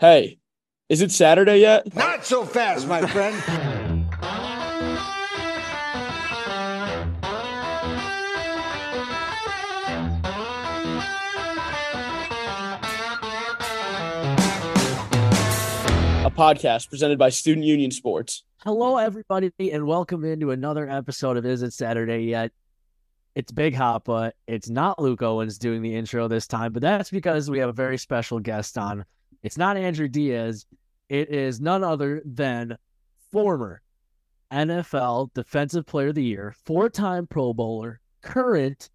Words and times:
Hey, 0.00 0.38
is 0.88 1.02
it 1.02 1.10
Saturday 1.10 1.58
yet? 1.58 1.92
Not 1.92 2.24
so 2.24 2.44
fast, 2.44 2.86
my 2.86 3.04
friend. 3.04 3.34
A 16.24 16.30
podcast 16.30 16.88
presented 16.88 17.18
by 17.18 17.30
Student 17.30 17.66
Union 17.66 17.90
Sports. 17.90 18.44
Hello, 18.62 18.98
everybody, 18.98 19.50
and 19.72 19.84
welcome 19.84 20.24
into 20.24 20.52
another 20.52 20.88
episode 20.88 21.36
of 21.36 21.44
Is 21.44 21.62
It 21.62 21.72
Saturday 21.72 22.20
Yet? 22.20 22.52
It's 23.34 23.50
Big 23.50 23.74
Hop, 23.74 24.04
but 24.04 24.36
it's 24.46 24.70
not 24.70 25.02
Luke 25.02 25.22
Owens 25.22 25.58
doing 25.58 25.82
the 25.82 25.96
intro 25.96 26.28
this 26.28 26.46
time, 26.46 26.72
but 26.72 26.82
that's 26.82 27.10
because 27.10 27.50
we 27.50 27.58
have 27.58 27.70
a 27.70 27.72
very 27.72 27.98
special 27.98 28.38
guest 28.38 28.78
on. 28.78 29.04
It's 29.42 29.58
not 29.58 29.76
Andrew 29.76 30.08
Diaz, 30.08 30.66
it 31.08 31.30
is 31.30 31.60
none 31.60 31.84
other 31.84 32.22
than 32.24 32.76
former 33.30 33.80
NFL 34.52 35.32
Defensive 35.34 35.86
Player 35.86 36.08
of 36.08 36.14
the 36.14 36.24
Year, 36.24 36.54
four 36.64 36.88
time 36.88 37.26
Pro 37.26 37.52
Bowler, 37.52 38.00
current 38.22 38.90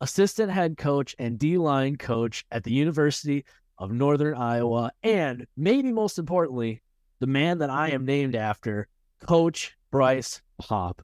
assistant 0.00 0.50
head 0.50 0.76
coach 0.76 1.14
and 1.18 1.38
D 1.38 1.58
line 1.58 1.96
coach 1.96 2.44
at 2.50 2.64
the 2.64 2.72
University 2.72 3.44
of 3.78 3.92
Northern 3.92 4.36
Iowa, 4.36 4.90
and 5.02 5.46
maybe 5.56 5.92
most 5.92 6.18
importantly, 6.18 6.82
the 7.20 7.26
man 7.26 7.58
that 7.58 7.70
I 7.70 7.90
am 7.90 8.04
named 8.04 8.34
after, 8.34 8.88
Coach 9.26 9.76
Bryce 9.90 10.42
Paup. 10.58 11.02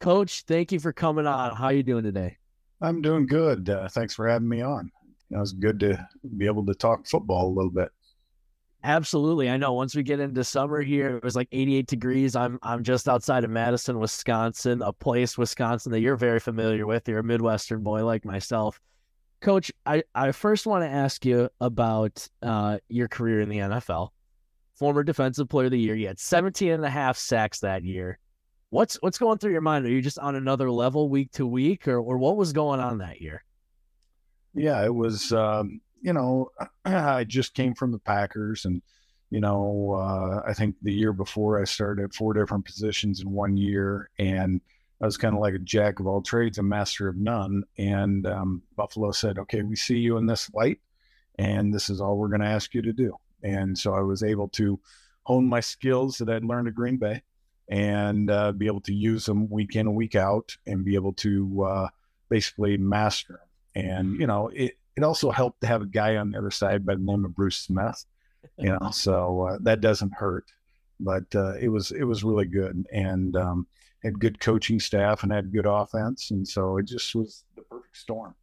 Coach, 0.00 0.44
thank 0.46 0.72
you 0.72 0.78
for 0.78 0.92
coming 0.92 1.26
on. 1.26 1.54
How 1.56 1.66
are 1.66 1.72
you 1.72 1.82
doing 1.82 2.04
today? 2.04 2.36
I'm 2.80 3.02
doing 3.02 3.26
good. 3.26 3.68
Uh, 3.68 3.88
thanks 3.88 4.14
for 4.14 4.28
having 4.28 4.48
me 4.48 4.62
on. 4.62 4.90
It 5.30 5.36
was 5.36 5.52
good 5.52 5.78
to 5.80 6.08
be 6.36 6.46
able 6.46 6.64
to 6.66 6.74
talk 6.74 7.06
football 7.06 7.48
a 7.48 7.54
little 7.54 7.70
bit. 7.70 7.90
Absolutely. 8.82 9.50
I 9.50 9.58
know 9.58 9.74
once 9.74 9.94
we 9.94 10.02
get 10.02 10.20
into 10.20 10.42
summer 10.42 10.80
here, 10.80 11.16
it 11.16 11.24
was 11.24 11.36
like 11.36 11.48
88 11.52 11.86
degrees. 11.86 12.34
I'm 12.34 12.58
I'm 12.62 12.82
just 12.82 13.08
outside 13.08 13.44
of 13.44 13.50
Madison, 13.50 13.98
Wisconsin, 13.98 14.80
a 14.82 14.92
place, 14.92 15.36
Wisconsin, 15.36 15.92
that 15.92 16.00
you're 16.00 16.16
very 16.16 16.40
familiar 16.40 16.86
with. 16.86 17.06
You're 17.06 17.18
a 17.18 17.24
Midwestern 17.24 17.82
boy 17.82 18.04
like 18.04 18.24
myself. 18.24 18.80
Coach, 19.40 19.72
I, 19.86 20.02
I 20.14 20.32
first 20.32 20.66
want 20.66 20.84
to 20.84 20.88
ask 20.88 21.24
you 21.24 21.48
about 21.60 22.26
uh, 22.42 22.78
your 22.88 23.08
career 23.08 23.40
in 23.40 23.48
the 23.48 23.58
NFL. 23.58 24.10
Former 24.74 25.02
defensive 25.02 25.48
player 25.48 25.66
of 25.66 25.72
the 25.72 25.78
year. 25.78 25.94
You 25.94 26.06
had 26.06 26.18
17 26.18 26.70
and 26.70 26.84
a 26.84 26.90
half 26.90 27.16
sacks 27.18 27.60
that 27.60 27.84
year. 27.84 28.18
What's 28.70 28.96
what's 29.02 29.18
going 29.18 29.38
through 29.38 29.52
your 29.52 29.60
mind? 29.60 29.84
Are 29.84 29.90
you 29.90 30.00
just 30.00 30.18
on 30.18 30.36
another 30.36 30.70
level 30.70 31.08
week 31.08 31.32
to 31.32 31.46
week, 31.46 31.86
or 31.86 31.98
or 31.98 32.16
what 32.16 32.36
was 32.36 32.52
going 32.54 32.80
on 32.80 32.98
that 32.98 33.20
year? 33.20 33.44
Yeah, 34.54 34.82
it 34.84 34.94
was. 34.94 35.32
Um, 35.32 35.80
you 36.00 36.12
know, 36.12 36.50
I 36.84 37.24
just 37.24 37.54
came 37.54 37.74
from 37.74 37.92
the 37.92 37.98
Packers, 37.98 38.64
and 38.64 38.82
you 39.30 39.40
know, 39.40 39.94
uh, 39.98 40.42
I 40.48 40.54
think 40.54 40.76
the 40.82 40.92
year 40.92 41.12
before 41.12 41.60
I 41.60 41.64
started 41.64 42.04
at 42.04 42.14
four 42.14 42.34
different 42.34 42.64
positions 42.64 43.20
in 43.20 43.30
one 43.30 43.56
year, 43.56 44.10
and 44.18 44.60
I 45.00 45.06
was 45.06 45.16
kind 45.16 45.34
of 45.34 45.40
like 45.40 45.54
a 45.54 45.58
jack 45.58 46.00
of 46.00 46.06
all 46.06 46.20
trades, 46.20 46.58
a 46.58 46.62
master 46.62 47.08
of 47.08 47.16
none. 47.16 47.64
And 47.78 48.26
um, 48.26 48.62
Buffalo 48.76 49.12
said, 49.12 49.38
"Okay, 49.38 49.62
we 49.62 49.76
see 49.76 49.98
you 49.98 50.16
in 50.16 50.26
this 50.26 50.52
light, 50.52 50.78
and 51.38 51.72
this 51.72 51.88
is 51.90 52.00
all 52.00 52.16
we're 52.16 52.28
going 52.28 52.40
to 52.40 52.46
ask 52.46 52.74
you 52.74 52.82
to 52.82 52.92
do." 52.92 53.16
And 53.42 53.78
so 53.78 53.94
I 53.94 54.00
was 54.00 54.22
able 54.22 54.48
to 54.48 54.78
hone 55.22 55.46
my 55.46 55.60
skills 55.60 56.18
that 56.18 56.28
I'd 56.28 56.44
learned 56.44 56.68
at 56.68 56.74
Green 56.74 56.96
Bay 56.96 57.22
and 57.68 58.30
uh, 58.30 58.52
be 58.52 58.66
able 58.66 58.80
to 58.80 58.92
use 58.92 59.24
them 59.24 59.48
week 59.48 59.76
in 59.76 59.86
and 59.86 59.94
week 59.94 60.16
out 60.16 60.56
and 60.66 60.84
be 60.84 60.96
able 60.96 61.12
to 61.12 61.62
uh, 61.62 61.88
basically 62.28 62.76
master 62.76 63.40
them. 63.74 63.84
And, 63.84 64.20
you 64.20 64.26
know, 64.26 64.48
it, 64.48 64.76
it 64.96 65.04
also 65.04 65.30
helped 65.30 65.60
to 65.62 65.66
have 65.66 65.82
a 65.82 65.86
guy 65.86 66.16
on 66.16 66.30
the 66.30 66.38
other 66.38 66.50
side 66.50 66.84
by 66.84 66.94
the 66.94 67.00
name 67.00 67.24
of 67.24 67.34
Bruce 67.34 67.58
Smith, 67.58 68.04
you 68.58 68.70
know, 68.70 68.90
so 68.92 69.42
uh, 69.42 69.58
that 69.62 69.80
doesn't 69.80 70.12
hurt. 70.14 70.46
But 70.98 71.34
uh, 71.34 71.54
it 71.54 71.68
was 71.68 71.92
it 71.92 72.04
was 72.04 72.22
really 72.22 72.44
good 72.44 72.86
and 72.92 73.34
um, 73.36 73.66
had 74.02 74.20
good 74.20 74.38
coaching 74.38 74.78
staff 74.78 75.22
and 75.22 75.32
had 75.32 75.52
good 75.52 75.66
offense, 75.66 76.30
and 76.30 76.46
so 76.46 76.76
it 76.76 76.84
just 76.84 77.14
was 77.14 77.44
the 77.56 77.62
perfect 77.62 77.96
storm. 77.96 78.34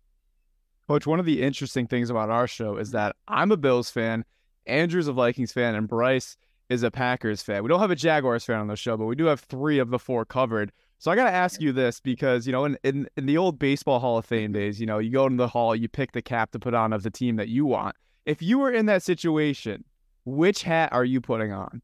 Coach, 0.88 1.06
one 1.06 1.20
of 1.20 1.26
the 1.26 1.42
interesting 1.44 1.86
things 1.86 2.10
about 2.10 2.30
our 2.30 2.48
show 2.48 2.78
is 2.78 2.92
that 2.92 3.16
I'm 3.28 3.52
a 3.52 3.58
Bills 3.58 3.90
fan, 3.90 4.24
Andrew's 4.66 5.08
a 5.08 5.14
Vikings 5.14 5.52
fan, 5.52 5.76
and 5.76 5.88
Bryce 5.88 6.38
is 6.70 6.84
a 6.84 6.92
Packers 6.92 7.42
fan. 7.42 7.62
We 7.62 7.70
don't 7.70 7.80
have 7.80 7.92
a 7.92 7.96
Jaguars 7.96 8.46
fan 8.46 8.60
on 8.60 8.68
the 8.68 8.76
show, 8.76 8.98
but 8.98 9.06
we 9.06 9.16
do 9.16 9.26
have 9.26 9.42
three 9.42 9.80
of 9.80 9.90
the 9.90 10.00
four 10.00 10.26
covered. 10.26 10.72
So 11.00 11.12
I 11.12 11.16
got 11.16 11.26
to 11.26 11.32
ask 11.32 11.62
you 11.62 11.72
this 11.72 12.00
because, 12.00 12.48
you 12.48 12.52
know, 12.52 12.66
in, 12.66 12.78
in, 12.84 13.08
in 13.18 13.28
the 13.28 13.38
old 13.38 13.60
Baseball 13.60 14.00
Hall 14.00 14.18
of 14.18 14.26
Fame 14.26 14.52
days, 14.52 14.80
you 14.80 14.88
know, 14.88 14.98
you 14.98 15.12
go 15.12 15.28
into 15.28 15.38
the 15.38 15.48
hall, 15.48 15.76
you 15.76 15.88
pick 15.88 16.12
the 16.12 16.24
cap 16.24 16.52
to 16.52 16.60
put 16.60 16.74
on 16.74 16.92
of 16.92 17.04
the 17.04 17.12
team 17.12 17.36
that 17.36 17.50
you 17.50 17.66
want. 17.66 17.96
If 18.26 18.42
you 18.42 18.58
were 18.58 18.72
in 18.72 18.88
that 18.88 19.04
situation, 19.04 19.84
which 20.26 20.64
hat 20.64 20.92
are 20.92 21.06
you 21.06 21.22
putting 21.22 21.52
on? 21.52 21.82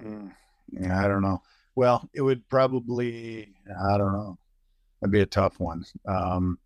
Mm, 0.00 0.32
I 0.88 1.08
don't 1.08 1.22
know. 1.22 1.42
Well, 1.74 2.08
it 2.14 2.22
would 2.22 2.48
probably, 2.48 3.52
I 3.68 3.98
don't 3.98 4.12
know. 4.12 4.38
That'd 5.00 5.12
be 5.12 5.20
a 5.20 5.26
tough 5.26 5.58
one. 5.58 5.84
Um, 6.06 6.58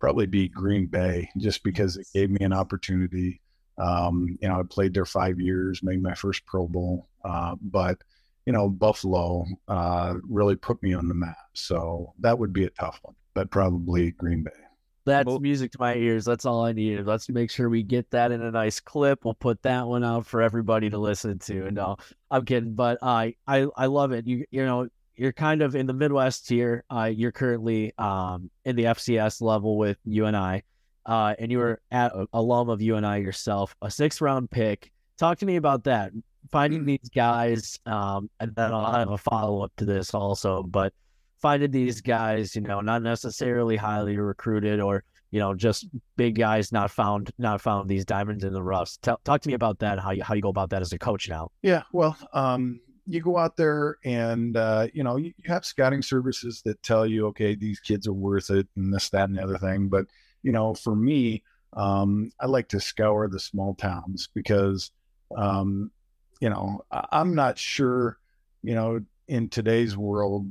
probably 0.00 0.26
be 0.26 0.48
Green 0.48 0.86
Bay 0.86 1.28
just 1.38 1.62
because 1.64 1.96
it 1.96 2.06
gave 2.14 2.30
me 2.30 2.44
an 2.44 2.52
opportunity. 2.52 3.40
Um, 3.78 4.38
you 4.40 4.48
know, 4.48 4.60
I 4.60 4.62
played 4.62 4.94
there 4.94 5.04
five 5.04 5.40
years, 5.40 5.82
made 5.82 6.02
my 6.02 6.14
first 6.14 6.44
Pro 6.46 6.68
Bowl. 6.68 7.08
Uh, 7.24 7.56
but, 7.60 7.98
you 8.48 8.52
know, 8.52 8.66
Buffalo 8.66 9.44
uh, 9.68 10.14
really 10.26 10.56
put 10.56 10.82
me 10.82 10.94
on 10.94 11.06
the 11.06 11.12
map. 11.12 11.36
So 11.52 12.14
that 12.20 12.38
would 12.38 12.50
be 12.50 12.64
a 12.64 12.70
tough 12.70 12.98
one, 13.02 13.14
but 13.34 13.50
probably 13.50 14.12
Green 14.12 14.42
Bay. 14.42 14.50
That's 15.04 15.38
music 15.38 15.72
to 15.72 15.78
my 15.78 15.94
ears. 15.96 16.24
That's 16.24 16.46
all 16.46 16.64
I 16.64 16.72
needed. 16.72 17.06
Let's 17.06 17.28
make 17.28 17.50
sure 17.50 17.68
we 17.68 17.82
get 17.82 18.10
that 18.12 18.32
in 18.32 18.40
a 18.40 18.50
nice 18.50 18.80
clip. 18.80 19.26
We'll 19.26 19.34
put 19.34 19.60
that 19.64 19.86
one 19.86 20.02
out 20.02 20.24
for 20.24 20.40
everybody 20.40 20.88
to 20.88 20.96
listen 20.96 21.38
to. 21.40 21.70
No, 21.70 21.98
I'm 22.30 22.46
kidding, 22.46 22.72
but 22.72 22.96
I 23.02 23.34
I 23.46 23.66
I 23.76 23.84
love 23.84 24.12
it. 24.12 24.26
You 24.26 24.46
you 24.50 24.64
know 24.64 24.88
you're 25.14 25.32
kind 25.32 25.60
of 25.60 25.74
in 25.74 25.86
the 25.86 25.92
Midwest 25.92 26.48
here. 26.48 26.84
Uh, 26.90 27.10
you're 27.14 27.32
currently 27.32 27.92
um 27.98 28.50
in 28.64 28.76
the 28.76 28.84
FCS 28.84 29.42
level 29.42 29.76
with 29.76 29.98
UNI, 30.04 30.62
uh, 31.04 31.34
and 31.38 31.52
you 31.52 31.58
were 31.58 31.82
at 31.90 32.14
a 32.14 32.26
alum 32.32 32.70
of 32.70 32.80
UNI 32.80 33.20
yourself, 33.20 33.76
a 33.82 33.90
sixth 33.90 34.22
round 34.22 34.50
pick. 34.50 34.90
Talk 35.18 35.38
to 35.38 35.46
me 35.46 35.56
about 35.56 35.84
that. 35.84 36.12
Finding 36.50 36.84
these 36.84 37.10
guys, 37.14 37.78
um, 37.86 38.30
and 38.40 38.54
then 38.54 38.72
I'll 38.72 38.92
have 38.92 39.10
a 39.10 39.18
follow 39.18 39.62
up 39.62 39.72
to 39.76 39.84
this 39.84 40.14
also, 40.14 40.62
but 40.62 40.92
finding 41.40 41.70
these 41.70 42.00
guys, 42.00 42.54
you 42.54 42.62
know, 42.62 42.80
not 42.80 43.02
necessarily 43.02 43.76
highly 43.76 44.16
recruited 44.16 44.80
or 44.80 45.04
you 45.30 45.38
know 45.38 45.54
just 45.54 45.86
big 46.16 46.36
guys 46.36 46.72
not 46.72 46.90
found 46.90 47.30
not 47.38 47.60
found 47.60 47.88
these 47.88 48.04
diamonds 48.04 48.44
in 48.44 48.52
the 48.52 48.62
roughs. 48.62 48.98
Tell, 49.02 49.20
talk 49.24 49.42
to 49.42 49.48
me 49.48 49.54
about 49.54 49.78
that. 49.80 49.98
How 49.98 50.10
you 50.10 50.22
how 50.22 50.34
you 50.34 50.42
go 50.42 50.48
about 50.48 50.70
that 50.70 50.82
as 50.82 50.92
a 50.92 50.98
coach 50.98 51.28
now? 51.28 51.50
Yeah, 51.62 51.82
well, 51.92 52.16
um, 52.32 52.80
you 53.06 53.20
go 53.20 53.38
out 53.38 53.56
there 53.56 53.96
and 54.04 54.56
uh, 54.56 54.88
you 54.92 55.02
know 55.02 55.16
you, 55.16 55.32
have 55.44 55.64
scouting 55.64 56.02
services 56.02 56.62
that 56.64 56.82
tell 56.82 57.06
you, 57.06 57.26
okay, 57.28 57.54
these 57.54 57.80
kids 57.80 58.06
are 58.06 58.12
worth 58.12 58.50
it, 58.50 58.66
and 58.76 58.92
this, 58.92 59.10
that, 59.10 59.28
and 59.28 59.36
the 59.36 59.42
other 59.42 59.58
thing. 59.58 59.88
But 59.88 60.06
you 60.42 60.52
know, 60.52 60.74
for 60.74 60.94
me, 60.94 61.42
um, 61.74 62.30
I 62.40 62.46
like 62.46 62.68
to 62.68 62.80
scour 62.80 63.28
the 63.28 63.40
small 63.40 63.74
towns 63.74 64.28
because 64.34 64.90
um, 65.36 65.90
you 66.40 66.50
know 66.50 66.84
I'm 66.90 67.34
not 67.34 67.58
sure, 67.58 68.18
you 68.62 68.74
know, 68.74 69.00
in 69.26 69.48
today's 69.48 69.96
world 69.96 70.50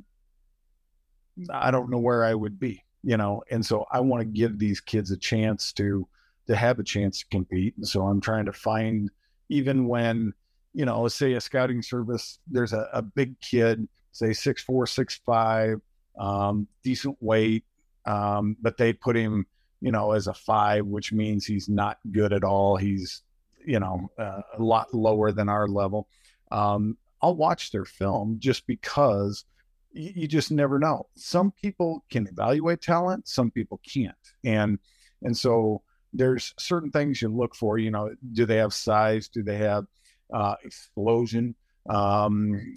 I 1.52 1.72
don't 1.72 1.90
know 1.90 2.00
where 2.00 2.24
I 2.24 2.34
would 2.34 2.60
be, 2.60 2.84
you 3.04 3.18
know, 3.18 3.44
and 3.52 3.66
so 3.66 3.86
I 3.92 4.00
want 4.00 4.22
to 4.22 4.26
give 4.26 4.58
these 4.58 4.80
kids 4.80 5.12
a 5.12 5.18
chance 5.18 5.72
to 5.74 6.08
to 6.48 6.56
have 6.56 6.80
a 6.80 6.84
chance 6.84 7.20
to 7.20 7.26
compete. 7.28 7.76
And 7.78 7.88
so 7.88 8.08
I'm 8.08 8.22
trying 8.22 8.46
to 8.46 8.54
find 8.54 9.12
even 9.50 9.88
when, 9.88 10.34
you 10.74 10.86
know, 10.86 11.02
let's 11.02 11.16
say 11.16 11.34
a 11.34 11.42
scouting 11.42 11.82
service, 11.82 12.40
there's 12.48 12.74
a, 12.74 12.90
a 12.94 13.02
big 13.02 13.40
kid, 13.42 13.88
say 14.14 14.34
six 14.34 14.64
four, 14.64 14.88
six 14.88 15.20
five, 15.26 15.82
um, 16.18 16.68
decent 16.84 17.18
weight, 17.20 17.66
um, 18.06 18.56
but 18.62 18.78
they 18.78 18.94
put 18.94 19.16
him, 19.16 19.46
you 19.82 19.92
know, 19.92 20.14
as 20.14 20.28
a 20.28 20.34
five, 20.34 20.86
which 20.86 21.12
means 21.12 21.46
he's 21.46 21.70
not 21.70 22.00
good 22.12 22.34
at 22.34 22.44
all. 22.44 22.78
He's, 22.78 23.24
you 23.68 23.80
know, 23.80 24.10
uh, 24.18 24.42
a 24.58 24.64
lot 24.64 24.94
lower 24.94 25.32
than 25.32 25.50
our 25.50 25.68
level. 25.68 26.08
Um, 26.52 26.98
I'll 27.22 27.36
watch 27.36 27.72
their 27.72 27.86
film 27.86 28.38
just 28.40 28.66
because 28.66 29.46
you 29.92 30.28
just 30.28 30.52
never 30.52 30.80
know. 30.80 31.08
Some 31.16 31.52
people 31.52 32.06
can 32.10 32.28
evaluate 32.28 32.82
talent, 32.82 33.28
some 33.28 33.52
people 33.52 33.82
can't. 33.86 34.16
And 34.46 34.80
and 35.24 35.36
so 35.36 35.82
there's 36.14 36.54
certain 36.58 36.92
things 36.92 37.22
you 37.22 37.30
look 37.30 37.56
for. 37.56 37.78
You 37.78 37.92
know, 37.92 38.12
do 38.32 38.46
they 38.46 38.58
have 38.58 38.74
size? 38.74 39.28
Do 39.28 39.44
they 39.44 39.58
have 39.58 39.86
uh, 40.34 40.56
explosion? 40.64 41.56
Um, 41.90 42.74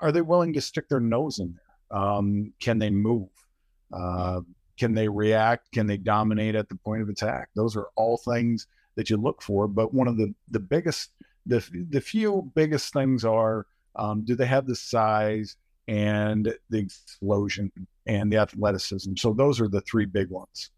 are 0.00 0.12
they 0.12 0.22
willing 0.22 0.52
to 0.54 0.60
stick 0.60 0.88
their 0.88 1.00
nose 1.00 1.38
in 1.38 1.54
there? 1.54 1.98
Um, 2.00 2.52
can 2.60 2.78
they 2.78 2.90
move? 2.90 3.28
Uh, 3.92 4.40
can 4.78 4.94
they 4.94 5.08
react? 5.08 5.72
Can 5.72 5.86
they 5.86 5.98
dominate 5.98 6.54
at 6.54 6.68
the 6.68 6.76
point 6.76 7.02
of 7.02 7.08
attack? 7.08 7.48
Those 7.54 7.76
are 7.76 7.88
all 7.96 8.16
things 8.16 8.66
that 8.96 9.10
you 9.10 9.16
look 9.16 9.42
for. 9.42 9.68
But 9.68 9.94
one 9.94 10.08
of 10.08 10.16
the 10.16 10.34
the 10.50 10.60
biggest, 10.60 11.10
the 11.46 11.64
the 11.90 12.00
few 12.00 12.50
biggest 12.54 12.92
things 12.92 13.24
are, 13.24 13.66
um, 13.96 14.24
do 14.24 14.34
they 14.34 14.46
have 14.46 14.66
the 14.66 14.76
size? 14.76 15.56
and 15.90 16.54
the 16.70 16.78
explosion 16.78 17.72
and 18.06 18.32
the 18.32 18.36
athleticism. 18.36 19.16
So 19.16 19.32
those 19.32 19.60
are 19.60 19.66
the 19.66 19.80
three 19.80 20.04
big 20.04 20.30
ones. 20.30 20.70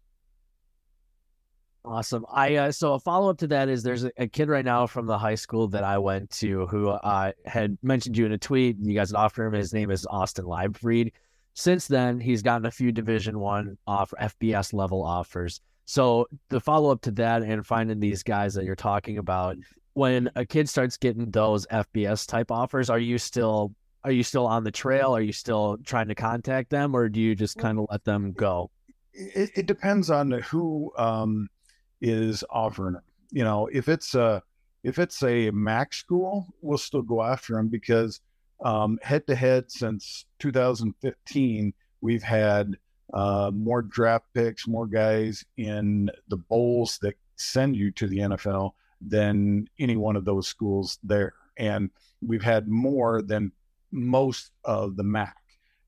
Awesome. 1.85 2.25
I 2.31 2.55
uh, 2.55 2.71
so 2.71 2.93
a 2.93 2.99
follow 2.99 3.29
up 3.29 3.37
to 3.39 3.47
that 3.47 3.69
is 3.69 3.83
there's 3.83 4.05
a, 4.05 4.11
a, 4.17 4.27
kid 4.27 4.47
right 4.47 4.63
now 4.63 4.87
from 4.87 5.05
the 5.05 5.17
high 5.17 5.35
school 5.35 5.67
that 5.67 5.83
I 5.83 5.97
went 5.97 6.31
to 6.31 6.65
who 6.67 6.87
uh, 6.87 7.33
had 7.45 7.77
mentioned 7.83 8.17
you 8.17 8.25
in 8.25 8.31
a 8.31 8.37
tweet. 8.37 8.77
You 8.79 8.95
guys 8.95 9.11
had 9.11 9.17
offered 9.17 9.47
him. 9.47 9.53
His 9.53 9.73
name 9.73 9.91
is 9.91 10.07
Austin 10.09 10.45
Leibfried. 10.45 11.11
Since 11.53 11.87
then, 11.87 12.19
he's 12.19 12.41
gotten 12.41 12.65
a 12.65 12.71
few 12.71 12.91
Division 12.91 13.37
One 13.37 13.77
off 13.85 14.13
FBS 14.19 14.73
level 14.73 15.03
offers. 15.03 15.61
So 15.85 16.27
the 16.49 16.59
follow 16.59 16.91
up 16.91 17.01
to 17.01 17.11
that 17.11 17.43
and 17.43 17.65
finding 17.65 17.99
these 17.99 18.23
guys 18.23 18.53
that 18.53 18.65
you're 18.65 18.75
talking 18.75 19.17
about, 19.17 19.57
when 19.93 20.29
a 20.35 20.45
kid 20.45 20.69
starts 20.69 20.97
getting 20.97 21.29
those 21.29 21.65
FBS 21.67 22.27
type 22.27 22.51
offers, 22.51 22.89
are 22.89 22.99
you 22.99 23.17
still 23.17 23.73
are 24.03 24.11
you 24.11 24.23
still 24.23 24.45
on 24.45 24.63
the 24.63 24.71
trail? 24.71 25.15
Are 25.15 25.21
you 25.21 25.31
still 25.31 25.77
trying 25.85 26.09
to 26.09 26.15
contact 26.15 26.69
them, 26.69 26.95
or 26.95 27.07
do 27.07 27.21
you 27.21 27.35
just 27.35 27.57
kind 27.57 27.79
of 27.79 27.87
let 27.89 28.03
them 28.03 28.33
go? 28.33 28.69
It, 29.13 29.51
it 29.55 29.65
depends 29.65 30.09
on 30.09 30.31
who 30.31 30.91
um, 30.97 31.47
is 32.01 32.43
offering 32.49 32.95
it. 32.95 33.01
You 33.31 33.43
know, 33.43 33.67
if 33.67 33.87
it's 33.87 34.13
a 34.15 34.43
if 34.83 34.99
it's 34.99 35.23
a 35.23 35.51
MAC 35.51 35.93
school, 35.93 36.45
we'll 36.61 36.77
still 36.77 37.01
go 37.01 37.23
after 37.23 37.53
them 37.53 37.69
because 37.69 38.19
head 39.01 39.25
to 39.27 39.35
head 39.35 39.71
since 39.71 40.25
2015, 40.39 41.73
we've 42.01 42.23
had 42.23 42.75
uh, 43.13 43.51
more 43.53 43.81
draft 43.81 44.25
picks, 44.33 44.67
more 44.67 44.87
guys 44.87 45.45
in 45.57 46.09
the 46.29 46.37
bowls 46.37 46.97
that 47.01 47.15
send 47.35 47.75
you 47.75 47.91
to 47.91 48.07
the 48.07 48.19
NFL 48.19 48.71
than 49.01 49.67
any 49.79 49.95
one 49.95 50.15
of 50.15 50.25
those 50.25 50.47
schools 50.47 50.97
there. 51.03 51.33
And 51.57 51.89
we've 52.21 52.43
had 52.43 52.67
more 52.67 53.21
than 53.21 53.51
most 53.91 54.51
of 54.63 54.95
the 54.95 55.03
MAC. 55.03 55.37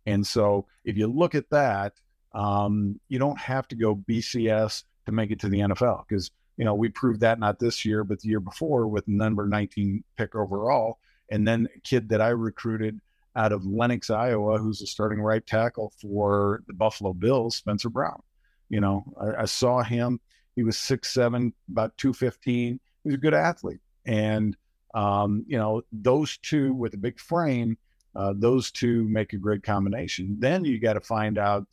And 0.06 0.26
so 0.26 0.68
if 0.84 0.98
you 0.98 1.08
look 1.08 1.34
at 1.34 1.50
that, 1.50 1.94
um, 2.34 3.00
you 3.08 3.18
don't 3.18 3.40
have 3.40 3.68
to 3.70 3.76
go 3.76 3.96
BCS 3.96 4.84
to 5.06 5.12
make 5.12 5.32
it 5.32 5.40
to 5.40 5.50
the 5.50 5.60
NFL 5.60 6.04
because 6.08 6.32
you 6.58 6.66
know 6.66 6.74
we 6.74 6.90
proved 6.90 7.22
that 7.22 7.40
not 7.40 7.60
this 7.60 7.86
year 7.86 8.04
but 8.04 8.20
the 8.20 8.30
year 8.30 8.40
before 8.40 8.88
with 8.88 9.08
number 9.08 9.48
19 9.48 10.04
pick 10.18 10.36
overall 10.36 11.00
and 11.30 11.48
then 11.48 11.68
a 11.76 11.80
kid 11.82 12.10
that 12.10 12.22
I 12.22 12.30
recruited 12.30 13.00
out 13.36 13.52
of 13.52 13.66
Lenox, 13.66 14.10
Iowa, 14.10 14.58
who's 14.58 14.82
a 14.82 14.88
starting 14.88 15.22
right 15.22 15.46
tackle 15.46 15.92
for 16.02 16.64
the 16.68 16.74
Buffalo 16.74 17.14
Bills, 17.14 17.58
Spencer 17.58 17.90
Brown. 17.90 18.22
You 18.70 18.82
know, 18.82 19.04
I, 19.20 19.42
I 19.44 19.46
saw 19.46 19.84
him. 19.84 20.20
He 20.56 20.64
was 20.64 20.78
six 20.78 21.14
seven, 21.14 21.54
about 21.70 21.98
two 21.98 22.14
fifteen. 22.14 22.80
He 23.04 23.10
was 23.10 23.16
a 23.16 23.20
good 23.20 23.34
athlete, 23.34 23.82
and 24.06 24.56
um, 24.94 25.44
you 25.48 25.58
know 25.58 25.82
those 25.92 26.38
two 26.38 26.74
with 26.74 26.94
a 26.94 26.98
big 26.98 27.20
frame, 27.20 27.78
uh, 28.16 28.34
those 28.36 28.72
two 28.72 29.04
make 29.04 29.34
a 29.34 29.38
great 29.38 29.64
combination. 29.64 30.38
Then 30.40 30.64
you 30.64 30.80
got 30.80 30.94
to 30.94 31.02
find 31.02 31.38
out 31.38 31.68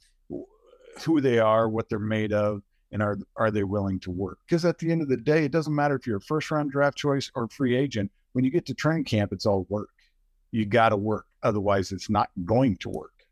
who 1.00 1.20
they 1.20 1.38
are, 1.38 1.69
what 1.69 1.88
they're 1.88 1.99
made 1.99 2.32
of, 2.32 2.62
and 2.91 3.03
are 3.03 3.19
are 3.37 3.50
they 3.50 3.65
willing 3.65 4.00
to 4.00 4.11
work? 4.11 4.38
Because 4.47 4.65
at 4.65 4.79
the 4.79 4.91
end 4.91 5.00
of 5.00 5.08
the 5.08 5.17
day, 5.17 5.44
it 5.44 5.53
doesn't 5.53 5.75
matter 5.75 5.94
if 5.94 6.06
you're 6.06 6.19
a 6.19 6.20
first 6.20 6.50
round 6.50 6.70
draft 6.70 6.99
choice 6.99 7.31
or 7.35 7.49
free 7.49 7.76
agent. 7.76 8.11
When 8.32 8.44
you 8.44 8.50
get 8.50 8.67
to 8.67 8.75
training 8.75 9.05
camp, 9.05 9.32
it's 9.32 9.47
all 9.47 9.67
work. 9.69 9.91
You 10.50 10.67
got 10.67 10.91
to 10.91 10.97
work, 10.97 11.26
otherwise, 11.43 11.93
it's 11.93 12.11
not 12.11 12.31
going 12.44 12.77
to 12.79 12.89
work. 12.89 13.27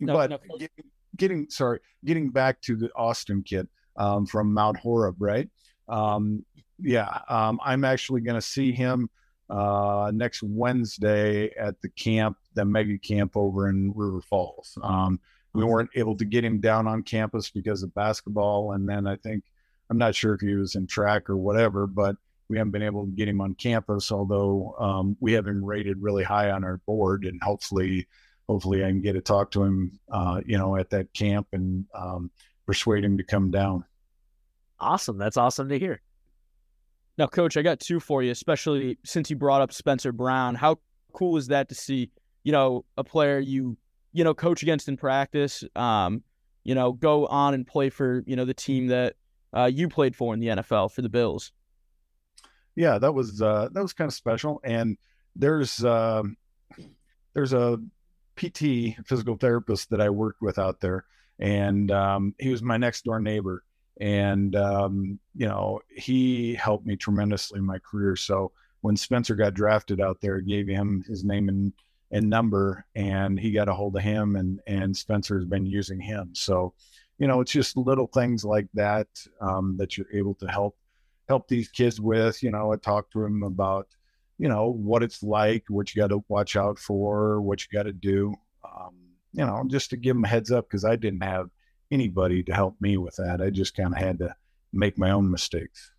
No, 0.00 0.14
but 0.14 0.30
no. 0.30 0.38
Getting, 0.58 0.84
getting, 1.16 1.50
sorry, 1.50 1.80
getting 2.04 2.30
back 2.30 2.60
to 2.62 2.76
the 2.76 2.90
Austin 2.94 3.42
kid 3.42 3.68
um, 3.96 4.26
from 4.26 4.52
Mount 4.52 4.76
Horeb, 4.78 5.16
right? 5.18 5.48
Um, 5.88 6.44
yeah, 6.78 7.20
um, 7.28 7.60
I'm 7.64 7.84
actually 7.84 8.20
going 8.20 8.34
to 8.34 8.46
see 8.46 8.72
him 8.72 9.08
uh, 9.48 10.10
next 10.14 10.42
Wednesday 10.42 11.50
at 11.58 11.80
the 11.80 11.88
camp, 11.90 12.36
the 12.54 12.64
mega 12.64 12.98
camp 12.98 13.36
over 13.36 13.68
in 13.68 13.92
River 13.94 14.20
Falls. 14.20 14.76
Um, 14.82 15.20
we 15.52 15.64
weren't 15.64 15.90
able 15.94 16.16
to 16.16 16.24
get 16.24 16.44
him 16.44 16.60
down 16.60 16.88
on 16.88 17.02
campus 17.02 17.50
because 17.50 17.82
of 17.82 17.94
basketball. 17.94 18.72
And 18.72 18.88
then 18.88 19.06
I 19.06 19.16
think, 19.16 19.44
I'm 19.90 19.98
not 19.98 20.14
sure 20.14 20.34
if 20.34 20.40
he 20.40 20.54
was 20.54 20.74
in 20.74 20.86
track 20.86 21.30
or 21.30 21.36
whatever, 21.36 21.86
but 21.86 22.16
we 22.48 22.58
haven't 22.58 22.72
been 22.72 22.82
able 22.82 23.06
to 23.06 23.12
get 23.12 23.28
him 23.28 23.40
on 23.40 23.54
campus, 23.54 24.12
although 24.12 24.74
um, 24.78 25.16
we 25.20 25.32
have 25.32 25.46
him 25.46 25.64
rated 25.64 26.00
really 26.00 26.24
high 26.24 26.50
on 26.50 26.64
our 26.64 26.78
board. 26.86 27.24
And 27.24 27.42
hopefully, 27.42 28.06
hopefully 28.48 28.84
I 28.84 28.88
can 28.88 29.00
get 29.00 29.14
to 29.14 29.20
talk 29.20 29.50
to 29.52 29.62
him, 29.62 29.98
uh, 30.10 30.40
you 30.44 30.58
know, 30.58 30.76
at 30.76 30.90
that 30.90 31.12
camp 31.14 31.48
and 31.52 31.86
um, 31.94 32.30
persuade 32.66 33.04
him 33.04 33.16
to 33.18 33.24
come 33.24 33.50
down. 33.50 33.84
Awesome. 34.80 35.18
That's 35.18 35.36
awesome 35.36 35.68
to 35.68 35.78
hear. 35.78 36.00
Now, 37.16 37.26
coach, 37.26 37.56
I 37.56 37.62
got 37.62 37.80
two 37.80 38.00
for 38.00 38.22
you, 38.22 38.32
especially 38.32 38.98
since 39.04 39.30
you 39.30 39.36
brought 39.36 39.62
up 39.62 39.72
Spencer 39.72 40.12
Brown. 40.12 40.54
How 40.54 40.78
cool 41.12 41.36
is 41.36 41.46
that 41.46 41.68
to 41.68 41.74
see, 41.74 42.10
you 42.42 42.52
know, 42.52 42.84
a 42.96 43.04
player 43.04 43.38
you 43.38 43.76
you 44.14 44.24
know, 44.24 44.32
coach 44.32 44.62
against 44.62 44.88
in 44.88 44.96
practice, 44.96 45.64
um, 45.76 46.22
you 46.62 46.74
know, 46.74 46.92
go 46.92 47.26
on 47.26 47.52
and 47.52 47.66
play 47.66 47.90
for, 47.90 48.22
you 48.26 48.36
know, 48.36 48.44
the 48.46 48.54
team 48.54 48.86
that 48.86 49.16
uh, 49.54 49.68
you 49.70 49.88
played 49.88 50.16
for 50.16 50.32
in 50.32 50.40
the 50.40 50.46
NFL 50.46 50.92
for 50.92 51.02
the 51.02 51.08
Bills. 51.08 51.52
Yeah, 52.76 52.98
that 52.98 53.12
was 53.12 53.40
uh, 53.40 53.68
that 53.72 53.82
was 53.82 53.92
kind 53.92 54.08
of 54.08 54.14
special. 54.14 54.60
And 54.64 54.96
there's 55.36 55.84
uh, 55.84 56.22
there's 57.34 57.52
a 57.52 57.78
PT 58.36 58.96
physical 59.06 59.36
therapist 59.36 59.90
that 59.90 60.00
I 60.00 60.10
worked 60.10 60.42
with 60.42 60.58
out 60.58 60.80
there, 60.80 61.04
and 61.38 61.90
um, 61.90 62.34
he 62.38 62.50
was 62.50 62.62
my 62.62 62.76
next 62.76 63.04
door 63.04 63.20
neighbor. 63.20 63.64
And 64.00 64.56
um, 64.56 65.20
you 65.36 65.46
know, 65.46 65.80
he 65.88 66.54
helped 66.54 66.84
me 66.86 66.96
tremendously 66.96 67.58
in 67.60 67.64
my 67.64 67.78
career. 67.78 68.16
So 68.16 68.50
when 68.80 68.96
Spencer 68.96 69.36
got 69.36 69.54
drafted 69.54 70.00
out 70.00 70.20
there, 70.20 70.40
gave 70.40 70.66
him 70.66 71.04
his 71.06 71.24
name 71.24 71.48
and 71.48 71.72
and 72.14 72.30
number 72.30 72.86
and 72.94 73.38
he 73.38 73.50
got 73.50 73.68
a 73.68 73.74
hold 73.74 73.96
of 73.96 74.02
him 74.02 74.36
and 74.36 74.60
and 74.66 74.96
spencer's 74.96 75.44
been 75.44 75.66
using 75.66 76.00
him 76.00 76.30
so 76.32 76.72
you 77.18 77.26
know 77.26 77.40
it's 77.40 77.50
just 77.50 77.76
little 77.76 78.06
things 78.06 78.44
like 78.44 78.68
that 78.72 79.08
um, 79.40 79.76
that 79.76 79.96
you're 79.96 80.12
able 80.14 80.34
to 80.34 80.46
help 80.46 80.76
help 81.28 81.48
these 81.48 81.68
kids 81.68 82.00
with 82.00 82.42
you 82.42 82.50
know 82.50 82.72
i 82.72 82.76
talk 82.76 83.10
to 83.10 83.20
them 83.20 83.42
about 83.42 83.86
you 84.38 84.48
know 84.48 84.70
what 84.70 85.02
it's 85.02 85.22
like 85.22 85.64
what 85.68 85.94
you 85.94 86.00
got 86.00 86.08
to 86.08 86.24
watch 86.28 86.56
out 86.56 86.78
for 86.78 87.40
what 87.40 87.60
you 87.62 87.68
got 87.76 87.84
to 87.84 87.92
do 87.92 88.34
um, 88.64 88.94
you 89.32 89.44
know 89.44 89.64
just 89.68 89.90
to 89.90 89.96
give 89.96 90.16
them 90.16 90.24
a 90.24 90.28
heads 90.28 90.50
up 90.50 90.68
because 90.68 90.84
i 90.84 90.96
didn't 90.96 91.22
have 91.22 91.48
anybody 91.90 92.42
to 92.42 92.52
help 92.52 92.76
me 92.80 92.96
with 92.96 93.14
that 93.16 93.40
i 93.40 93.50
just 93.50 93.76
kind 93.76 93.94
of 93.94 93.98
had 93.98 94.18
to 94.18 94.34
make 94.72 94.98
my 94.98 95.10
own 95.10 95.30
mistakes 95.30 95.92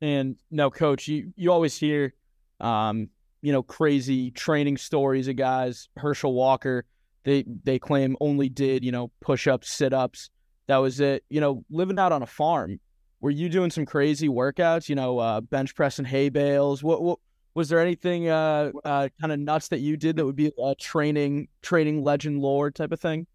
and 0.00 0.36
now 0.50 0.70
coach 0.70 1.08
you 1.08 1.32
you 1.36 1.52
always 1.52 1.76
hear 1.76 2.14
um, 2.60 3.10
you 3.42 3.52
know, 3.52 3.62
crazy 3.62 4.30
training 4.30 4.78
stories 4.78 5.28
of 5.28 5.36
guys. 5.36 5.90
Herschel 5.98 6.32
Walker, 6.32 6.86
they 7.24 7.44
they 7.64 7.78
claim 7.78 8.16
only 8.20 8.48
did, 8.48 8.82
you 8.82 8.90
know, 8.90 9.10
push 9.20 9.46
ups, 9.46 9.70
sit 9.70 9.92
ups. 9.92 10.30
That 10.66 10.78
was 10.78 10.98
it. 10.98 11.24
You 11.28 11.42
know, 11.42 11.62
living 11.70 11.98
out 11.98 12.10
on 12.10 12.22
a 12.22 12.26
farm. 12.26 12.80
Were 13.24 13.30
you 13.30 13.48
doing 13.48 13.70
some 13.70 13.86
crazy 13.86 14.28
workouts? 14.28 14.90
You 14.90 14.96
know, 14.96 15.18
uh, 15.18 15.40
bench 15.40 15.74
pressing 15.74 16.04
hay 16.04 16.28
bales. 16.28 16.82
What 16.82 17.02
what 17.02 17.20
was 17.54 17.70
there 17.70 17.80
anything 17.80 18.28
uh, 18.28 18.70
uh, 18.84 19.08
kind 19.18 19.32
of 19.32 19.38
nuts 19.38 19.68
that 19.68 19.80
you 19.80 19.96
did 19.96 20.16
that 20.16 20.26
would 20.26 20.36
be 20.36 20.52
a 20.62 20.74
training 20.74 21.48
training 21.62 22.04
legend 22.04 22.42
lore 22.42 22.70
type 22.70 22.92
of 22.92 23.00
thing? 23.00 23.26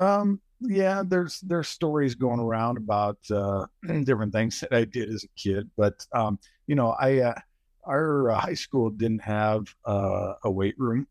Um, 0.00 0.40
yeah, 0.60 1.04
there's 1.06 1.38
there's 1.42 1.68
stories 1.68 2.16
going 2.16 2.40
around 2.40 2.76
about 2.76 3.18
uh, 3.30 3.66
different 4.02 4.32
things 4.32 4.58
that 4.58 4.72
I 4.72 4.84
did 4.84 5.10
as 5.14 5.22
a 5.22 5.28
kid, 5.40 5.70
but 5.76 6.04
um, 6.12 6.40
you 6.66 6.74
know, 6.74 6.96
I 6.98 7.20
uh, 7.20 7.34
our 7.84 8.32
uh, 8.32 8.40
high 8.40 8.54
school 8.54 8.90
didn't 8.90 9.22
have 9.22 9.72
uh, 9.84 10.32
a 10.42 10.50
weight 10.50 10.74
room. 10.76 11.06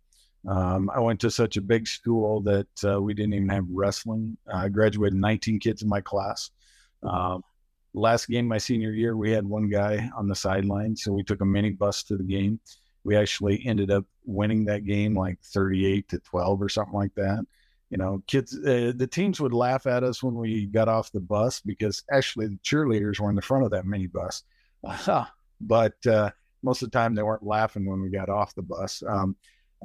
Um, 0.46 0.92
I 0.94 1.00
went 1.00 1.22
to 1.22 1.32
such 1.32 1.56
a 1.56 1.62
big 1.62 1.88
school 1.88 2.42
that 2.42 2.68
uh, 2.84 3.02
we 3.02 3.14
didn't 3.14 3.34
even 3.36 3.48
have 3.48 3.66
wrestling. 3.70 4.36
I 4.54 4.68
graduated 4.68 5.18
19 5.18 5.58
kids 5.60 5.84
in 5.84 5.88
my 5.88 6.02
class. 6.02 6.52
Um, 7.02 7.42
last 7.96 8.28
game 8.28 8.48
my 8.48 8.58
senior 8.58 8.92
year, 8.92 9.16
we 9.16 9.32
had 9.32 9.46
one 9.46 9.70
guy 9.70 10.10
on 10.18 10.28
the 10.28 10.36
sideline, 10.36 10.96
so 10.96 11.12
we 11.12 11.24
took 11.24 11.42
a 11.42 11.46
mini 11.46 11.72
bus 11.72 12.04
to 12.04 12.18
the 12.18 12.24
game. 12.24 12.60
We 13.04 13.16
actually 13.16 13.66
ended 13.66 13.92
up 13.92 14.06
winning 14.26 14.66
that 14.66 14.86
game 14.86 15.16
like 15.16 15.40
38 15.42 16.10
to 16.10 16.20
12 16.20 16.62
or 16.62 16.70
something 16.70 16.94
like 16.94 17.14
that. 17.16 17.46
You 17.90 17.98
know, 17.98 18.24
kids, 18.28 18.58
uh, 18.58 18.94
the 18.96 19.08
teams 19.10 19.40
would 19.40 19.54
laugh 19.54 19.86
at 19.86 20.04
us 20.04 20.24
when 20.24 20.36
we 20.36 20.66
got 20.66 20.90
off 20.90 21.12
the 21.12 21.20
bus 21.20 21.62
because 21.62 22.04
actually 22.12 22.48
the 22.48 22.60
cheerleaders 22.64 23.20
were 23.20 23.30
in 23.30 23.36
the 23.36 23.42
front 23.42 23.64
of 23.64 23.72
that 23.72 23.86
mini 23.86 24.08
bus. 24.08 24.44
but 25.62 26.08
uh, 26.08 26.32
most 26.64 26.82
of 26.82 26.92
the 26.92 26.98
time 26.98 27.14
they 27.16 27.24
weren't 27.24 27.46
laughing 27.46 27.86
when 27.86 28.02
we 28.02 28.10
got 28.10 28.30
off 28.30 28.56
the 28.56 28.62
bus 28.62 29.04
um, 29.08 29.36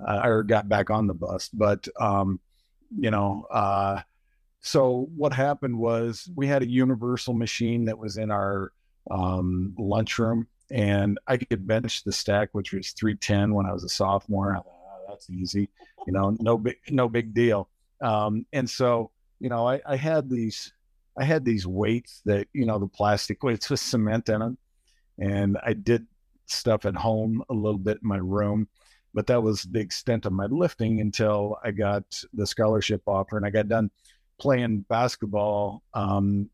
uh, 0.07 0.21
or 0.25 0.43
got 0.43 0.69
back 0.69 0.91
on 0.91 1.07
the 1.07 1.15
bus. 1.15 1.49
But 1.53 1.87
um, 2.01 2.41
you 2.99 3.11
know, 3.11 3.47
uh, 3.51 4.01
so 4.61 5.09
what 5.17 5.33
happened 5.33 5.79
was 5.79 6.29
we 6.35 6.47
had 6.47 6.63
a 6.63 6.69
universal 6.69 7.35
machine 7.35 7.87
that 7.87 7.99
was 7.99 8.19
in 8.19 8.31
our 8.31 8.73
um, 9.11 9.75
lunchroom, 9.79 10.47
and 10.71 11.19
I 11.27 11.39
could 11.39 11.67
bench 11.67 12.05
the 12.05 12.13
stack, 12.13 12.51
which 12.53 12.73
was 12.73 12.93
310 12.93 13.55
when 13.55 13.67
I 13.67 13.73
was 13.73 13.85
a 13.85 13.89
sophomore. 13.89 14.57
Oh, 14.59 15.05
that's 15.09 15.31
easy, 15.31 15.69
you 16.07 16.13
know, 16.13 16.37
no 16.41 16.59
big, 16.59 16.77
no 16.91 17.09
big 17.09 17.33
deal. 17.33 17.69
Um, 18.03 18.47
and 18.53 18.69
so, 18.69 19.11
you 19.41 19.49
know, 19.49 19.67
I, 19.67 19.81
I 19.87 19.97
had 19.97 20.29
these, 20.29 20.73
I 21.19 21.25
had 21.25 21.45
these 21.45 21.67
weights 21.67 22.21
that, 22.27 22.47
you 22.53 22.67
know, 22.67 22.79
the 22.79 22.87
plastic 22.87 23.43
weights 23.43 23.71
with 23.71 23.81
cement 23.81 24.29
in 24.29 24.41
them, 24.41 24.59
and 25.19 25.59
I 25.65 25.73
did 25.73 26.07
stuff 26.47 26.85
at 26.85 26.95
home 26.95 27.43
a 27.49 27.55
little 27.55 27.79
bit 27.79 27.99
in 28.03 28.09
my 28.09 28.19
room. 28.19 28.69
But 29.13 29.27
that 29.27 29.43
was 29.43 29.65
the 29.65 29.81
extent 29.81 30.25
of 30.25 30.33
my 30.33 30.47
lifting 30.47 31.01
until 31.01 31.59
I 31.65 31.73
got 31.73 32.05
the 32.33 32.47
scholarship 32.47 33.03
offer 33.09 33.37
and 33.37 33.45
I 33.45 33.51
got 33.51 33.69
done 33.69 33.91
playing 34.41 34.85
basketball 34.89 35.83
um, 35.95 36.49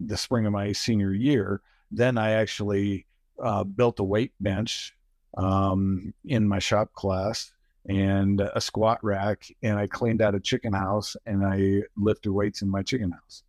the 0.00 0.16
spring 0.16 0.46
of 0.46 0.52
my 0.52 0.72
senior 0.72 1.12
year, 1.12 1.60
then 1.90 2.18
I 2.18 2.32
actually 2.32 3.06
uh, 3.42 3.64
built 3.64 3.98
a 4.00 4.04
weight 4.04 4.32
bench 4.40 4.94
um, 5.36 6.12
in 6.24 6.46
my 6.46 6.58
shop 6.58 6.92
class 6.92 7.52
and 7.88 8.40
a 8.40 8.60
squat 8.60 8.98
rack, 9.02 9.50
and 9.62 9.78
I 9.78 9.86
cleaned 9.86 10.20
out 10.20 10.34
a 10.34 10.40
chicken 10.40 10.72
house 10.72 11.16
and 11.26 11.44
I 11.44 11.82
lifted 11.96 12.32
weights 12.32 12.62
in 12.62 12.68
my 12.68 12.82
chicken 12.82 13.12
house. 13.12 13.42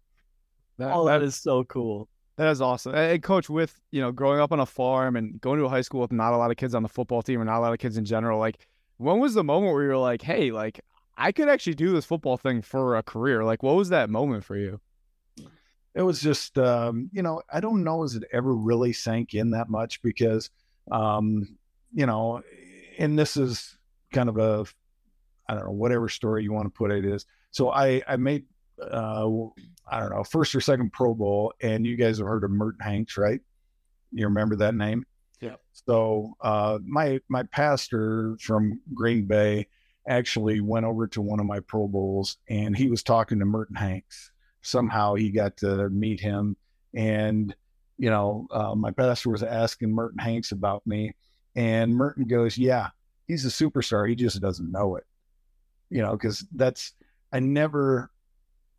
That, 0.77 0.93
oh, 0.93 1.05
that 1.05 1.22
is 1.22 1.36
so 1.36 1.65
cool. 1.65 2.08
That 2.38 2.48
is 2.48 2.62
awesome. 2.62 2.96
And 2.96 3.22
coach, 3.22 3.50
with 3.50 3.81
you 3.91 4.00
know, 4.00 4.13
growing 4.13 4.39
up 4.39 4.53
on 4.53 4.62
a 4.62 4.65
farm 4.65 5.17
and 5.17 5.41
going 5.41 5.60
to 5.60 5.65
a 5.65 5.69
high 5.69 5.81
school 5.81 6.00
with 6.00 6.13
not 6.13 6.31
a 6.31 6.38
lot 6.38 6.51
of 6.51 6.58
kids 6.58 6.74
on 6.74 6.84
the 6.84 6.89
football 6.89 7.22
team 7.22 7.41
or 7.41 7.46
not 7.46 7.58
a 7.58 7.60
lot 7.60 7.74
of 7.74 7.79
kids 7.79 7.98
in 7.98 8.05
general, 8.05 8.39
like 8.39 8.65
when 8.96 9.19
was 9.19 9.34
the 9.34 9.43
moment 9.43 9.74
where 9.74 9.84
you 9.84 9.89
were 9.89 9.98
like, 9.98 10.22
hey, 10.22 10.51
like 10.51 10.79
I 11.19 11.33
could 11.33 11.49
actually 11.49 11.75
do 11.75 11.91
this 11.91 12.05
football 12.05 12.38
thing 12.38 12.61
for 12.61 12.95
a 12.95 13.03
career? 13.03 13.43
Like, 13.43 13.61
what 13.61 13.75
was 13.75 13.89
that 13.89 14.09
moment 14.09 14.45
for 14.45 14.55
you? 14.55 14.79
It 15.93 16.01
was 16.01 16.21
just, 16.21 16.57
um, 16.57 17.09
you 17.11 17.21
know, 17.21 17.41
I 17.51 17.59
don't 17.59 17.83
know 17.83 18.03
as 18.03 18.15
it 18.15 18.23
ever 18.31 18.55
really 18.55 18.93
sank 18.93 19.33
in 19.33 19.51
that 19.51 19.69
much 19.69 20.01
because, 20.01 20.49
um, 20.91 21.57
you 21.93 22.05
know, 22.05 22.41
and 22.97 23.19
this 23.19 23.35
is 23.35 23.77
kind 24.13 24.29
of 24.29 24.38
a, 24.38 24.65
I 25.49 25.55
don't 25.55 25.65
know, 25.65 25.71
whatever 25.71 26.07
story 26.07 26.43
you 26.43 26.53
want 26.53 26.67
to 26.67 26.77
put 26.77 26.91
it 26.91 27.03
is. 27.03 27.25
So 27.51 27.69
I, 27.69 28.01
I 28.07 28.15
made, 28.15 28.45
uh, 28.81 29.27
I 29.91 29.99
don't 29.99 30.11
know, 30.11 30.23
first 30.23 30.55
or 30.55 30.61
second 30.61 30.93
Pro 30.93 31.13
Bowl, 31.13 31.53
and 31.59 31.85
you 31.85 31.97
guys 31.97 32.19
have 32.19 32.27
heard 32.27 32.45
of 32.45 32.51
Merton 32.51 32.79
Hanks, 32.79 33.17
right? 33.17 33.41
You 34.13 34.25
remember 34.25 34.55
that 34.57 34.73
name? 34.73 35.05
Yeah. 35.41 35.55
So 35.73 36.35
uh, 36.39 36.79
my 36.85 37.19
my 37.27 37.43
pastor 37.43 38.38
from 38.39 38.79
Green 38.93 39.25
Bay 39.25 39.67
actually 40.10 40.60
went 40.60 40.86
over 40.86 41.08
to 41.08 41.22
one 41.22 41.39
of 41.39 41.46
my 41.46 41.60
Pro 41.62 41.88
Bowls, 41.88 42.38
and 42.50 42.75
he 42.75 42.89
was 42.89 43.04
talking 43.04 43.39
to 43.39 43.46
Merton 43.46 43.75
Hanks. 43.75 44.32
Somehow 44.62 45.16
he 45.16 45.30
got 45.30 45.56
to 45.58 45.89
meet 45.89 46.20
him, 46.20 46.58
and 46.94 47.56
you 47.98 48.10
know, 48.10 48.48
uh, 48.51 48.75
my 48.75 48.92
pastor 48.92 49.30
was 49.30 49.44
asking 49.44 49.92
Merton 49.92 50.20
Hanks 50.20 50.51
about 50.51 50.86
me, 50.86 51.16
and 51.56 51.96
Merton 51.96 52.25
goes, 52.25 52.58
"Yeah, 52.58 52.89
he's 53.28 53.46
a 53.46 53.50
superstar. 53.50 54.10
He 54.10 54.16
just 54.16 54.42
doesn't 54.42 54.72
know 54.72 54.96
it." 54.98 55.06
You 55.89 56.01
know, 56.01 56.12
because 56.12 56.46
that's 56.54 56.94
I 57.32 57.39
never, 57.39 58.12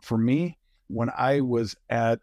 for 0.03 0.19
me, 0.19 0.59
when 0.89 1.11
I 1.17 1.41
was 1.41 1.77
at, 1.89 2.21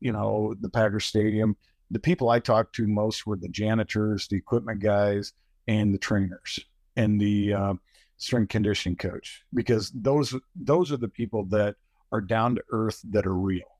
you 0.00 0.12
know, 0.12 0.54
the 0.60 0.68
Packer 0.68 1.00
Stadium, 1.00 1.56
the 1.90 1.98
people 1.98 2.28
I 2.28 2.38
talked 2.38 2.74
to 2.76 2.86
most 2.86 3.26
were 3.26 3.36
the 3.36 3.48
janitors, 3.48 4.28
the 4.28 4.36
equipment 4.36 4.80
guys, 4.80 5.32
and 5.66 5.92
the 5.92 5.98
trainers 5.98 6.60
and 6.96 7.20
the 7.20 7.54
uh, 7.54 7.74
strength 8.20 8.50
conditioning 8.50 8.96
coach, 8.96 9.42
because 9.52 9.90
those 9.90 10.34
those 10.54 10.92
are 10.92 10.96
the 10.96 11.08
people 11.08 11.44
that 11.46 11.74
are 12.12 12.20
down 12.20 12.54
to 12.54 12.62
earth 12.70 13.00
that 13.10 13.26
are 13.26 13.34
real. 13.34 13.78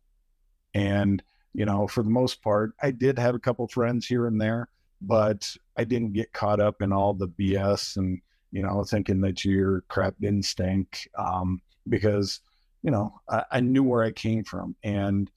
And 0.75 1.23
you 1.55 1.65
know, 1.65 1.87
for 1.87 2.03
the 2.03 2.11
most 2.11 2.43
part, 2.43 2.73
I 2.83 2.91
did 2.91 3.19
have 3.19 3.35
a 3.35 3.41
couple 3.41 3.67
friends 3.69 4.07
here 4.07 4.27
and 4.27 4.41
there, 4.41 4.69
but 5.01 5.49
I 5.77 5.85
didn't 5.85 6.13
get 6.13 6.33
caught 6.33 6.61
up 6.61 6.83
in 6.83 6.93
all 6.93 7.15
the 7.15 7.29
BS 7.29 7.97
and 7.97 8.21
you 8.51 8.63
know 8.63 8.83
thinking 8.83 9.21
that 9.21 9.45
your 9.45 9.83
crap 9.89 10.15
didn't 10.21 10.45
stink 10.45 11.09
um, 11.17 11.63
because 11.89 12.41
you 12.83 12.91
know, 12.91 13.21
I, 13.29 13.45
I 13.51 13.61
knew 13.61 13.83
where 13.83 14.03
I 14.03 14.11
came 14.11 14.45
from, 14.45 14.75
and 14.83 15.31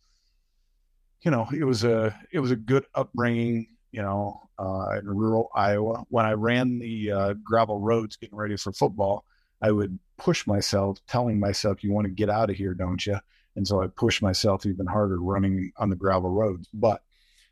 you 1.22 1.32
know, 1.32 1.48
it 1.54 1.64
was 1.64 1.84
a 1.84 2.18
it 2.32 2.40
was 2.40 2.52
a 2.52 2.56
good 2.56 2.86
upbringing. 2.96 3.68
You 3.94 4.02
know, 4.02 4.42
uh, 4.60 4.98
in 5.00 5.06
rural 5.06 5.50
Iowa, 5.56 6.04
when 6.10 6.26
I 6.26 6.34
ran 6.34 6.80
the 6.80 7.12
uh, 7.12 7.34
gravel 7.44 7.80
roads 7.80 8.18
getting 8.18 8.36
ready 8.36 8.58
for 8.58 8.74
football, 8.74 9.24
I 9.62 9.72
would 9.72 9.98
push 10.18 10.46
myself, 10.46 11.00
telling 11.08 11.40
myself, 11.40 11.84
"You 11.84 11.94
want 11.94 12.06
to 12.06 12.12
get 12.12 12.30
out 12.30 12.50
of 12.50 12.58
here, 12.58 12.74
don't 12.74 13.06
you?" 13.06 13.18
And 13.56 13.66
so 13.68 13.82
I 13.82 13.88
pushed 13.88 14.22
myself 14.22 14.66
even 14.66 14.88
harder 14.88 15.22
running 15.22 15.72
on 15.78 15.90
the 15.90 15.96
gravel 15.96 16.32
roads. 16.32 16.68
But 16.74 17.02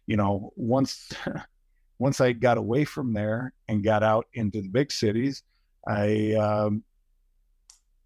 you 0.08 0.18
know, 0.18 0.52
once 0.56 1.14
once 2.00 2.20
I 2.20 2.34
got 2.34 2.58
away 2.58 2.84
from 2.84 3.14
there 3.14 3.54
and 3.68 3.84
got 3.84 4.04
out 4.04 4.26
into 4.34 4.62
the 4.62 4.68
big 4.68 4.92
cities, 4.92 5.44
I 5.88 6.34
um, 6.34 6.84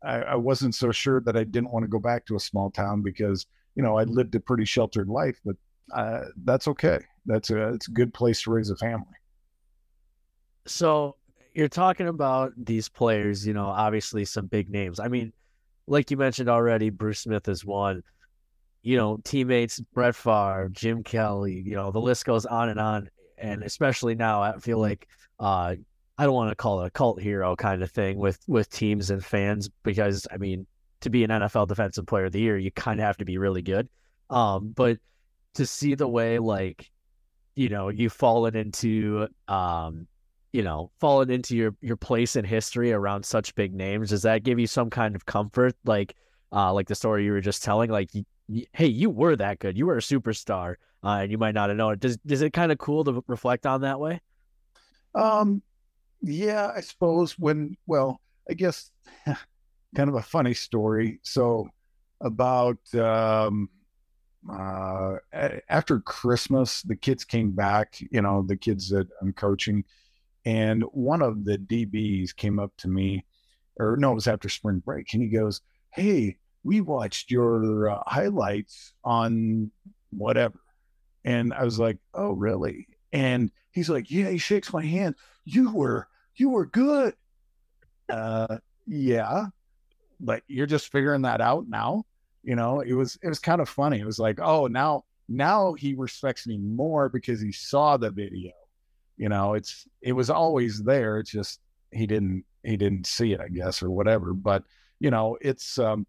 I, 0.03 0.21
I 0.21 0.35
wasn't 0.35 0.75
so 0.75 0.91
sure 0.91 1.21
that 1.21 1.37
I 1.37 1.43
didn't 1.43 1.71
want 1.71 1.83
to 1.83 1.89
go 1.89 1.99
back 1.99 2.25
to 2.27 2.35
a 2.35 2.39
small 2.39 2.69
town 2.69 3.01
because 3.01 3.45
you 3.75 3.83
know 3.83 3.97
I 3.97 4.03
lived 4.03 4.35
a 4.35 4.39
pretty 4.39 4.65
sheltered 4.65 5.07
life, 5.07 5.39
but 5.45 5.55
uh, 5.93 6.25
that's 6.43 6.67
okay. 6.67 6.99
That's 7.25 7.49
a 7.49 7.69
it's 7.69 7.87
a 7.87 7.91
good 7.91 8.13
place 8.13 8.43
to 8.43 8.51
raise 8.51 8.69
a 8.69 8.75
family. 8.75 9.05
So 10.67 11.15
you're 11.53 11.67
talking 11.69 12.07
about 12.07 12.53
these 12.57 12.89
players, 12.89 13.45
you 13.45 13.53
know, 13.53 13.67
obviously 13.67 14.25
some 14.25 14.47
big 14.47 14.69
names. 14.69 14.99
I 14.99 15.07
mean, 15.07 15.31
like 15.87 16.11
you 16.11 16.17
mentioned 16.17 16.49
already, 16.49 16.89
Bruce 16.89 17.19
Smith 17.19 17.47
is 17.47 17.63
one. 17.63 18.03
You 18.83 18.97
know, 18.97 19.19
teammates 19.23 19.79
Brett 19.79 20.15
Favre, 20.15 20.69
Jim 20.71 21.03
Kelly. 21.03 21.63
You 21.65 21.75
know, 21.75 21.91
the 21.91 22.01
list 22.01 22.25
goes 22.25 22.45
on 22.45 22.69
and 22.69 22.79
on. 22.79 23.09
And 23.37 23.63
especially 23.63 24.15
now, 24.15 24.41
I 24.41 24.57
feel 24.59 24.79
like 24.79 25.07
uh, 25.39 25.75
I 26.17 26.23
don't 26.23 26.33
want 26.33 26.51
to 26.51 26.55
call 26.55 26.81
it 26.81 26.87
a 26.87 26.91
cult 26.91 27.21
hero 27.21 27.55
kind 27.55 27.83
of 27.83 27.91
thing 27.91 28.17
with 28.17 28.39
with 28.47 28.69
teams 28.69 29.09
and 29.09 29.23
fans 29.23 29.69
because 29.83 30.27
I 30.31 30.37
mean 30.37 30.65
to 31.01 31.09
be 31.09 31.23
an 31.23 31.29
NFL 31.29 31.67
defensive 31.67 32.05
player 32.05 32.25
of 32.25 32.31
the 32.31 32.39
year 32.39 32.57
you 32.57 32.71
kind 32.71 32.99
of 32.99 33.05
have 33.05 33.17
to 33.17 33.25
be 33.25 33.37
really 33.37 33.61
good. 33.61 33.89
Um, 34.29 34.71
but 34.75 34.97
to 35.55 35.65
see 35.65 35.95
the 35.95 36.07
way 36.07 36.39
like 36.39 36.89
you 37.55 37.69
know 37.69 37.89
you've 37.89 38.13
fallen 38.13 38.55
into 38.55 39.27
um, 39.47 40.07
you 40.53 40.61
know 40.61 40.91
fallen 40.99 41.29
into 41.29 41.55
your 41.55 41.75
your 41.81 41.97
place 41.97 42.35
in 42.35 42.45
history 42.45 42.91
around 42.91 43.25
such 43.25 43.55
big 43.55 43.73
names 43.73 44.09
does 44.09 44.21
that 44.23 44.43
give 44.43 44.59
you 44.59 44.67
some 44.67 44.89
kind 44.89 45.15
of 45.15 45.25
comfort? 45.25 45.75
Like 45.85 46.15
uh, 46.51 46.73
like 46.73 46.87
the 46.87 46.95
story 46.95 47.25
you 47.25 47.31
were 47.31 47.41
just 47.41 47.63
telling 47.63 47.89
like 47.89 48.09
hey 48.73 48.87
you 48.87 49.09
were 49.09 49.35
that 49.35 49.59
good. 49.59 49.77
You 49.77 49.87
were 49.87 49.97
a 49.97 50.01
superstar 50.01 50.75
uh, 51.03 51.19
and 51.21 51.31
you 51.31 51.37
might 51.37 51.55
not 51.55 51.69
have 51.69 51.77
known 51.77 51.93
it. 51.93 51.99
Does 51.99 52.17
is 52.27 52.41
it 52.41 52.51
kind 52.53 52.71
of 52.71 52.77
cool 52.77 53.03
to 53.03 53.23
reflect 53.27 53.65
on 53.65 53.81
that 53.81 53.99
way? 53.99 54.21
Um 55.13 55.61
yeah, 56.21 56.71
I 56.75 56.81
suppose 56.81 57.37
when, 57.37 57.77
well, 57.85 58.19
I 58.49 58.53
guess 58.53 58.91
kind 59.95 60.09
of 60.09 60.15
a 60.15 60.21
funny 60.21 60.53
story. 60.53 61.19
So, 61.23 61.69
about 62.21 62.77
um, 62.95 63.69
uh, 64.51 65.17
after 65.69 65.99
Christmas, 65.99 66.81
the 66.83 66.95
kids 66.95 67.23
came 67.23 67.51
back, 67.51 67.97
you 68.11 68.21
know, 68.21 68.43
the 68.43 68.57
kids 68.57 68.89
that 68.89 69.07
I'm 69.21 69.33
coaching, 69.33 69.83
and 70.45 70.83
one 70.91 71.21
of 71.21 71.45
the 71.45 71.57
DBs 71.57 72.35
came 72.35 72.59
up 72.59 72.71
to 72.77 72.87
me, 72.87 73.25
or 73.79 73.97
no, 73.97 74.11
it 74.11 74.15
was 74.15 74.27
after 74.27 74.49
spring 74.49 74.79
break, 74.79 75.13
and 75.13 75.23
he 75.23 75.29
goes, 75.29 75.61
Hey, 75.89 76.37
we 76.63 76.81
watched 76.81 77.31
your 77.31 77.89
uh, 77.89 78.03
highlights 78.05 78.93
on 79.03 79.71
whatever. 80.11 80.59
And 81.23 81.53
I 81.53 81.63
was 81.63 81.79
like, 81.79 81.97
Oh, 82.13 82.31
really? 82.33 82.87
And 83.11 83.51
he's 83.71 83.89
like, 83.89 84.11
Yeah, 84.11 84.29
he 84.29 84.37
shakes 84.37 84.71
my 84.71 84.85
hand 84.85 85.15
you 85.45 85.71
were 85.71 86.07
you 86.35 86.49
were 86.49 86.65
good. 86.65 87.13
Uh, 88.09 88.57
yeah, 88.85 89.45
but 90.19 90.43
you're 90.47 90.65
just 90.65 90.91
figuring 90.91 91.21
that 91.21 91.39
out 91.39 91.67
now. 91.69 92.03
You 92.45 92.55
know, 92.55 92.81
it 92.81 92.93
was 92.93 93.17
it 93.23 93.27
was 93.27 93.39
kind 93.39 93.59
of 93.59 93.67
funny. 93.67 93.99
It 93.99 94.05
was 94.05 94.19
like, 94.19 94.39
oh, 94.39 94.67
now 94.67 95.03
now 95.27 95.73
he 95.73 95.95
respects 95.95 96.45
me 96.45 96.57
more 96.57 97.09
because 97.09 97.41
he 97.41 97.51
saw 97.51 97.97
the 97.97 98.11
video. 98.11 98.51
You 99.17 99.29
know, 99.29 99.55
it's 99.55 99.87
it 100.01 100.13
was 100.13 100.29
always 100.29 100.83
there. 100.83 101.17
It's 101.19 101.31
just 101.31 101.59
he 101.91 102.05
didn't 102.05 102.45
he 102.63 102.77
didn't 102.77 103.07
see 103.07 103.33
it, 103.33 103.41
I 103.41 103.47
guess, 103.47 103.81
or 103.81 103.89
whatever. 103.89 104.33
But 104.33 104.63
you 104.99 105.09
know, 105.09 105.37
it's 105.41 105.79
um, 105.79 106.05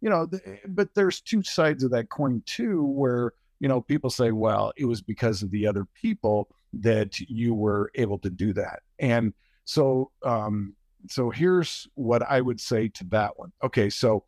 you 0.00 0.10
know, 0.10 0.26
th- 0.26 0.60
but 0.68 0.94
there's 0.94 1.20
two 1.20 1.42
sides 1.42 1.82
of 1.82 1.90
that 1.90 2.08
coin 2.08 2.42
too, 2.46 2.84
where 2.84 3.32
you 3.58 3.68
know 3.68 3.80
people 3.80 4.10
say, 4.10 4.30
well, 4.30 4.72
it 4.76 4.84
was 4.84 5.02
because 5.02 5.42
of 5.42 5.50
the 5.50 5.66
other 5.66 5.86
people 6.00 6.48
that 6.72 7.18
you 7.18 7.52
were 7.52 7.90
able 7.96 8.18
to 8.18 8.30
do 8.30 8.52
that. 8.52 8.80
And 9.00 9.34
so, 9.64 10.12
um, 10.24 10.74
so 11.08 11.30
here's 11.30 11.88
what 11.94 12.22
I 12.22 12.40
would 12.40 12.60
say 12.60 12.88
to 12.88 13.04
that 13.06 13.38
one. 13.38 13.52
Okay, 13.62 13.90
so 13.90 14.24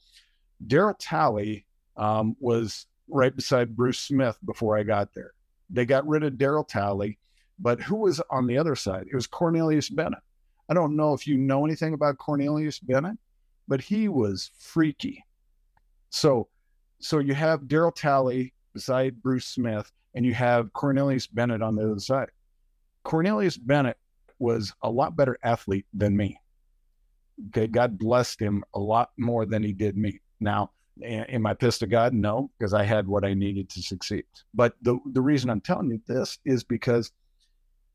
Darryl 0.66 0.94
Talley 0.98 1.66
um, 1.96 2.36
was 2.40 2.86
right 3.08 3.34
beside 3.34 3.76
Bruce 3.76 3.98
Smith 3.98 4.38
before 4.44 4.76
I 4.76 4.82
got 4.82 5.14
there. 5.14 5.32
They 5.70 5.86
got 5.86 6.06
rid 6.06 6.22
of 6.22 6.34
Darryl 6.34 6.66
Talley, 6.66 7.18
but 7.58 7.80
who 7.80 7.96
was 7.96 8.20
on 8.30 8.46
the 8.46 8.58
other 8.58 8.76
side? 8.76 9.06
It 9.10 9.14
was 9.14 9.26
Cornelius 9.26 9.88
Bennett. 9.88 10.22
I 10.68 10.74
don't 10.74 10.96
know 10.96 11.12
if 11.12 11.26
you 11.26 11.36
know 11.36 11.64
anything 11.64 11.94
about 11.94 12.18
Cornelius 12.18 12.78
Bennett, 12.78 13.18
but 13.68 13.80
he 13.80 14.08
was 14.08 14.50
freaky. 14.58 15.24
So, 16.10 16.48
so 16.98 17.18
you 17.18 17.34
have 17.34 17.62
Darryl 17.62 17.94
Talley 17.94 18.54
beside 18.72 19.22
Bruce 19.22 19.46
Smith, 19.46 19.90
and 20.14 20.24
you 20.24 20.34
have 20.34 20.72
Cornelius 20.72 21.26
Bennett 21.26 21.62
on 21.62 21.74
the 21.74 21.90
other 21.90 22.00
side. 22.00 22.30
Cornelius 23.02 23.56
Bennett 23.56 23.98
was 24.38 24.72
a 24.82 24.90
lot 24.90 25.16
better 25.16 25.38
athlete 25.42 25.86
than 25.92 26.16
me. 26.16 26.38
Okay, 27.48 27.66
God 27.66 27.98
blessed 27.98 28.40
him 28.40 28.62
a 28.74 28.78
lot 28.78 29.10
more 29.18 29.46
than 29.46 29.62
he 29.62 29.72
did 29.72 29.96
me. 29.96 30.20
Now, 30.42 30.70
am 31.02 31.46
I 31.46 31.54
pissed 31.54 31.82
at 31.82 31.90
God? 31.90 32.12
No, 32.12 32.50
because 32.58 32.74
I 32.74 32.84
had 32.84 33.06
what 33.06 33.24
I 33.24 33.34
needed 33.34 33.68
to 33.70 33.82
succeed. 33.82 34.24
But 34.54 34.74
the 34.82 34.98
the 35.12 35.22
reason 35.22 35.50
I'm 35.50 35.60
telling 35.60 35.90
you 35.90 36.00
this 36.06 36.38
is 36.44 36.64
because 36.64 37.12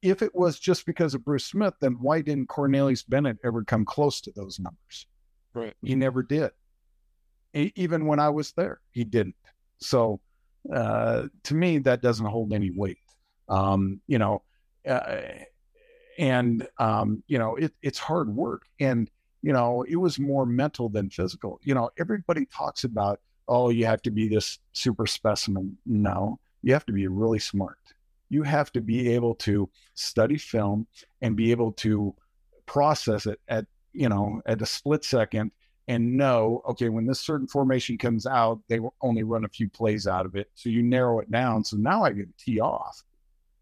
if 0.01 0.22
it 0.22 0.34
was 0.34 0.60
just 0.60 0.86
because 0.86 1.13
of 1.13 1.25
Bruce 1.25 1.46
Smith, 1.46 1.74
then 1.80 1.94
why 2.00 2.22
didn't 2.22 2.48
Cornelius 2.48 3.04
Bennett 3.04 3.38
ever 3.44 3.63
come 3.63 3.86
close 3.86 4.22
to 4.22 4.32
those 4.36 4.60
numbers? 4.60 5.08
Right. 5.54 5.74
He 5.82 5.96
never 5.96 6.24
did. 6.24 6.51
Even 7.54 8.06
when 8.06 8.20
I 8.20 8.30
was 8.30 8.51
there, 8.51 8.80
he 8.92 9.04
didn't. 9.04 9.36
So 9.80 10.20
uh, 10.74 11.24
to 11.44 11.56
me, 11.56 11.80
that 11.80 12.01
doesn't 12.01 12.25
hold 12.25 12.54
any 12.54 12.70
weight. 12.70 13.00
Um, 13.50 14.01
you 14.08 14.20
know, 14.20 14.44
uh, 14.88 15.22
and 16.20 16.68
um, 16.77 17.24
you 17.27 17.39
know, 17.39 17.56
it, 17.56 17.74
it's 17.82 18.00
hard 18.00 18.30
work, 18.30 18.63
and 18.80 19.10
you 19.48 19.54
know, 19.54 19.86
it 19.88 19.96
was 19.96 20.20
more 20.20 20.46
mental 20.46 20.89
than 20.89 21.10
physical. 21.10 21.58
You 21.63 21.74
know, 21.74 21.89
everybody 21.98 22.46
talks 22.48 22.84
about, 22.84 23.22
oh, 23.48 23.70
you 23.70 23.86
have 23.86 24.01
to 24.01 24.12
be 24.12 24.27
this 24.27 24.60
super 24.74 25.08
specimen. 25.08 25.77
No, 25.86 26.38
you 26.63 26.74
have 26.74 26.86
to 26.88 26.92
be 26.92 27.08
really 27.08 27.39
smart. 27.39 27.77
You 28.27 28.44
have 28.44 28.74
to 28.74 28.82
be 28.82 29.08
able 29.13 29.36
to 29.36 29.70
study 29.94 30.38
film 30.38 30.86
and 31.22 31.38
be 31.38 31.51
able 31.51 31.72
to 31.84 32.13
process 32.66 33.25
it 33.25 33.39
at 33.48 33.66
you 33.94 34.10
know 34.10 34.42
at 34.48 34.62
a 34.62 34.66
split 34.66 35.06
second 35.06 35.51
and 35.88 36.18
know 36.18 36.62
okay 36.68 36.89
when 36.89 37.06
this 37.06 37.22
certain 37.22 37.48
formation 37.48 37.98
comes 37.98 38.25
out 38.25 38.60
they 38.68 38.82
will 38.82 38.94
only 39.01 39.24
run 39.24 39.46
a 39.46 39.48
few 39.48 39.70
plays 39.70 40.06
out 40.08 40.25
of 40.25 40.36
it 40.36 40.50
so 40.56 40.68
you 40.68 40.84
narrow 40.84 41.20
it 41.20 41.32
down 41.32 41.63
so 41.63 41.77
now 41.77 42.04
i 42.04 42.10
can 42.10 42.34
tee 42.38 42.60
off 42.60 43.01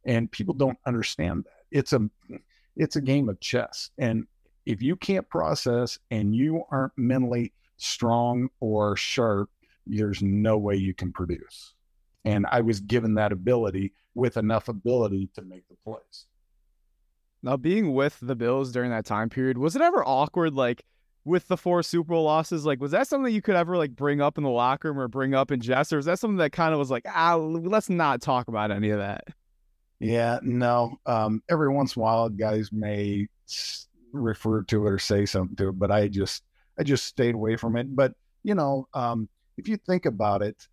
and 0.05 0.31
people 0.31 0.55
don't 0.55 0.79
understand 0.87 1.43
that 1.43 1.61
it's 1.69 1.93
a 1.93 2.01
it's 2.75 2.95
a 2.95 3.01
game 3.01 3.29
of 3.29 3.39
chess 3.39 3.91
and 3.99 4.25
if 4.65 4.81
you 4.81 4.95
can't 4.95 5.29
process 5.29 5.99
and 6.11 6.35
you 6.35 6.63
aren't 6.71 6.93
mentally 6.97 7.53
strong 7.77 8.49
or 8.59 8.95
sharp 8.95 9.49
there's 9.85 10.21
no 10.21 10.57
way 10.57 10.75
you 10.75 10.93
can 10.93 11.11
produce 11.11 11.73
and 12.23 12.45
i 12.51 12.61
was 12.61 12.79
given 12.79 13.15
that 13.15 13.31
ability 13.31 13.93
with 14.13 14.37
enough 14.37 14.67
ability 14.67 15.29
to 15.35 15.41
make 15.41 15.67
the 15.67 15.75
plays 15.83 16.25
now, 17.45 17.57
being 17.57 17.93
with 17.93 18.17
the 18.23 18.35
Bills 18.35 18.71
during 18.71 18.89
that 18.89 19.05
time 19.05 19.29
period, 19.29 19.59
was 19.59 19.75
it 19.75 19.81
ever 19.83 20.03
awkward, 20.03 20.55
like 20.55 20.83
with 21.25 21.47
the 21.47 21.55
four 21.55 21.83
Super 21.83 22.09
Bowl 22.09 22.23
losses? 22.23 22.65
Like, 22.65 22.81
was 22.81 22.89
that 22.89 23.07
something 23.07 23.31
you 23.31 23.43
could 23.43 23.55
ever 23.55 23.77
like 23.77 23.95
bring 23.95 24.19
up 24.19 24.39
in 24.39 24.43
the 24.43 24.49
locker 24.49 24.91
room 24.91 24.99
or 24.99 25.07
bring 25.07 25.35
up 25.35 25.51
in 25.51 25.61
jest, 25.61 25.93
or 25.93 25.97
was 25.97 26.07
that 26.07 26.17
something 26.17 26.37
that 26.37 26.53
kind 26.53 26.73
of 26.73 26.79
was 26.79 26.89
like, 26.89 27.05
ah, 27.07 27.35
let's 27.35 27.87
not 27.87 28.19
talk 28.19 28.47
about 28.47 28.71
any 28.71 28.89
of 28.89 28.97
that? 28.97 29.25
Yeah, 29.99 30.39
no. 30.41 30.97
Um, 31.05 31.43
every 31.47 31.69
once 31.69 31.95
in 31.95 31.99
a 31.99 32.03
while, 32.03 32.29
guys 32.29 32.71
may 32.71 33.27
refer 34.19 34.63
to 34.63 34.87
it 34.87 34.89
or 34.89 34.99
say 34.99 35.25
something 35.25 35.55
to 35.57 35.69
it, 35.69 35.79
but 35.79 35.91
I 35.91 36.07
just, 36.07 36.43
I 36.79 36.83
just 36.83 37.05
stayed 37.05 37.35
away 37.35 37.55
from 37.55 37.75
it. 37.75 37.95
But 37.95 38.13
you 38.43 38.55
know, 38.55 38.87
um, 38.93 39.27
if 39.57 39.67
you 39.67 39.77
think 39.77 40.05
about 40.05 40.41
it, 40.41 40.67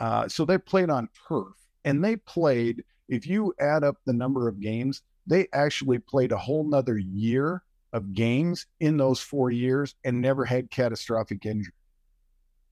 uh, 0.00 0.28
so 0.28 0.44
they 0.44 0.58
played 0.58 0.90
on 0.90 1.08
turf, 1.28 1.54
and 1.84 2.04
they 2.04 2.16
played. 2.16 2.84
If 3.08 3.26
you 3.26 3.54
add 3.60 3.84
up 3.84 3.96
the 4.06 4.12
number 4.12 4.48
of 4.48 4.60
games, 4.60 5.02
they 5.26 5.46
actually 5.52 5.98
played 5.98 6.32
a 6.32 6.38
whole 6.38 6.64
nother 6.64 6.98
year 6.98 7.62
of 7.92 8.12
games 8.12 8.66
in 8.80 8.96
those 8.96 9.20
four 9.20 9.50
years 9.50 9.94
and 10.04 10.20
never 10.20 10.44
had 10.44 10.70
catastrophic 10.70 11.46
injury. 11.46 11.72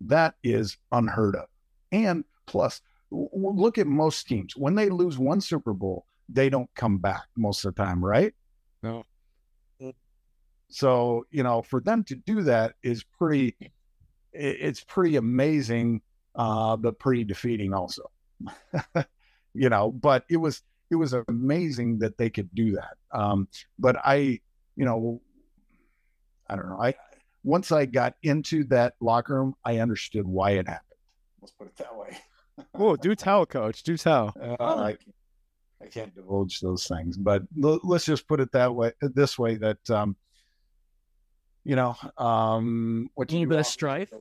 That 0.00 0.34
is 0.42 0.76
unheard 0.90 1.36
of. 1.36 1.46
And 1.92 2.24
plus, 2.46 2.80
look 3.10 3.78
at 3.78 3.86
most 3.86 4.26
teams. 4.26 4.56
When 4.56 4.74
they 4.74 4.88
lose 4.88 5.18
one 5.18 5.40
Super 5.40 5.72
Bowl, 5.72 6.06
they 6.28 6.48
don't 6.48 6.68
come 6.74 6.98
back 6.98 7.24
most 7.36 7.64
of 7.64 7.74
the 7.74 7.82
time, 7.82 8.04
right? 8.04 8.34
No. 8.82 9.04
So, 10.72 11.26
you 11.30 11.42
know, 11.42 11.62
for 11.62 11.80
them 11.80 12.02
to 12.04 12.16
do 12.16 12.42
that 12.42 12.74
is 12.82 13.04
pretty, 13.04 13.56
it's 14.32 14.82
pretty 14.82 15.16
amazing, 15.16 16.02
uh, 16.34 16.76
but 16.76 16.98
pretty 16.98 17.24
defeating 17.24 17.74
also. 17.74 18.10
you 19.54 19.68
know, 19.68 19.92
but 19.92 20.24
it 20.28 20.38
was, 20.38 20.62
it 20.90 20.96
was 20.96 21.14
amazing 21.28 21.98
that 21.98 22.18
they 22.18 22.30
could 22.30 22.54
do 22.54 22.72
that. 22.72 22.96
Um, 23.12 23.48
but 23.78 23.96
I, 24.04 24.40
you 24.76 24.84
know, 24.84 25.20
I 26.48 26.56
don't 26.56 26.68
know. 26.68 26.80
I 26.80 26.94
once 27.44 27.72
I 27.72 27.86
got 27.86 28.14
into 28.22 28.64
that 28.64 28.94
locker 29.00 29.34
room, 29.34 29.54
I 29.64 29.78
understood 29.78 30.26
why 30.26 30.52
it 30.52 30.68
happened. 30.68 30.98
Let's 31.40 31.52
put 31.52 31.68
it 31.68 31.76
that 31.76 31.96
way. 31.96 32.16
oh, 32.74 32.96
do 32.96 33.14
tell, 33.14 33.46
coach. 33.46 33.82
Do 33.82 33.96
tell. 33.96 34.34
Uh, 34.40 34.56
I, 34.62 34.96
I 35.82 35.86
can't 35.86 36.14
divulge 36.14 36.60
those 36.60 36.86
things, 36.86 37.16
but 37.16 37.42
l- 37.62 37.80
let's 37.82 38.04
just 38.04 38.28
put 38.28 38.40
it 38.40 38.52
that 38.52 38.74
way. 38.74 38.92
This 39.00 39.38
way 39.38 39.56
that 39.56 39.90
um, 39.90 40.16
you 41.64 41.76
know, 41.76 41.96
um, 42.18 43.08
what 43.14 43.30
a 43.30 43.34
little 43.34 43.48
bit 43.48 43.58
of 43.60 43.66
strife. 43.66 44.12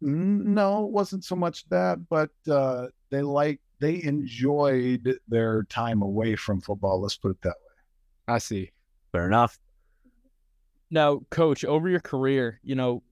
No, 0.00 0.84
it 0.84 0.90
wasn't 0.90 1.24
so 1.24 1.36
much 1.36 1.66
that, 1.68 2.08
but 2.08 2.30
uh, 2.50 2.86
they 3.10 3.22
like 3.22 3.60
they 3.80 4.02
enjoyed 4.02 5.18
their 5.28 5.62
time 5.64 6.02
away 6.02 6.36
from 6.36 6.60
football. 6.60 7.00
Let's 7.00 7.16
put 7.16 7.30
it 7.30 7.42
that 7.42 7.48
way. 7.48 8.34
I 8.34 8.38
see. 8.38 8.72
Fair 9.12 9.26
enough. 9.26 9.58
Now, 10.90 11.20
coach, 11.30 11.64
over 11.64 11.88
your 11.88 12.00
career, 12.00 12.60
you 12.62 12.74
know, 12.74 13.02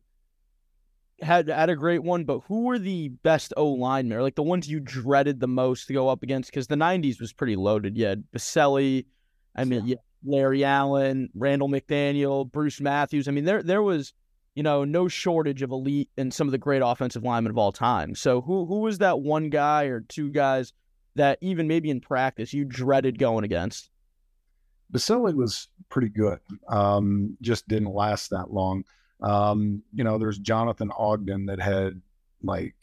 had 1.21 1.49
had 1.49 1.71
a 1.71 1.77
great 1.77 2.03
one, 2.03 2.25
but 2.25 2.41
who 2.41 2.65
were 2.65 2.79
the 2.79 3.09
best 3.09 3.55
O 3.57 3.69
linemen, 3.69 4.19
or 4.19 4.23
like 4.23 4.35
the 4.35 4.43
ones 4.43 4.69
you 4.69 4.81
dreaded 4.81 5.41
the 5.41 5.49
most 5.49 5.87
to 5.87 5.93
go 5.93 6.09
up 6.09 6.23
against? 6.23 6.51
Because 6.51 6.67
the 6.67 6.75
'90s 6.75 7.21
was 7.21 7.33
pretty 7.33 7.57
loaded. 7.57 7.97
You 7.97 8.07
had 8.07 8.25
Boselli, 8.35 9.07
I 9.55 9.65
mean, 9.65 9.87
yeah. 9.87 9.97
Larry 10.25 10.65
Allen, 10.65 11.31
Randall 11.35 11.69
McDaniel, 11.69 12.51
Bruce 12.51 12.81
Matthews. 12.81 13.29
I 13.29 13.31
mean, 13.31 13.45
there 13.45 13.63
there 13.63 13.83
was 13.83 14.13
you 14.55 14.63
know, 14.63 14.85
no 14.85 15.09
shortage 15.09 15.63
of 15.63 15.71
elite 15.71 16.11
and 16.17 16.33
some 16.33 16.47
of 16.47 16.53
the 16.53 16.59
great 16.59 16.83
offensive 16.85 17.23
linemen 17.23 17.51
of 17.51 17.59
all 17.59 17.73
time. 17.73 18.15
So 18.15 18.41
who 18.41 18.67
who 18.67 18.81
was 18.81 18.99
that 18.99 19.21
one 19.21 19.49
guy 19.49 19.85
or 19.85 20.01
two 20.01 20.31
guys 20.31 20.73
that 21.15 21.39
even 21.41 21.69
maybe 21.69 21.91
in 21.91 22.01
practice 22.01 22.53
you 22.53 22.65
dreaded 22.65 23.19
going 23.19 23.45
against? 23.45 23.91
Boselli 24.93 25.35
was 25.35 25.69
pretty 25.89 26.11
good. 26.11 26.39
Um, 26.69 27.37
just 27.41 27.67
didn't 27.67 27.95
last 27.95 28.31
that 28.31 28.53
long. 28.53 28.85
Um, 29.23 29.83
you 29.95 30.05
know, 30.05 30.19
there's 30.19 30.39
Jonathan 30.39 30.91
Ogden 30.99 31.47
that 31.47 31.61
had 31.61 32.01
like 32.43 32.75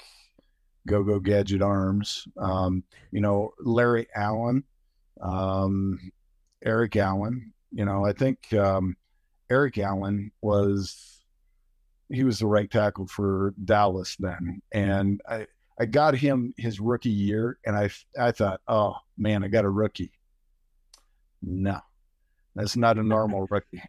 go 0.87 1.03
go 1.03 1.19
gadget 1.19 1.61
arms. 1.61 2.27
Um, 2.37 2.83
you 3.11 3.21
know, 3.21 3.53
Larry 3.59 4.07
Allen, 4.15 4.63
um, 5.21 6.11
Eric 6.63 6.95
Allen. 6.95 7.53
You 7.71 7.85
know, 7.85 8.05
I 8.05 8.13
think 8.13 8.51
um, 8.53 8.95
Eric 9.49 9.77
Allen 9.77 10.31
was 10.41 11.21
he 12.11 12.23
was 12.23 12.39
the 12.39 12.47
right 12.47 12.69
tackle 12.69 13.07
for 13.07 13.53
Dallas 13.63 14.15
then, 14.19 14.61
and 14.71 15.21
I 15.29 15.47
I 15.79 15.85
got 15.85 16.15
him 16.15 16.53
his 16.57 16.79
rookie 16.79 17.09
year, 17.09 17.59
and 17.65 17.75
I 17.75 17.89
I 18.19 18.31
thought, 18.31 18.61
oh 18.67 18.95
man, 19.17 19.43
I 19.43 19.47
got 19.47 19.65
a 19.65 19.69
rookie. 19.69 20.11
No, 21.41 21.79
that's 22.55 22.75
not 22.75 22.97
a 22.97 23.03
normal 23.03 23.47
rookie, 23.49 23.83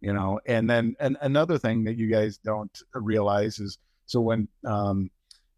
you 0.00 0.12
know. 0.12 0.40
And 0.46 0.68
then 0.68 0.94
and 1.00 1.16
another 1.22 1.58
thing 1.58 1.84
that 1.84 1.96
you 1.96 2.08
guys 2.08 2.38
don't 2.38 2.76
realize 2.94 3.58
is 3.58 3.78
so 4.06 4.20
when 4.20 4.48
um, 4.66 5.10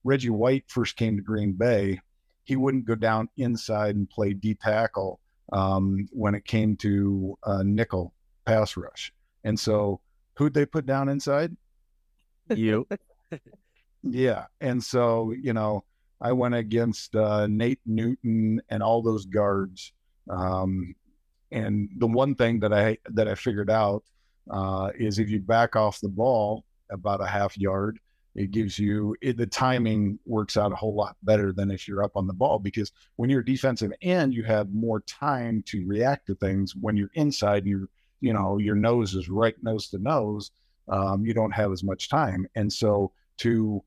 Reggie 0.04 0.30
White 0.30 0.64
first 0.68 0.96
came 0.96 1.16
to 1.16 1.22
Green 1.22 1.52
Bay, 1.52 2.00
he 2.44 2.54
wouldn't 2.54 2.86
go 2.86 2.94
down 2.94 3.28
inside 3.36 3.96
and 3.96 4.08
play 4.08 4.32
D 4.32 4.54
tackle 4.54 5.20
um, 5.52 6.08
when 6.12 6.34
it 6.34 6.44
came 6.44 6.76
to 6.76 7.38
uh, 7.44 7.62
nickel 7.64 8.12
pass 8.44 8.76
rush, 8.76 9.12
and 9.44 9.58
so 9.58 10.00
who'd 10.36 10.54
they 10.54 10.66
put 10.66 10.86
down 10.86 11.08
inside? 11.08 11.56
you. 12.50 12.86
yeah. 14.02 14.46
And 14.60 14.82
so, 14.82 15.32
you 15.32 15.52
know, 15.52 15.84
I 16.20 16.32
went 16.32 16.54
against 16.54 17.14
uh, 17.14 17.46
Nate 17.46 17.80
Newton 17.84 18.60
and 18.68 18.82
all 18.82 19.02
those 19.02 19.26
guards. 19.26 19.92
Um, 20.30 20.94
and 21.50 21.88
the 21.98 22.06
one 22.06 22.34
thing 22.34 22.60
that 22.60 22.72
I 22.72 22.98
that 23.10 23.28
I 23.28 23.34
figured 23.34 23.70
out 23.70 24.02
uh, 24.50 24.90
is 24.98 25.18
if 25.18 25.30
you 25.30 25.40
back 25.40 25.76
off 25.76 26.00
the 26.00 26.08
ball 26.08 26.64
about 26.90 27.20
a 27.20 27.26
half 27.26 27.56
yard, 27.56 27.98
it 28.36 28.50
gives 28.50 28.78
you 28.78 29.16
it, 29.22 29.36
the 29.36 29.46
timing 29.46 30.18
works 30.26 30.56
out 30.56 30.72
a 30.72 30.76
whole 30.76 30.94
lot 30.94 31.16
better 31.22 31.52
than 31.52 31.70
if 31.70 31.88
you're 31.88 32.04
up 32.04 32.16
on 32.16 32.26
the 32.26 32.32
ball 32.32 32.58
because 32.58 32.92
when 33.16 33.30
you're 33.30 33.42
defensive 33.42 33.92
end, 34.02 34.34
you 34.34 34.44
have 34.44 34.72
more 34.72 35.00
time 35.00 35.62
to 35.66 35.86
react 35.86 36.26
to 36.26 36.34
things. 36.36 36.76
When 36.76 36.96
you're 36.96 37.10
inside, 37.14 37.66
you're 37.66 37.88
you 38.20 38.32
know 38.32 38.58
your 38.58 38.76
nose 38.76 39.14
is 39.14 39.28
right 39.28 39.56
nose 39.62 39.88
to 39.88 39.98
nose 39.98 40.50
um, 40.88 41.24
you 41.24 41.34
don't 41.34 41.52
have 41.52 41.72
as 41.72 41.82
much 41.82 42.08
time. 42.08 42.46
And 42.54 42.72
so 42.72 43.12
to 43.38 43.82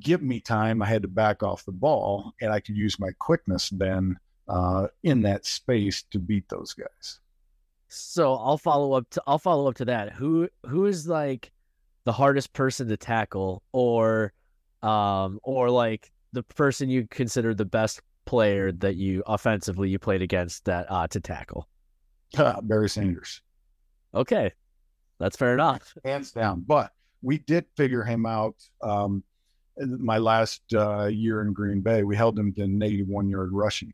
give 0.00 0.22
me 0.22 0.40
time, 0.40 0.82
I 0.82 0.86
had 0.86 1.02
to 1.02 1.08
back 1.08 1.42
off 1.42 1.64
the 1.64 1.72
ball 1.72 2.32
and 2.40 2.52
I 2.52 2.60
could 2.60 2.76
use 2.76 2.98
my 2.98 3.10
quickness 3.18 3.70
then 3.70 4.16
uh, 4.48 4.88
in 5.02 5.22
that 5.22 5.46
space 5.46 6.02
to 6.10 6.18
beat 6.18 6.48
those 6.48 6.72
guys. 6.72 7.20
So 7.88 8.34
I'll 8.34 8.58
follow 8.58 8.92
up 8.92 9.08
to 9.10 9.22
I'll 9.26 9.38
follow 9.38 9.68
up 9.68 9.76
to 9.76 9.86
that. 9.86 10.12
Who 10.12 10.48
who 10.66 10.84
is 10.86 11.08
like 11.08 11.50
the 12.08 12.12
hardest 12.12 12.54
person 12.54 12.88
to 12.88 12.96
tackle 12.96 13.62
or 13.72 14.32
um 14.80 15.38
or 15.42 15.68
like 15.68 16.10
the 16.32 16.42
person 16.42 16.88
you 16.88 17.06
consider 17.06 17.52
the 17.54 17.66
best 17.66 18.00
player 18.24 18.72
that 18.72 18.96
you 18.96 19.22
offensively 19.26 19.90
you 19.90 19.98
played 19.98 20.22
against 20.22 20.64
that 20.64 20.90
uh 20.90 21.06
to 21.06 21.20
tackle? 21.20 21.68
Uh, 22.38 22.58
Barry 22.62 22.88
Sanders. 22.88 23.42
Okay. 24.14 24.54
That's 25.20 25.36
fair 25.36 25.52
enough. 25.52 25.94
Hands 26.04 26.32
down. 26.32 26.64
But 26.66 26.92
we 27.20 27.40
did 27.40 27.66
figure 27.76 28.04
him 28.04 28.24
out. 28.24 28.56
Um, 28.82 29.22
my 29.76 30.16
last 30.16 30.62
uh, 30.72 31.08
year 31.08 31.42
in 31.42 31.52
Green 31.52 31.82
Bay, 31.82 32.04
we 32.04 32.16
held 32.16 32.38
him 32.38 32.54
to 32.54 32.66
negative 32.66 33.08
one 33.08 33.28
yard 33.28 33.52
rushing. 33.52 33.92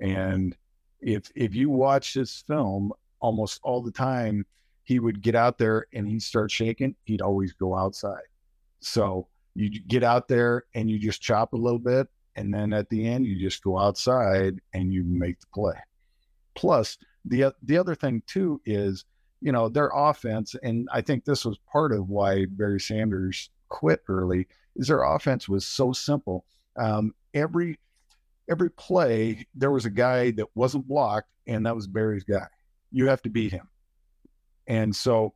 And 0.00 0.56
if 1.00 1.30
if 1.36 1.54
you 1.54 1.70
watch 1.70 2.14
this 2.14 2.42
film, 2.48 2.92
almost 3.20 3.60
all 3.62 3.80
the 3.80 3.92
time 3.92 4.44
he 4.84 5.00
would 5.00 5.20
get 5.22 5.34
out 5.34 5.58
there 5.58 5.86
and 5.92 6.06
he'd 6.08 6.22
start 6.22 6.50
shaking. 6.50 6.94
He'd 7.04 7.22
always 7.22 7.52
go 7.52 7.74
outside. 7.74 8.22
So 8.80 9.28
you 9.54 9.70
get 9.70 10.04
out 10.04 10.28
there 10.28 10.64
and 10.74 10.90
you 10.90 10.98
just 10.98 11.22
chop 11.22 11.52
a 11.52 11.56
little 11.56 11.78
bit, 11.78 12.08
And 12.36 12.52
then 12.52 12.72
at 12.72 12.88
the 12.88 13.06
end, 13.06 13.26
you 13.26 13.38
just 13.38 13.62
go 13.62 13.78
outside 13.78 14.60
and 14.72 14.92
you 14.92 15.04
make 15.04 15.40
the 15.40 15.46
play. 15.54 15.74
Plus, 16.54 16.98
the 17.24 17.54
the 17.62 17.78
other 17.78 17.94
thing 17.94 18.22
too 18.26 18.60
is, 18.64 19.04
you 19.40 19.52
know, 19.52 19.68
their 19.68 19.90
offense, 19.94 20.54
and 20.62 20.88
I 20.92 21.00
think 21.00 21.24
this 21.24 21.44
was 21.44 21.58
part 21.70 21.92
of 21.92 22.08
why 22.08 22.46
Barry 22.46 22.80
Sanders 22.80 23.50
quit 23.68 24.02
early, 24.08 24.46
is 24.76 24.88
their 24.88 25.02
offense 25.02 25.48
was 25.48 25.66
so 25.66 25.92
simple. 25.92 26.44
Um, 26.76 27.14
every 27.32 27.78
every 28.48 28.70
play, 28.70 29.46
there 29.54 29.70
was 29.70 29.86
a 29.86 29.90
guy 29.90 30.32
that 30.32 30.48
wasn't 30.54 30.88
blocked, 30.88 31.30
and 31.46 31.66
that 31.66 31.74
was 31.74 31.86
Barry's 31.86 32.24
guy. 32.24 32.46
You 32.92 33.08
have 33.08 33.22
to 33.22 33.30
beat 33.30 33.52
him. 33.52 33.68
And 34.66 34.94
so, 34.94 35.34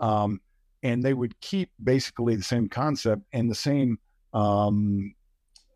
um, 0.00 0.40
and 0.82 1.02
they 1.02 1.14
would 1.14 1.38
keep 1.40 1.70
basically 1.82 2.36
the 2.36 2.42
same 2.42 2.68
concept 2.68 3.22
and 3.32 3.50
the 3.50 3.54
same 3.54 3.98
um, 4.32 5.14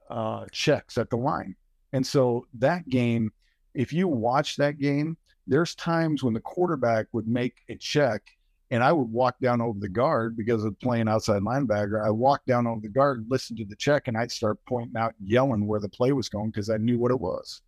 uh, 0.08 0.46
checks 0.52 0.98
at 0.98 1.10
the 1.10 1.16
line. 1.16 1.56
And 1.92 2.06
so 2.06 2.46
that 2.54 2.88
game, 2.88 3.32
if 3.74 3.92
you 3.92 4.08
watch 4.08 4.56
that 4.56 4.78
game, 4.78 5.16
there's 5.46 5.74
times 5.74 6.22
when 6.22 6.34
the 6.34 6.40
quarterback 6.40 7.06
would 7.12 7.26
make 7.26 7.62
a 7.68 7.74
check 7.74 8.22
and 8.72 8.82
I 8.82 8.90
would 8.90 9.10
walk 9.10 9.38
down 9.38 9.60
over 9.60 9.78
the 9.78 9.88
guard 9.88 10.34
because 10.34 10.64
of 10.64 10.80
playing 10.80 11.06
outside 11.06 11.42
linebacker. 11.42 12.02
I 12.02 12.08
walked 12.08 12.46
down 12.46 12.66
over 12.66 12.80
the 12.80 12.88
guard, 12.88 13.26
listen 13.28 13.54
to 13.56 13.66
the 13.66 13.76
check, 13.76 14.08
and 14.08 14.16
I'd 14.16 14.32
start 14.32 14.58
pointing 14.66 14.96
out, 14.96 15.14
yelling 15.22 15.66
where 15.66 15.78
the 15.78 15.90
play 15.90 16.12
was 16.12 16.30
going 16.30 16.48
because 16.50 16.70
I 16.70 16.78
knew 16.78 16.98
what 16.98 17.10
it 17.10 17.20
was. 17.20 17.60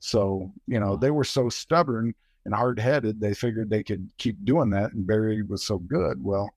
So, 0.00 0.52
you 0.66 0.78
know, 0.80 0.96
they 0.96 1.10
were 1.10 1.24
so 1.24 1.48
stubborn 1.48 2.14
and 2.44 2.54
hard 2.54 2.78
headed, 2.78 3.20
they 3.20 3.34
figured 3.34 3.70
they 3.70 3.82
could 3.82 4.08
keep 4.18 4.44
doing 4.44 4.70
that. 4.70 4.92
And 4.92 5.06
Barry 5.06 5.42
was 5.42 5.64
so 5.64 5.78
good. 5.78 6.22
Well, 6.22 6.50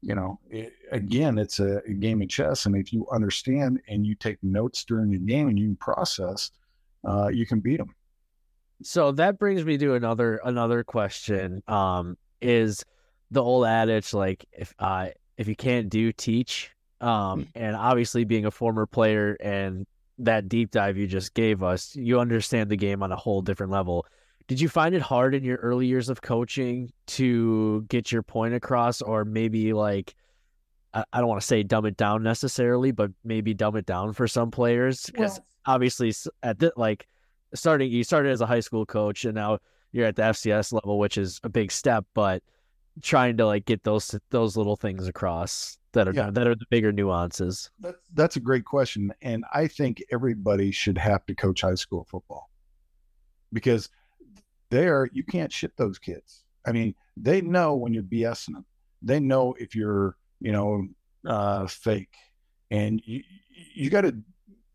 you 0.00 0.14
know, 0.14 0.38
it, 0.50 0.72
again, 0.90 1.38
it's 1.38 1.60
a, 1.60 1.78
a, 1.86 1.92
game 1.92 2.22
of 2.22 2.28
chess. 2.28 2.66
And 2.66 2.76
if 2.76 2.92
you 2.92 3.06
understand 3.12 3.80
and 3.88 4.04
you 4.04 4.16
take 4.16 4.42
notes 4.42 4.84
during 4.84 5.10
the 5.10 5.18
game 5.18 5.48
and 5.48 5.58
you 5.58 5.76
process, 5.76 6.50
uh, 7.06 7.28
you 7.28 7.46
can 7.46 7.60
beat 7.60 7.78
them. 7.78 7.94
So 8.82 9.12
that 9.12 9.38
brings 9.38 9.64
me 9.64 9.78
to 9.78 9.94
another 9.94 10.40
another 10.44 10.82
question. 10.82 11.62
Um, 11.68 12.16
is 12.40 12.84
the 13.32 13.42
old 13.42 13.64
adage 13.64 14.12
like 14.12 14.44
if 14.52 14.74
uh 14.78 15.08
if 15.38 15.48
you 15.48 15.56
can't 15.56 15.88
do 15.88 16.12
teach 16.12 16.70
um 17.00 17.40
hmm. 17.40 17.48
and 17.54 17.74
obviously 17.74 18.24
being 18.24 18.44
a 18.44 18.50
former 18.50 18.86
player 18.86 19.36
and 19.40 19.86
that 20.18 20.48
deep 20.48 20.70
dive 20.70 20.98
you 20.98 21.06
just 21.06 21.32
gave 21.32 21.62
us 21.62 21.96
you 21.96 22.20
understand 22.20 22.70
the 22.70 22.76
game 22.76 23.02
on 23.02 23.10
a 23.10 23.16
whole 23.16 23.40
different 23.40 23.72
level 23.72 24.06
did 24.52 24.60
you 24.60 24.68
find 24.68 24.94
it 24.94 25.00
hard 25.00 25.34
in 25.34 25.42
your 25.42 25.56
early 25.56 25.86
years 25.86 26.10
of 26.10 26.20
coaching 26.20 26.92
to 27.06 27.86
get 27.88 28.12
your 28.12 28.22
point 28.22 28.52
across 28.52 29.00
or 29.00 29.24
maybe 29.24 29.72
like 29.72 30.14
i, 30.92 31.02
I 31.10 31.20
don't 31.20 31.28
want 31.28 31.40
to 31.40 31.46
say 31.46 31.62
dumb 31.62 31.86
it 31.86 31.96
down 31.96 32.22
necessarily 32.22 32.90
but 32.90 33.10
maybe 33.24 33.54
dumb 33.54 33.76
it 33.76 33.86
down 33.86 34.12
for 34.12 34.28
some 34.28 34.50
players 34.50 35.06
because 35.06 35.38
well, 35.38 35.74
obviously 35.74 36.12
at 36.42 36.58
the 36.58 36.70
like 36.76 37.06
starting 37.54 37.90
you 37.90 38.04
started 38.04 38.30
as 38.30 38.42
a 38.42 38.46
high 38.46 38.60
school 38.60 38.84
coach 38.84 39.24
and 39.24 39.34
now 39.34 39.58
you're 39.92 40.04
at 40.04 40.16
the 40.16 40.22
fcs 40.22 40.70
level 40.70 40.98
which 40.98 41.16
is 41.16 41.40
a 41.44 41.48
big 41.48 41.72
step 41.72 42.04
but 42.12 42.42
trying 43.00 43.38
to 43.38 43.46
like 43.46 43.64
get 43.64 43.82
those 43.84 44.14
those 44.28 44.54
little 44.54 44.76
things 44.76 45.08
across 45.08 45.78
that 45.92 46.08
are 46.08 46.12
yeah. 46.12 46.30
that 46.30 46.46
are 46.46 46.54
the 46.54 46.66
bigger 46.70 46.92
nuances. 46.92 47.70
That's 47.80 48.10
that's 48.12 48.36
a 48.36 48.40
great 48.40 48.64
question, 48.64 49.12
and 49.22 49.44
I 49.52 49.66
think 49.66 50.02
everybody 50.10 50.70
should 50.70 50.98
have 50.98 51.24
to 51.26 51.34
coach 51.34 51.60
high 51.62 51.74
school 51.74 52.04
football 52.04 52.50
because 53.52 53.88
there 54.72 55.08
you 55.12 55.22
can't 55.22 55.52
shit 55.52 55.76
those 55.76 55.98
kids. 55.98 56.42
I 56.66 56.72
mean, 56.72 56.94
they 57.16 57.42
know 57.42 57.74
when 57.74 57.92
you're 57.92 58.02
BSing 58.02 58.54
them. 58.54 58.64
They 59.02 59.20
know 59.20 59.54
if 59.58 59.74
you're 59.76 60.16
you 60.40 60.52
know 60.52 60.88
uh, 61.26 61.66
fake, 61.66 62.14
and 62.70 63.00
you 63.04 63.22
you 63.74 63.90
got 63.90 64.00
to 64.00 64.16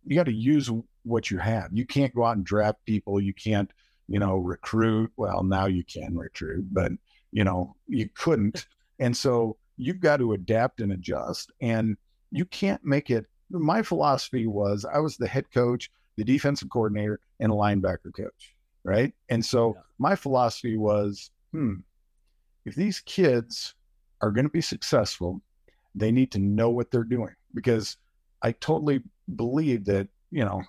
you 0.05 0.15
got 0.15 0.27
to 0.27 0.33
use 0.33 0.69
what 1.03 1.31
you 1.31 1.39
have. 1.39 1.71
You 1.73 1.85
can't 1.85 2.13
go 2.13 2.23
out 2.25 2.37
and 2.37 2.45
draft 2.45 2.77
people. 2.85 3.19
You 3.19 3.33
can't 3.33 3.71
you 4.07 4.19
know 4.19 4.37
recruit. 4.37 5.11
Well, 5.17 5.43
now 5.43 5.65
you 5.65 5.83
can 5.83 6.15
recruit, 6.15 6.67
but 6.71 6.91
you 7.31 7.43
know, 7.43 7.75
you 7.87 8.09
couldn't. 8.13 8.65
And 8.99 9.15
so 9.15 9.57
you've 9.77 9.99
got 9.99 10.17
to 10.17 10.33
adapt 10.33 10.81
and 10.81 10.91
adjust. 10.91 11.51
And 11.61 11.97
you 12.31 12.45
can't 12.45 12.83
make 12.83 13.11
it. 13.11 13.27
My 13.51 13.83
philosophy 13.83 14.47
was 14.47 14.85
I 14.91 14.97
was 14.97 15.17
the 15.17 15.27
head 15.27 15.51
coach, 15.53 15.91
the 16.15 16.23
defensive 16.23 16.71
coordinator, 16.71 17.19
and 17.39 17.51
a 17.51 17.55
linebacker 17.55 18.11
coach. 18.11 18.55
Right. 18.87 19.13
And 19.27 19.45
so 19.45 19.73
yeah. 19.75 19.81
my 19.99 20.15
philosophy 20.15 20.77
was, 20.77 21.29
hmm, 21.51 21.73
if 22.65 22.73
these 22.73 23.01
kids 23.01 23.75
are 24.21 24.31
going 24.31 24.45
to 24.45 24.49
be 24.49 24.61
successful, 24.61 25.41
they 25.93 26.09
need 26.09 26.31
to 26.31 26.39
know 26.39 26.69
what 26.69 26.89
they're 26.89 27.03
doing 27.03 27.35
because 27.53 27.97
I 28.41 28.53
totally 28.53 29.01
believe 29.35 29.83
that, 29.85 30.07
you 30.31 30.45
know, 30.45 30.63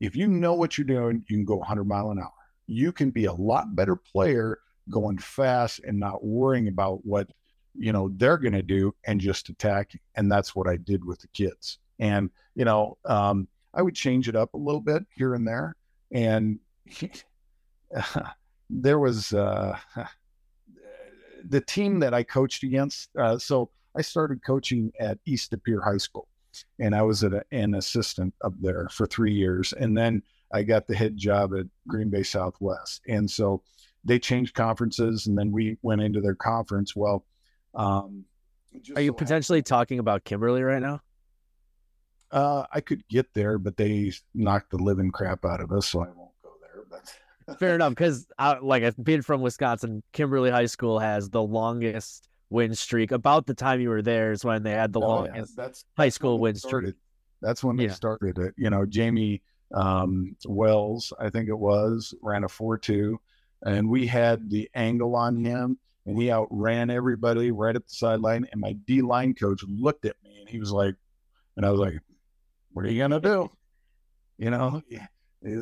if 0.00 0.14
you 0.14 0.28
know 0.28 0.52
what 0.52 0.76
you're 0.76 0.84
doing, 0.84 1.24
you 1.28 1.36
can 1.36 1.46
go 1.46 1.56
100 1.56 1.84
mile 1.84 2.10
an 2.10 2.18
hour. 2.18 2.32
You 2.66 2.92
can 2.92 3.10
be 3.10 3.24
a 3.24 3.32
lot 3.32 3.74
better 3.74 3.96
player 3.96 4.58
going 4.90 5.16
fast 5.16 5.80
and 5.86 5.98
not 5.98 6.22
worrying 6.22 6.68
about 6.68 7.06
what 7.06 7.30
you 7.74 7.92
know 7.92 8.10
they're 8.16 8.36
going 8.36 8.52
to 8.52 8.62
do 8.62 8.94
and 9.06 9.20
just 9.20 9.48
attack. 9.48 9.92
and 10.16 10.30
that's 10.30 10.54
what 10.54 10.68
i 10.68 10.76
did 10.76 11.04
with 11.04 11.20
the 11.20 11.28
kids 11.28 11.78
and 11.98 12.28
you 12.54 12.64
know 12.64 12.98
um, 13.06 13.48
i 13.72 13.80
would 13.80 13.94
change 13.94 14.28
it 14.28 14.36
up 14.36 14.52
a 14.54 14.58
little 14.58 14.80
bit 14.80 15.04
here 15.16 15.34
and 15.34 15.46
there 15.46 15.74
and 16.10 16.58
uh, 17.96 18.22
there 18.70 18.98
was 18.98 19.32
uh, 19.32 19.76
the 21.48 21.60
team 21.60 21.98
that 22.00 22.14
i 22.14 22.22
coached 22.22 22.62
against 22.62 23.10
uh, 23.18 23.38
so 23.38 23.70
i 23.96 24.02
started 24.02 24.44
coaching 24.44 24.92
at 25.00 25.18
east 25.26 25.50
de 25.50 25.58
Pere 25.58 25.80
high 25.80 25.96
school 25.96 26.28
and 26.78 26.94
i 26.94 27.02
was 27.02 27.22
a, 27.22 27.42
an 27.50 27.74
assistant 27.74 28.32
up 28.44 28.54
there 28.60 28.88
for 28.90 29.06
three 29.06 29.32
years 29.32 29.72
and 29.72 29.96
then 29.96 30.22
i 30.52 30.62
got 30.62 30.86
the 30.86 30.94
head 30.94 31.16
job 31.16 31.52
at 31.54 31.66
green 31.88 32.10
bay 32.10 32.22
southwest 32.22 33.02
and 33.08 33.30
so 33.30 33.62
they 34.04 34.18
changed 34.18 34.54
conferences 34.54 35.26
and 35.26 35.38
then 35.38 35.52
we 35.52 35.78
went 35.82 36.00
into 36.00 36.20
their 36.20 36.34
conference. 36.34 36.96
Well, 36.96 37.24
um, 37.74 38.24
are 38.96 39.02
you 39.02 39.10
so 39.10 39.14
potentially 39.14 39.62
talking 39.62 39.98
about 39.98 40.24
Kimberly 40.24 40.62
right 40.62 40.82
now? 40.82 41.00
Uh, 42.30 42.64
I 42.72 42.80
could 42.80 43.06
get 43.08 43.32
there, 43.34 43.58
but 43.58 43.76
they 43.76 44.12
knocked 44.34 44.70
the 44.70 44.78
living 44.78 45.10
crap 45.10 45.44
out 45.44 45.60
of 45.60 45.70
us, 45.70 45.86
so 45.88 46.00
I 46.00 46.06
won't 46.06 46.30
go 46.42 46.54
there. 46.60 46.84
But 46.88 47.14
fair 47.58 47.74
enough, 47.74 47.90
because 47.90 48.26
I 48.38 48.58
like 48.58 48.94
being 49.02 49.22
from 49.22 49.40
Wisconsin, 49.40 50.02
Kimberly 50.12 50.50
High 50.50 50.66
School 50.66 50.98
has 50.98 51.30
the 51.30 51.42
longest 51.42 52.28
win 52.50 52.74
streak. 52.74 53.12
About 53.12 53.46
the 53.46 53.54
time 53.54 53.80
you 53.80 53.88
were 53.88 54.02
there 54.02 54.32
is 54.32 54.44
when 54.44 54.62
they 54.62 54.72
had 54.72 54.92
the 54.92 55.00
oh, 55.00 55.08
longest 55.08 55.54
yeah. 55.56 55.64
that's, 55.64 55.84
high 55.96 56.08
school 56.08 56.38
win 56.38 56.54
streak. 56.54 56.94
That's 57.40 57.64
when 57.64 57.76
they 57.76 57.86
yeah. 57.86 57.92
started 57.92 58.38
it. 58.38 58.54
You 58.56 58.70
know, 58.70 58.86
Jamie 58.86 59.42
um, 59.74 60.36
Wells, 60.46 61.12
I 61.18 61.30
think 61.30 61.48
it 61.48 61.58
was, 61.58 62.14
ran 62.22 62.44
a 62.44 62.48
four-two 62.48 63.18
and 63.64 63.88
we 63.88 64.06
had 64.06 64.50
the 64.50 64.68
angle 64.74 65.14
on 65.16 65.44
him 65.44 65.78
and 66.06 66.20
he 66.20 66.30
outran 66.30 66.90
everybody 66.90 67.50
right 67.50 67.76
at 67.76 67.86
the 67.86 67.94
sideline. 67.94 68.46
And 68.50 68.60
my 68.60 68.72
D 68.72 69.02
line 69.02 69.34
coach 69.34 69.62
looked 69.66 70.04
at 70.04 70.16
me 70.24 70.40
and 70.40 70.48
he 70.48 70.58
was 70.58 70.72
like, 70.72 70.94
and 71.56 71.64
I 71.64 71.70
was 71.70 71.80
like, 71.80 71.98
what 72.72 72.84
are 72.84 72.90
you 72.90 72.98
going 72.98 73.10
to 73.12 73.20
do? 73.20 73.50
You 74.38 74.50
know, 74.50 74.82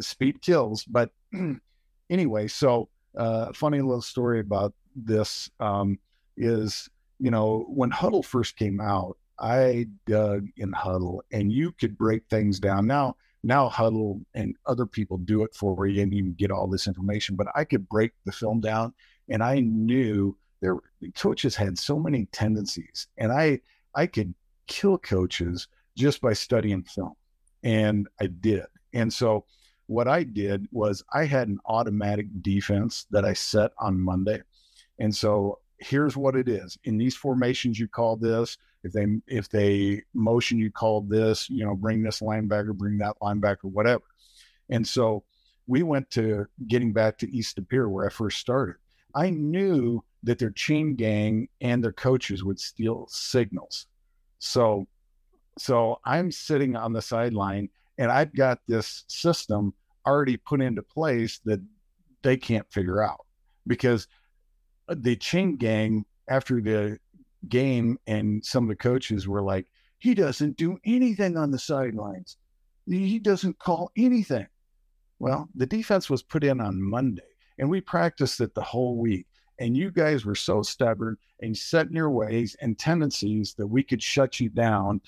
speed 0.01 0.41
kills. 0.41 0.85
But 0.85 1.11
anyway, 2.11 2.49
so 2.49 2.89
uh, 3.17 3.53
funny 3.55 3.81
little 3.81 4.03
story 4.03 4.41
about 4.41 4.75
this 4.95 5.51
um, 5.61 5.99
is, 6.37 6.91
you 7.19 7.31
know, 7.31 7.65
when 7.69 7.91
Hudl 7.91 8.25
first 8.25 8.57
came 8.57 8.81
out, 8.81 9.17
I 9.39 9.87
dug 10.07 10.49
in 10.59 10.73
Hudl, 10.73 11.21
and 11.33 11.51
you 11.51 11.73
could 11.73 11.97
break 11.97 12.25
things 12.29 12.61
down. 12.61 12.87
Now, 12.87 13.17
now 13.43 13.69
Hudl 13.69 14.23
and 14.35 14.57
other 14.67 14.87
people 14.87 15.19
do 15.19 15.43
it 15.45 15.55
for 15.55 15.87
you 15.87 16.03
and 16.03 16.13
you 16.13 16.23
can 16.23 16.35
get 16.35 16.51
all 16.51 16.67
this 16.67 16.87
information 16.87 17.37
but 17.37 17.47
i 17.55 17.65
could 17.65 17.89
break 17.89 18.13
the 18.25 18.33
film 18.33 18.61
down 18.61 18.93
and 19.29 19.43
i 19.43 19.61
knew 19.61 20.37
there 20.61 20.77
coaches 21.15 21.57
had 21.57 21.79
so 21.79 21.99
many 21.99 22.27
tendencies 22.33 23.09
and 23.19 23.33
i 23.33 23.59
i 23.95 24.07
could 24.07 24.35
kill 24.67 24.99
coaches 24.99 25.69
just 25.97 26.21
by 26.21 26.33
studying 26.33 26.83
film 26.83 27.15
and 27.63 28.09
i 28.21 28.27
did 28.27 28.67
and 28.93 29.13
so 29.13 29.45
what 29.91 30.07
i 30.07 30.23
did 30.23 30.69
was 30.71 31.03
i 31.13 31.25
had 31.25 31.49
an 31.49 31.59
automatic 31.67 32.27
defense 32.43 33.07
that 33.11 33.25
i 33.25 33.33
set 33.33 33.73
on 33.79 33.99
monday. 33.99 34.41
And 35.01 35.15
so 35.15 35.59
here's 35.79 36.17
what 36.17 36.37
it 36.37 36.49
is. 36.49 36.79
In 36.85 36.97
these 36.97 37.17
formations 37.17 37.79
you 37.79 37.89
call 37.89 38.17
this 38.17 38.57
if 38.85 38.93
they 38.93 39.07
if 39.27 39.49
they 39.49 40.03
motion 40.15 40.59
you 40.59 40.71
call 40.71 41.01
this 41.01 41.51
you 41.51 41.65
know 41.65 41.75
bring 41.75 42.03
this 42.03 42.21
linebacker 42.21 42.75
bring 42.75 42.99
that 42.99 43.17
linebacker 43.21 43.65
whatever. 43.65 44.05
And 44.69 44.87
so 44.87 45.25
we 45.67 45.83
went 45.83 46.09
to 46.11 46.47
getting 46.69 46.93
back 46.93 47.19
to 47.19 47.31
east 47.37 47.59
Pere 47.69 47.89
where 47.89 48.07
i 48.07 48.11
first 48.11 48.39
started. 48.39 48.77
I 49.15 49.31
knew 49.31 50.05
that 50.23 50.39
their 50.39 50.51
chain 50.51 50.95
gang 50.95 51.49
and 51.61 51.83
their 51.83 51.93
coaches 51.93 52.45
would 52.45 52.61
steal 52.61 53.07
signals. 53.09 53.87
So 54.39 54.87
so 55.59 55.99
i'm 56.05 56.31
sitting 56.31 56.77
on 56.77 56.93
the 56.93 57.03
sideline 57.03 57.69
and 57.99 58.11
i've 58.11 58.35
got 58.35 58.61
this 58.69 59.05
system 59.09 59.75
already 60.11 60.37
put 60.37 60.61
into 60.61 60.83
place 60.83 61.41
that 61.45 61.61
they 62.23 62.37
can't 62.37 62.71
figure 62.71 63.03
out 63.03 63.25
because 63.67 64.07
the 64.89 65.17
chain 65.17 65.57
gang 65.57 66.05
after 66.29 66.61
the 66.61 66.99
game 67.49 67.99
and 68.07 68.45
some 68.45 68.65
of 68.65 68.69
the 68.69 68.77
coaches 68.77 69.27
were 69.27 69.43
like, 69.43 69.67
he 69.99 70.15
doesn't 70.15 70.57
do 70.57 70.79
anything 70.85 71.37
on 71.37 71.51
the 71.51 71.59
sidelines. 71.59 72.37
He 72.87 73.19
doesn't 73.19 73.59
call 73.59 73.91
anything. 73.97 74.47
Well, 75.19 75.49
the 75.55 75.67
defense 75.67 76.09
was 76.09 76.23
put 76.23 76.45
in 76.45 76.61
on 76.61 76.83
Monday 76.83 77.23
and 77.59 77.69
we 77.69 77.81
practiced 77.81 78.41
it 78.41 78.55
the 78.55 78.63
whole 78.63 78.97
week. 78.97 79.27
And 79.59 79.77
you 79.77 79.91
guys 79.91 80.25
were 80.25 80.35
so 80.35 80.63
stubborn 80.63 81.19
and 81.41 81.57
set 81.57 81.89
in 81.89 81.93
your 81.93 82.11
ways 82.11 82.57
and 82.63 82.79
tendencies 82.79 83.55
that 83.59 83.67
we 83.67 83.83
could 83.83 84.03
shut 84.03 84.41
you 84.41 84.49
down 84.49 85.03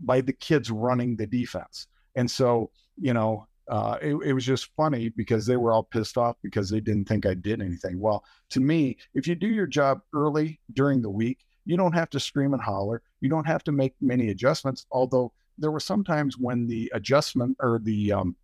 by 0.00 0.20
the 0.20 0.32
kids 0.32 0.70
running 0.70 1.14
the 1.14 1.26
defense. 1.26 1.86
And 2.16 2.28
so, 2.28 2.70
you 2.96 3.14
know, 3.14 3.46
uh, 3.68 3.98
it, 4.00 4.14
it 4.24 4.32
was 4.32 4.44
just 4.44 4.70
funny 4.76 5.10
because 5.10 5.46
they 5.46 5.56
were 5.56 5.72
all 5.72 5.82
pissed 5.82 6.16
off 6.16 6.36
because 6.42 6.70
they 6.70 6.80
didn't 6.80 7.06
think 7.06 7.26
I 7.26 7.34
did 7.34 7.60
anything. 7.60 8.00
Well, 8.00 8.24
to 8.50 8.60
me, 8.60 8.96
if 9.14 9.26
you 9.26 9.34
do 9.34 9.48
your 9.48 9.66
job 9.66 10.00
early 10.14 10.60
during 10.72 11.02
the 11.02 11.10
week, 11.10 11.38
you 11.64 11.76
don't 11.76 11.92
have 11.92 12.08
to 12.10 12.20
scream 12.20 12.54
and 12.54 12.62
holler. 12.62 13.02
You 13.20 13.28
don't 13.28 13.46
have 13.46 13.62
to 13.64 13.72
make 13.72 13.94
many 14.00 14.30
adjustments. 14.30 14.86
Although 14.90 15.32
there 15.58 15.70
were 15.70 15.80
sometimes 15.80 16.38
when 16.38 16.66
the 16.66 16.90
adjustment 16.94 17.56
or 17.60 17.78
the 17.82 18.12
um, 18.12 18.36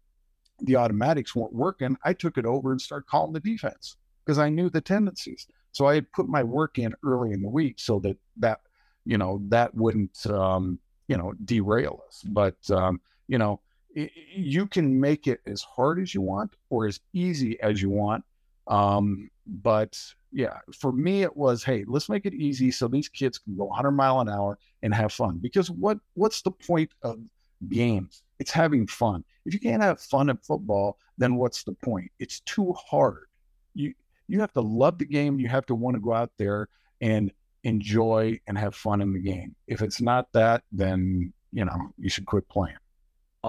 the 0.61 0.77
automatics 0.77 1.35
weren't 1.35 1.55
working, 1.55 1.97
I 2.05 2.13
took 2.13 2.37
it 2.37 2.45
over 2.47 2.71
and 2.71 2.81
started 2.81 3.07
calling 3.07 3.33
the 3.33 3.41
defense 3.41 3.97
because 4.25 4.39
I 4.39 4.51
knew 4.51 4.69
the 4.69 4.81
tendencies. 4.81 5.47
So 5.73 5.87
I 5.87 5.95
had 5.95 6.13
put 6.13 6.29
my 6.29 6.43
work 6.43 6.79
in 6.79 6.95
early 7.05 7.33
in 7.33 7.43
the 7.43 7.49
week 7.49 7.77
so 7.79 7.99
that 8.01 8.17
that 8.37 8.61
you 9.07 9.17
know 9.17 9.41
that 9.49 9.75
wouldn't 9.75 10.27
um, 10.27 10.79
you 11.09 11.17
know 11.17 11.33
derail 11.45 12.03
us. 12.07 12.23
But 12.27 12.57
um, 12.71 13.01
you 13.27 13.39
know 13.39 13.61
you 13.95 14.67
can 14.67 15.01
make 15.01 15.27
it 15.27 15.41
as 15.47 15.63
hard 15.63 16.01
as 16.01 16.15
you 16.15 16.21
want 16.21 16.55
or 16.71 16.87
as 16.87 17.01
easy 17.13 17.61
as 17.61 17.81
you 17.81 17.91
want. 17.91 18.25
Um, 18.67 19.31
but 19.47 20.01
yeah, 20.33 20.59
for 20.77 20.93
me 20.93 21.23
it 21.23 21.37
was 21.37 21.63
hey, 21.63 21.85
let's 21.87 22.09
make 22.09 22.27
it 22.27 22.35
easy 22.35 22.71
so 22.71 22.89
these 22.89 23.09
kids 23.09 23.39
can 23.39 23.57
go 23.57 23.65
100 23.65 23.93
mile 23.93 24.21
an 24.21 24.29
hour 24.29 24.59
and 24.83 24.95
have 24.95 25.13
fun. 25.13 25.39
Because 25.39 25.71
what 25.71 25.99
what's 26.15 26.43
the 26.43 26.51
point 26.51 26.91
of 27.03 27.19
games? 27.69 28.23
It's 28.39 28.51
having 28.51 28.87
fun. 28.87 29.25
If 29.47 29.55
you 29.55 29.61
can't 29.61 29.83
have 29.83 30.01
fun 30.01 30.31
in 30.31 30.39
football, 30.39 30.99
then 31.19 31.37
what's 31.37 31.63
the 31.63 31.73
point? 31.73 32.11
It's 32.19 32.41
too 32.41 32.73
hard. 32.73 33.27
You 33.75 33.95
you 34.27 34.41
have 34.41 34.53
to 34.55 34.61
love 34.61 34.99
the 34.99 35.05
game. 35.05 35.39
You 35.39 35.49
have 35.49 35.67
to 35.67 35.75
want 35.75 35.95
to 35.95 36.01
go 36.01 36.13
out 36.13 36.33
there 36.39 36.69
and 37.01 37.31
enjoy 37.63 38.41
and 38.47 38.59
have 38.59 38.75
fun 38.75 39.03
in 39.03 39.13
the 39.13 39.21
game. 39.21 39.55
If 39.67 39.83
it's 39.83 40.01
not 40.01 40.33
that, 40.33 40.63
then 40.73 41.33
you 41.53 41.65
know 41.65 41.93
you 41.99 42.09
should 42.09 42.27
quit 42.27 42.49
playing. 42.49 42.77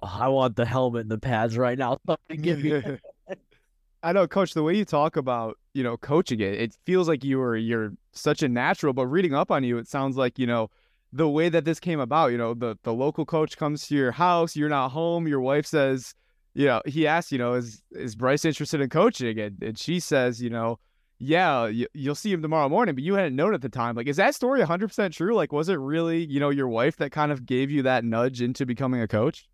Oh, 0.04 0.08
I 0.20 0.28
want 0.28 0.56
the 0.56 0.66
helmet 0.66 1.02
and 1.02 1.12
the 1.12 1.18
pads 1.18 1.58
right 1.58 1.78
now. 1.78 1.98
Somebody 2.06 2.38
give 2.38 2.64
me. 2.64 2.98
I 4.04 4.12
know, 4.12 4.28
Coach. 4.28 4.54
The 4.54 4.64
way 4.64 4.76
you 4.76 4.86
talk 4.86 5.16
about 5.16 5.58
you 5.74 5.84
know 5.84 5.98
coaching 5.98 6.40
it, 6.40 6.54
it 6.56 6.78
feels 6.86 7.08
like 7.08 7.24
you 7.24 7.42
are 7.42 7.56
you're 7.56 7.94
such 8.12 8.44
a 8.44 8.50
natural. 8.50 8.94
But 8.94 9.08
reading 9.08 9.34
up 9.34 9.52
on 9.52 9.64
you, 9.64 9.78
it 9.78 9.88
sounds 9.88 10.18
like 10.18 10.38
you 10.38 10.48
know 10.48 10.70
the 11.14 11.30
way 11.30 11.50
that 11.50 11.66
this 11.66 11.80
came 11.80 12.00
about. 12.00 12.32
You 12.32 12.38
know, 12.38 12.54
the 12.54 12.78
the 12.84 12.94
local 12.94 13.26
coach 13.26 13.58
comes 13.58 13.88
to 13.88 13.96
your 13.96 14.12
house, 14.12 14.56
you're 14.56 14.70
not 14.70 14.90
home. 14.90 15.28
Your 15.28 15.42
wife 15.42 15.66
says, 15.66 16.14
you 16.54 16.66
know, 16.66 16.82
he 16.86 17.08
asks, 17.08 17.32
you 17.32 17.38
know, 17.38 17.54
is 17.54 17.82
is 17.92 18.16
Bryce 18.16 18.46
interested 18.46 18.82
in 18.82 18.90
coaching? 18.90 19.40
And 19.40 19.62
and 19.64 19.78
she 19.80 20.00
says, 20.00 20.42
you 20.42 20.50
know, 20.50 20.78
yeah, 21.18 21.68
you, 21.68 21.88
will 21.96 22.16
see 22.16 22.32
him 22.32 22.42
tomorrow 22.42 22.68
morning. 22.70 22.96
But 22.96 23.04
you 23.04 23.16
hadn't 23.16 23.36
known 23.36 23.54
at 23.54 23.62
the 23.62 23.70
time. 23.70 23.96
Like, 23.96 24.08
is 24.08 24.18
that 24.18 24.36
story 24.36 24.60
100 24.60 24.88
percent 24.88 25.14
true? 25.14 25.34
Like, 25.34 25.54
was 25.54 25.70
it 25.70 25.80
really, 25.80 26.26
you 26.26 26.40
know, 26.40 26.50
your 26.50 26.68
wife 26.68 26.98
that 26.98 27.12
kind 27.12 27.32
of 27.32 27.46
gave 27.46 27.72
you 27.72 27.84
that 27.84 28.04
nudge 28.04 28.42
into 28.42 28.66
becoming 28.66 29.02
a 29.02 29.08
coach? 29.08 29.48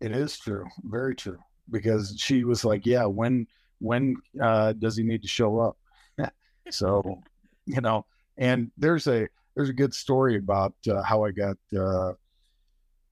It 0.00 0.12
is 0.12 0.38
true, 0.38 0.64
very 0.84 1.14
true, 1.14 1.38
because 1.70 2.14
she 2.18 2.44
was 2.44 2.64
like, 2.64 2.86
yeah, 2.86 3.04
when 3.04 3.46
when 3.80 4.16
uh, 4.40 4.72
does 4.74 4.96
he 4.96 5.02
need 5.02 5.22
to 5.22 5.28
show 5.28 5.58
up? 5.60 5.76
so, 6.70 7.20
you 7.66 7.80
know, 7.80 8.06
and 8.36 8.70
there's 8.76 9.06
a 9.06 9.28
there's 9.56 9.68
a 9.68 9.74
good 9.74 9.92
story 9.92 10.36
about 10.36 10.74
uh, 10.88 11.02
how 11.02 11.24
I 11.24 11.32
got 11.32 11.56
uh, 11.76 12.12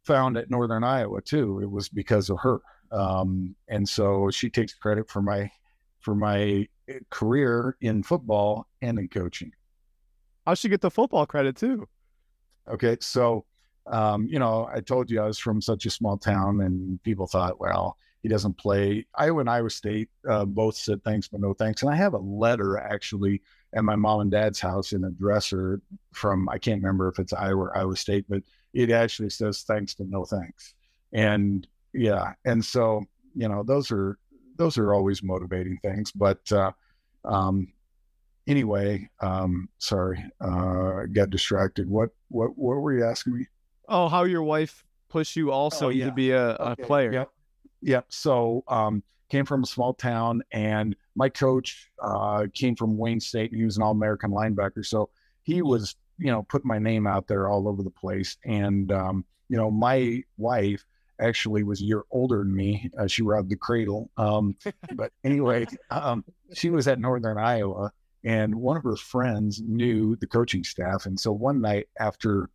found 0.04 0.36
at 0.36 0.50
Northern 0.50 0.84
Iowa 0.84 1.20
too. 1.20 1.60
It 1.60 1.70
was 1.70 1.88
because 1.88 2.30
of 2.30 2.38
her, 2.40 2.60
um, 2.92 3.56
and 3.68 3.88
so 3.88 4.30
she 4.30 4.48
takes 4.48 4.74
credit 4.74 5.10
for 5.10 5.22
my 5.22 5.50
for 6.00 6.14
my 6.14 6.68
uh, 6.88 6.94
career 7.10 7.76
in 7.80 8.04
football 8.04 8.68
and 8.80 8.98
in 8.98 9.08
coaching. 9.08 9.50
How 10.46 10.54
she 10.54 10.68
get 10.68 10.80
the 10.80 10.90
football 10.90 11.26
credit 11.26 11.56
too? 11.56 11.88
Okay, 12.68 12.96
so 13.00 13.44
um, 13.86 14.26
you 14.28 14.38
know, 14.38 14.68
I 14.72 14.80
told 14.80 15.10
you 15.10 15.20
I 15.20 15.26
was 15.26 15.38
from 15.38 15.60
such 15.60 15.86
a 15.86 15.90
small 15.90 16.16
town, 16.16 16.60
and 16.62 17.02
people 17.02 17.26
thought, 17.26 17.60
well, 17.60 17.96
he 18.22 18.28
doesn't 18.28 18.58
play. 18.58 19.06
Iowa 19.14 19.40
and 19.40 19.50
Iowa 19.50 19.70
State 19.70 20.08
uh, 20.28 20.44
both 20.44 20.76
said 20.76 21.04
thanks, 21.04 21.28
but 21.28 21.40
no 21.40 21.54
thanks. 21.54 21.82
And 21.82 21.90
I 21.92 21.94
have 21.94 22.14
a 22.14 22.18
letter 22.18 22.76
actually 22.76 23.40
at 23.74 23.84
my 23.84 23.94
mom 23.94 24.20
and 24.20 24.30
dad's 24.30 24.58
house 24.58 24.92
in 24.92 25.04
a 25.04 25.10
dresser 25.10 25.80
from 26.12 26.48
I 26.48 26.58
can't 26.58 26.82
remember 26.82 27.08
if 27.08 27.18
it's 27.18 27.32
Iowa 27.32 27.66
or 27.66 27.78
Iowa 27.78 27.96
State, 27.96 28.24
but 28.28 28.42
it 28.74 28.90
actually 28.90 29.30
says 29.30 29.62
thanks 29.62 29.94
to 29.94 30.04
no 30.04 30.24
thanks. 30.24 30.74
And 31.12 31.66
yeah, 31.92 32.32
and 32.44 32.64
so 32.64 33.04
you 33.36 33.48
know 33.48 33.62
those 33.62 33.92
are 33.92 34.18
those 34.56 34.76
are 34.78 34.92
always 34.92 35.22
motivating 35.22 35.78
things. 35.82 36.10
But 36.10 36.50
uh, 36.50 36.72
um, 37.24 37.72
anyway, 38.46 39.08
um, 39.20 39.68
sorry, 39.78 40.24
uh, 40.40 41.04
got 41.12 41.30
distracted. 41.30 41.88
What 41.88 42.10
what 42.28 42.58
what 42.58 42.76
were 42.76 42.92
you 42.92 43.04
asking 43.04 43.38
me? 43.38 43.46
Oh, 43.88 44.08
how 44.08 44.24
your 44.24 44.42
wife 44.42 44.84
pushed 45.08 45.36
you 45.36 45.50
also 45.50 45.86
oh, 45.86 45.90
yeah. 45.90 46.06
to 46.06 46.12
be 46.12 46.30
a, 46.30 46.50
a 46.56 46.70
okay. 46.72 46.82
player? 46.82 47.12
Yep, 47.12 47.30
yep. 47.82 48.06
So 48.08 48.64
um, 48.68 49.02
came 49.28 49.44
from 49.44 49.62
a 49.62 49.66
small 49.66 49.94
town, 49.94 50.42
and 50.52 50.96
my 51.14 51.28
coach 51.28 51.90
uh, 52.02 52.46
came 52.54 52.76
from 52.76 52.96
Wayne 52.96 53.20
State, 53.20 53.50
and 53.50 53.58
he 53.58 53.64
was 53.64 53.76
an 53.76 53.82
All-American 53.82 54.30
linebacker. 54.30 54.84
So 54.84 55.10
he 55.42 55.62
was, 55.62 55.96
you 56.18 56.30
know, 56.30 56.42
putting 56.42 56.68
my 56.68 56.78
name 56.78 57.06
out 57.06 57.26
there 57.26 57.48
all 57.48 57.68
over 57.68 57.82
the 57.82 57.90
place. 57.90 58.36
And 58.44 58.90
um, 58.92 59.24
you 59.48 59.56
know, 59.56 59.70
my 59.70 60.22
wife 60.36 60.84
actually 61.20 61.62
was 61.62 61.80
a 61.80 61.84
year 61.84 62.02
older 62.10 62.38
than 62.38 62.54
me. 62.54 62.90
Uh, 62.98 63.06
she 63.06 63.22
robbed 63.22 63.48
the 63.48 63.56
cradle. 63.56 64.10
Um, 64.16 64.56
but 64.94 65.12
anyway, 65.24 65.66
um, 65.90 66.24
she 66.52 66.70
was 66.70 66.88
at 66.88 66.98
Northern 66.98 67.38
Iowa, 67.38 67.92
and 68.24 68.54
one 68.54 68.76
of 68.76 68.82
her 68.82 68.96
friends 68.96 69.62
knew 69.64 70.16
the 70.16 70.26
coaching 70.26 70.64
staff. 70.64 71.06
And 71.06 71.18
so 71.18 71.32
one 71.32 71.60
night 71.60 71.88
after 71.98 72.50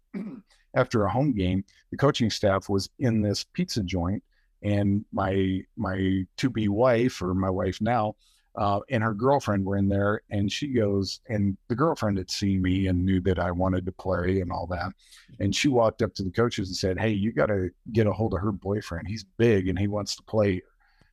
after 0.74 1.06
a 1.06 1.12
home 1.12 1.34
game, 1.34 1.64
the 1.92 1.98
coaching 1.98 2.30
staff 2.30 2.70
was 2.70 2.90
in 3.00 3.22
this 3.22 3.44
pizza 3.44 3.84
joint 3.84 4.24
and 4.64 5.04
my 5.12 5.62
my 5.76 6.24
to 6.38 6.50
be 6.50 6.68
wife 6.68 7.22
or 7.22 7.34
my 7.34 7.50
wife 7.50 7.82
now 7.82 8.16
uh, 8.56 8.80
and 8.90 9.02
her 9.02 9.14
girlfriend 9.14 9.66
were 9.66 9.78
in 9.78 9.88
there 9.88 10.22
and 10.30 10.52
she 10.52 10.68
goes 10.68 11.22
and 11.30 11.58
the 11.70 11.76
girlfriend 11.76 12.18
had 12.18 12.30
seen 12.30 12.62
me 12.62 12.88
and 12.88 13.06
knew 13.06 13.22
that 13.22 13.40
i 13.40 13.50
wanted 13.50 13.86
to 13.86 13.92
play 13.94 14.42
and 14.42 14.52
all 14.52 14.68
that. 14.68 14.92
And 15.40 15.56
she 15.56 15.70
walked 15.70 16.02
up 16.02 16.14
to 16.16 16.24
the 16.24 16.32
coaches 16.32 16.68
and 16.68 16.76
said 16.76 17.00
hey 17.00 17.10
you 17.10 17.32
got 17.32 17.48
to 17.48 17.70
get 17.94 18.08
a 18.08 18.14
hold 18.14 18.34
of 18.34 18.42
her 18.42 18.52
boyfriend. 18.52 19.08
He's 19.08 19.26
big 19.38 19.68
and 19.68 19.80
he 19.80 19.88
wants 19.88 20.16
to 20.18 20.24
play 20.24 20.62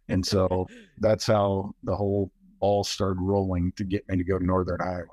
and 0.09 0.27
so 0.27 0.67
that's 0.99 1.27
how 1.27 1.75
the 1.85 1.95
whole 1.95 2.33
ball 2.61 2.83
started 2.83 3.21
rolling 3.21 3.73
to 3.77 3.85
get 3.85 4.09
me 4.09 4.17
to 4.17 4.25
go 4.25 4.39
to 4.39 4.45
northern 4.45 4.81
iowa 4.81 5.07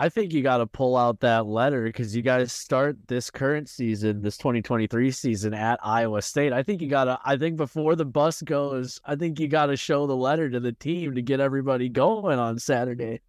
I 0.00 0.08
think 0.08 0.32
you 0.32 0.42
got 0.42 0.58
to 0.58 0.66
pull 0.66 0.96
out 0.96 1.18
that 1.20 1.46
letter 1.46 1.82
because 1.82 2.14
you 2.14 2.22
to 2.22 2.48
start 2.48 2.96
this 3.08 3.32
current 3.32 3.68
season, 3.68 4.22
this 4.22 4.36
2023 4.38 5.10
season 5.10 5.52
at 5.52 5.80
Iowa 5.82 6.22
State. 6.22 6.52
I 6.52 6.62
think 6.62 6.80
you 6.80 6.88
got 6.88 7.04
to, 7.04 7.18
I 7.24 7.36
think 7.36 7.56
before 7.56 7.96
the 7.96 8.04
bus 8.04 8.40
goes, 8.40 9.00
I 9.04 9.16
think 9.16 9.40
you 9.40 9.48
got 9.48 9.66
to 9.66 9.76
show 9.76 10.06
the 10.06 10.14
letter 10.14 10.48
to 10.50 10.60
the 10.60 10.70
team 10.70 11.16
to 11.16 11.22
get 11.22 11.40
everybody 11.40 11.88
going 11.88 12.38
on 12.38 12.60
Saturday. 12.60 13.22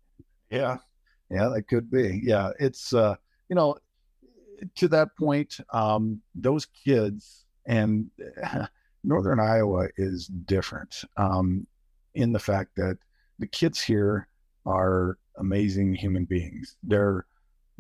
Yeah. 0.52 0.78
Yeah, 1.32 1.50
that 1.56 1.64
could 1.64 1.90
be. 1.90 2.22
Yeah. 2.24 2.52
It's, 2.60 2.94
uh, 2.94 3.16
you 3.50 3.56
know, 3.56 3.76
to 4.76 4.88
that 4.90 5.18
point, 5.18 5.60
um, 5.74 6.22
those 6.36 6.68
kids 6.68 7.46
and 7.66 8.12
Northern 9.04 9.40
Iowa 9.40 9.88
is 9.98 10.28
different 10.28 11.04
um, 11.18 11.66
in 12.14 12.32
the 12.32 12.38
fact 12.38 12.76
that 12.76 13.00
the 13.40 13.48
kids 13.48 13.82
here 13.82 14.28
are 14.66 15.18
amazing 15.38 15.94
human 15.94 16.26
beings. 16.26 16.78
They're 16.84 17.26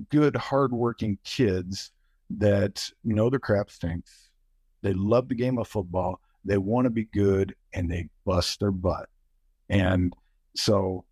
good, 0.09 0.35
hardworking 0.35 1.17
kids 1.23 1.91
that 2.29 2.89
know 3.03 3.29
the 3.29 3.39
crap 3.39 3.69
stinks. 3.69 4.29
They 4.81 4.93
love 4.93 5.27
the 5.27 5.35
game 5.35 5.57
of 5.57 5.67
football. 5.67 6.19
They 6.45 6.57
want 6.57 6.85
to 6.85 6.89
be 6.89 7.05
good 7.05 7.55
and 7.73 7.91
they 7.91 8.09
bust 8.25 8.59
their 8.59 8.71
butt. 8.71 9.09
And 9.69 10.13
so, 10.55 11.05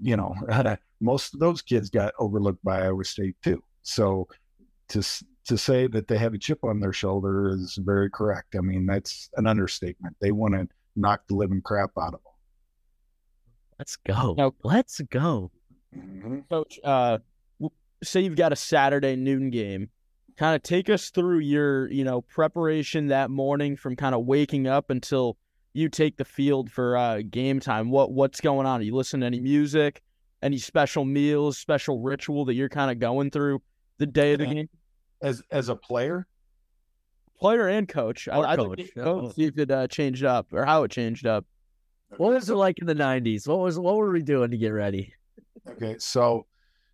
you 0.00 0.16
know, 0.16 0.34
most 1.00 1.34
of 1.34 1.40
those 1.40 1.62
kids 1.62 1.90
got 1.90 2.14
overlooked 2.18 2.62
by 2.62 2.82
Iowa 2.82 3.04
State 3.04 3.36
too. 3.42 3.62
So 3.82 4.28
to 4.88 5.02
to 5.46 5.58
say 5.58 5.86
that 5.88 6.08
they 6.08 6.16
have 6.16 6.32
a 6.32 6.38
chip 6.38 6.64
on 6.64 6.80
their 6.80 6.92
shoulder 6.92 7.50
is 7.50 7.78
very 7.82 8.10
correct. 8.10 8.56
I 8.56 8.60
mean, 8.60 8.86
that's 8.86 9.28
an 9.36 9.46
understatement. 9.46 10.16
They 10.20 10.32
want 10.32 10.54
to 10.54 10.68
knock 10.96 11.26
the 11.28 11.34
living 11.34 11.60
crap 11.60 11.90
out 11.98 12.14
of 12.14 12.20
them. 12.22 12.32
Let's 13.78 13.96
go. 13.96 14.34
Now, 14.36 14.54
Let's 14.62 15.00
go. 15.10 15.50
Mm-hmm. 15.96 16.40
Coach, 16.50 16.78
uh, 16.82 17.18
say 18.02 18.22
you've 18.22 18.36
got 18.36 18.52
a 18.52 18.56
Saturday 18.56 19.16
noon 19.16 19.50
game. 19.50 19.90
Kind 20.36 20.56
of 20.56 20.62
take 20.62 20.90
us 20.90 21.10
through 21.10 21.40
your, 21.40 21.90
you 21.90 22.02
know, 22.04 22.22
preparation 22.22 23.06
that 23.08 23.30
morning 23.30 23.76
from 23.76 23.94
kind 23.94 24.14
of 24.14 24.24
waking 24.24 24.66
up 24.66 24.90
until 24.90 25.36
you 25.72 25.88
take 25.88 26.16
the 26.16 26.24
field 26.24 26.70
for 26.70 26.96
uh, 26.96 27.22
game 27.30 27.60
time. 27.60 27.90
What 27.90 28.12
what's 28.12 28.40
going 28.40 28.66
on? 28.66 28.80
Are 28.80 28.84
you 28.84 28.94
listen 28.94 29.20
to 29.20 29.26
any 29.26 29.40
music? 29.40 30.02
Any 30.42 30.58
special 30.58 31.04
meals, 31.04 31.56
special 31.56 32.00
ritual 32.00 32.44
that 32.46 32.54
you're 32.54 32.68
kind 32.68 32.90
of 32.90 32.98
going 32.98 33.30
through 33.30 33.62
the 33.98 34.06
day 34.06 34.32
of 34.32 34.40
the 34.40 34.46
game? 34.46 34.68
As 35.22 35.42
as 35.50 35.68
a 35.68 35.76
player? 35.76 36.26
player 37.38 37.68
and 37.68 37.88
coach. 37.88 38.28
I, 38.28 38.38
Or 38.38 38.46
I'd 38.46 38.58
coach, 38.58 38.68
like 38.68 38.78
to 38.78 38.92
yeah. 38.96 39.02
coach, 39.04 39.34
see 39.34 39.44
if 39.44 39.58
it 39.58 39.70
uh, 39.70 39.86
changed 39.88 40.24
up 40.24 40.46
or 40.52 40.64
how 40.64 40.84
it 40.84 40.90
changed 40.90 41.26
up. 41.26 41.44
What 42.16 42.32
was 42.32 42.48
it 42.48 42.54
like 42.54 42.78
in 42.78 42.86
the 42.86 42.94
'90s? 42.94 43.46
What 43.48 43.58
was 43.58 43.78
what 43.78 43.96
were 43.96 44.10
we 44.10 44.22
doing 44.22 44.50
to 44.50 44.56
get 44.56 44.68
ready? 44.68 45.12
Okay, 45.68 45.96
so 45.98 46.46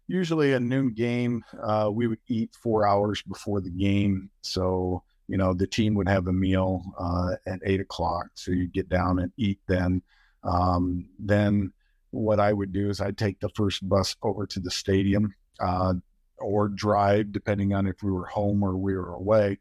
usually 0.08 0.52
a 0.52 0.60
noon 0.60 0.92
game, 0.92 1.44
uh, 1.62 1.90
we 1.92 2.06
would 2.06 2.20
eat 2.28 2.54
four 2.60 2.86
hours 2.86 3.22
before 3.22 3.60
the 3.60 3.70
game. 3.70 4.30
So 4.42 5.02
you 5.28 5.36
know 5.36 5.52
the 5.54 5.66
team 5.66 5.94
would 5.94 6.08
have 6.08 6.26
a 6.26 6.32
meal 6.32 6.82
uh, 6.98 7.34
at 7.46 7.60
eight 7.64 7.80
o'clock, 7.80 8.28
so 8.34 8.52
you'd 8.52 8.72
get 8.72 8.88
down 8.88 9.18
and 9.18 9.32
eat 9.36 9.60
then. 9.68 10.02
Um, 10.42 11.06
then 11.18 11.72
what 12.10 12.40
I 12.40 12.52
would 12.52 12.72
do 12.72 12.90
is 12.90 13.00
I'd 13.00 13.18
take 13.18 13.40
the 13.40 13.50
first 13.50 13.88
bus 13.88 14.16
over 14.22 14.46
to 14.46 14.60
the 14.60 14.70
stadium 14.70 15.34
uh, 15.60 15.94
or 16.38 16.68
drive, 16.68 17.32
depending 17.32 17.74
on 17.74 17.86
if 17.86 18.02
we 18.02 18.10
were 18.10 18.26
home 18.26 18.62
or 18.62 18.76
we 18.76 18.94
were 18.96 19.12
away, 19.12 19.58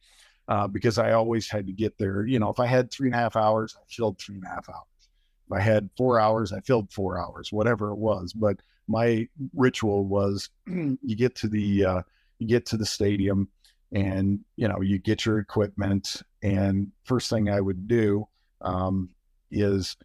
uh, 0.48 0.68
because 0.68 0.98
I 0.98 1.12
always 1.12 1.50
had 1.50 1.68
to 1.68 1.74
get 1.74 1.98
there. 1.98 2.26
You 2.26 2.40
know, 2.40 2.50
if 2.50 2.60
I 2.60 2.66
had 2.66 2.92
three 2.92 3.08
and 3.08 3.16
a 3.16 3.20
half 3.20 3.36
hours, 3.36 3.76
I 3.78 3.84
filled 3.88 4.20
three 4.20 4.36
and 4.36 4.46
a 4.46 4.50
half 4.50 4.70
hours. 4.70 4.99
I 5.52 5.60
had 5.60 5.90
four 5.98 6.20
hours, 6.20 6.54
I 6.54 6.60
filled 6.62 6.92
four 6.92 7.20
hours, 7.20 7.52
whatever 7.52 7.92
it 7.92 7.98
was. 7.98 8.34
But 8.34 8.60
my 8.88 9.28
ritual 9.54 10.06
was 10.06 10.50
you 10.68 11.16
get 11.16 11.36
to 11.36 11.48
the 11.48 11.86
uh, 11.86 12.02
you 12.40 12.48
get 12.48 12.66
to 12.68 12.78
the 12.78 12.86
stadium 12.86 13.48
and 13.92 14.40
you 14.56 14.68
know 14.68 14.82
you 14.82 14.98
get 14.98 15.26
your 15.26 15.40
equipment 15.40 16.22
and 16.44 16.92
first 17.04 17.30
thing 17.30 17.50
i 17.50 17.60
would 17.60 17.88
do 17.88 18.28
um, 18.62 19.10
is 19.52 19.96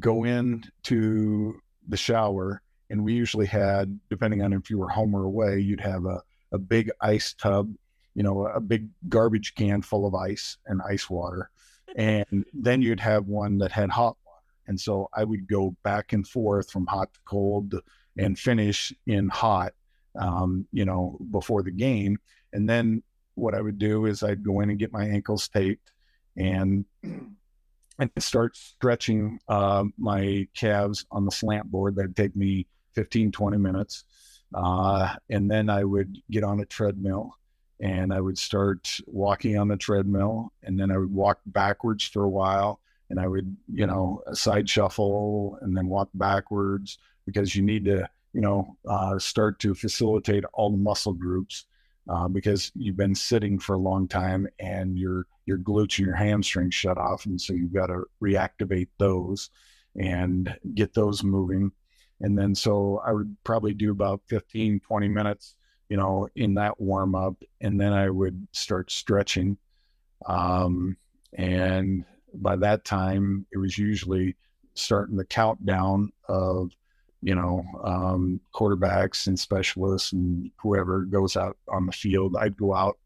go 0.00 0.24
in 0.24 0.64
to 0.82 1.60
the 1.88 1.96
shower 1.96 2.62
and 2.90 3.02
we 3.02 3.12
usually 3.12 3.46
had 3.46 3.98
depending 4.08 4.42
on 4.42 4.52
if 4.52 4.70
you 4.70 4.78
were 4.78 4.88
home 4.88 5.14
or 5.14 5.24
away 5.24 5.58
you'd 5.58 5.80
have 5.80 6.06
a, 6.06 6.22
a 6.52 6.58
big 6.58 6.90
ice 7.00 7.34
tub 7.34 7.72
you 8.14 8.22
know 8.22 8.46
a 8.46 8.60
big 8.60 8.88
garbage 9.08 9.54
can 9.54 9.82
full 9.82 10.06
of 10.06 10.14
ice 10.14 10.56
and 10.66 10.80
ice 10.88 11.10
water 11.10 11.50
and 11.96 12.44
then 12.52 12.80
you'd 12.82 13.00
have 13.00 13.26
one 13.26 13.58
that 13.58 13.72
had 13.72 13.90
hot 13.90 14.16
and 14.68 14.80
so 14.80 15.08
i 15.14 15.24
would 15.24 15.46
go 15.48 15.74
back 15.82 16.12
and 16.12 16.26
forth 16.26 16.70
from 16.70 16.86
hot 16.86 17.12
to 17.12 17.20
cold 17.24 17.74
and 18.18 18.38
finish 18.38 18.92
in 19.06 19.28
hot 19.28 19.72
um, 20.18 20.66
you 20.72 20.84
know 20.84 21.18
before 21.30 21.62
the 21.62 21.70
game 21.70 22.18
and 22.52 22.68
then 22.68 23.02
what 23.36 23.54
I 23.54 23.60
would 23.60 23.78
do 23.78 24.06
is 24.06 24.22
I'd 24.22 24.42
go 24.42 24.60
in 24.60 24.70
and 24.70 24.78
get 24.78 24.92
my 24.92 25.04
ankles 25.04 25.48
taped 25.48 25.92
and 26.36 26.84
and 27.98 28.10
start 28.18 28.56
stretching 28.56 29.38
uh, 29.48 29.84
my 29.96 30.46
calves 30.54 31.06
on 31.10 31.24
the 31.24 31.30
slant 31.30 31.70
board. 31.70 31.96
That'd 31.96 32.16
take 32.16 32.36
me 32.36 32.66
15, 32.94 33.32
20 33.32 33.56
minutes. 33.56 34.04
Uh, 34.54 35.14
and 35.30 35.50
then 35.50 35.70
I 35.70 35.84
would 35.84 36.18
get 36.30 36.44
on 36.44 36.60
a 36.60 36.66
treadmill 36.66 37.34
and 37.80 38.12
I 38.12 38.20
would 38.20 38.38
start 38.38 39.00
walking 39.06 39.58
on 39.58 39.68
the 39.68 39.76
treadmill. 39.76 40.52
And 40.62 40.78
then 40.78 40.90
I 40.90 40.98
would 40.98 41.12
walk 41.12 41.40
backwards 41.46 42.04
for 42.04 42.24
a 42.24 42.28
while 42.28 42.80
and 43.10 43.20
I 43.20 43.28
would, 43.28 43.56
you 43.72 43.86
know, 43.86 44.22
side 44.32 44.68
shuffle 44.68 45.58
and 45.62 45.76
then 45.76 45.88
walk 45.88 46.08
backwards 46.14 46.98
because 47.24 47.54
you 47.54 47.62
need 47.62 47.84
to, 47.84 48.08
you 48.32 48.40
know, 48.40 48.76
uh, 48.88 49.18
start 49.18 49.58
to 49.60 49.74
facilitate 49.74 50.44
all 50.52 50.70
the 50.70 50.76
muscle 50.76 51.12
groups 51.12 51.66
uh, 52.08 52.28
because 52.28 52.70
you've 52.74 52.96
been 52.96 53.14
sitting 53.14 53.58
for 53.58 53.74
a 53.74 53.80
long 53.80 54.06
time 54.06 54.46
and 54.58 54.98
your 54.98 55.26
your 55.46 55.58
glutes 55.58 55.98
and 55.98 56.06
your 56.06 56.16
hamstrings 56.16 56.74
shut 56.74 56.98
off, 56.98 57.26
and 57.26 57.40
so 57.40 57.52
you've 57.52 57.72
got 57.72 57.86
to 57.86 58.02
reactivate 58.22 58.88
those 58.98 59.50
and 59.96 60.54
get 60.74 60.92
those 60.92 61.22
moving. 61.22 61.70
And 62.20 62.36
then 62.36 62.54
so 62.54 63.00
I 63.06 63.12
would 63.12 63.36
probably 63.44 63.74
do 63.74 63.92
about 63.92 64.22
15, 64.26 64.80
20 64.80 65.08
minutes, 65.08 65.54
you 65.88 65.96
know, 65.96 66.28
in 66.34 66.54
that 66.54 66.80
warm 66.80 67.14
up, 67.14 67.36
and 67.60 67.80
then 67.80 67.92
I 67.92 68.10
would 68.10 68.46
start 68.52 68.90
stretching. 68.90 69.56
Um, 70.26 70.96
and 71.34 72.04
by 72.42 72.56
that 72.56 72.84
time, 72.84 73.46
it 73.52 73.58
was 73.58 73.78
usually 73.78 74.36
starting 74.74 75.16
the 75.16 75.24
countdown 75.24 76.12
of 76.28 76.70
you 77.22 77.34
know, 77.34 77.64
um, 77.82 78.40
quarterbacks 78.54 79.26
and 79.26 79.38
specialists 79.38 80.12
and 80.12 80.50
whoever 80.62 81.00
goes 81.00 81.36
out 81.36 81.56
on 81.68 81.86
the 81.86 81.92
field. 81.92 82.36
I'd 82.36 82.56
go 82.56 82.74
out 82.74 82.98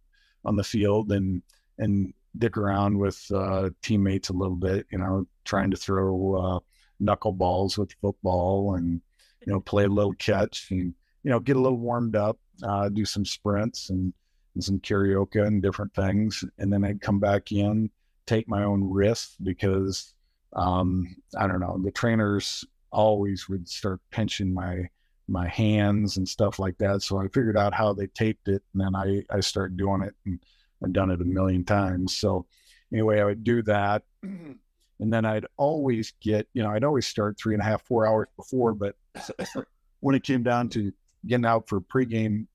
on 0.45 0.57
the 0.57 0.65
field 0.65 1.13
and 1.13 1.43
and 1.79 2.13
dick 2.37 2.57
around 2.57 2.99
with 2.99 3.25
uh, 3.35 3.71
teammates 3.83 4.29
a 4.29 4.35
little 4.35 4.57
bit, 4.57 4.87
you 4.93 4.99
know, 4.99 5.27
trying 5.45 5.71
to 5.71 5.77
throw 5.77 6.35
uh, 6.35 6.59
knuckleballs 7.03 7.79
with 7.79 7.95
football 8.01 8.75
and 8.75 9.01
you 9.47 9.53
know 9.53 9.61
play 9.61 9.85
a 9.85 9.89
little 9.89 10.13
catch 10.15 10.71
and 10.71 10.95
you 11.23 11.31
know 11.31 11.41
get 11.41 11.57
a 11.57 11.61
little 11.61 11.79
warmed 11.79 12.17
up, 12.17 12.39
uh, 12.63 12.89
do 12.91 13.05
some 13.05 13.25
sprints 13.25 13.91
and, 13.91 14.13
and 14.55 14.63
some 14.63 14.79
carioca 14.81 15.47
and 15.47 15.63
different 15.63 15.95
things, 15.95 16.45
and 16.59 16.71
then 16.71 16.85
I'd 16.85 17.01
come 17.01 17.21
back 17.21 17.53
in, 17.53 17.91
take 18.27 18.49
my 18.49 18.63
own 18.63 18.89
risks 18.91 19.37
because 19.43 20.15
um, 20.55 21.17
I 21.39 21.47
don't 21.47 21.61
know 21.61 21.81
the 21.83 21.91
trainers 21.91 22.65
always 22.93 23.49
would 23.49 23.69
start 23.69 24.01
pinching 24.11 24.53
my 24.53 24.89
my 25.29 25.47
hands 25.49 26.17
and 26.17 26.29
stuff 26.29 26.59
like 26.59 26.77
that. 26.79 27.03
So 27.03 27.19
I 27.19 27.29
figured 27.29 27.57
out 27.57 27.73
how 27.73 27.93
they 27.93 28.09
taped 28.09 28.49
it, 28.49 28.63
and 28.73 28.83
then 28.83 28.95
I 28.97 29.23
I 29.31 29.41
started 29.41 29.77
doing 29.77 30.03
it, 30.03 30.15
and 30.27 30.41
I've 30.85 30.93
done 30.93 31.11
it 31.11 31.21
a 31.21 31.25
million 31.25 31.65
times. 31.65 32.17
So 32.17 32.47
anyway, 32.93 33.21
I 33.21 33.25
would 33.25 33.45
do 33.45 33.63
that, 33.63 34.03
and 34.23 34.59
then 34.99 35.25
I'd 35.25 35.47
always 35.57 36.13
get 36.21 36.49
you 36.53 36.63
know 36.63 36.71
I'd 36.71 36.85
always 36.85 37.07
start 37.07 37.39
three 37.39 37.55
and 37.55 37.63
a 37.63 37.67
half 37.67 37.83
four 37.83 38.07
hours 38.07 38.29
before, 38.37 38.75
but 38.75 38.97
when 40.01 40.15
it 40.15 40.25
came 40.25 40.43
down 40.43 40.69
to 40.71 40.93
getting 41.27 41.47
out 41.47 41.69
for 41.69 41.81
pregame 41.81 42.47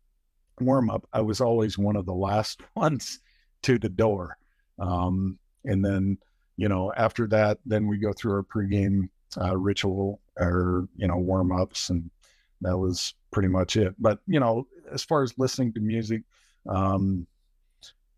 warm 0.60 0.90
up, 0.90 1.08
I 1.14 1.22
was 1.22 1.42
always 1.42 1.78
one 1.78 1.96
of 1.96 2.06
the 2.06 2.14
last 2.14 2.62
ones 2.76 3.20
to 3.64 3.80
the 3.80 3.90
door, 3.90 4.38
um, 4.80 5.40
and 5.66 5.84
then 5.84 6.18
you 6.58 6.70
know 6.70 6.92
after 6.96 7.28
that, 7.28 7.60
then 7.66 7.88
we 7.88 7.98
go 7.98 8.14
through 8.14 8.34
our 8.34 8.44
pregame 8.44 9.10
uh, 9.42 9.58
ritual 9.58 10.22
or 10.38 10.88
you 10.96 11.08
know 11.08 11.18
warm 11.18 11.52
ups, 11.52 11.90
and 11.90 12.10
that 12.62 12.78
was 12.78 13.14
pretty 13.32 13.50
much 13.50 13.76
it. 13.76 13.96
But 14.00 14.20
you 14.28 14.40
know, 14.40 14.68
as 14.92 15.04
far 15.04 15.24
as 15.24 15.38
listening 15.38 15.74
to 15.74 15.80
music, 15.80 16.22
um, 16.70 17.28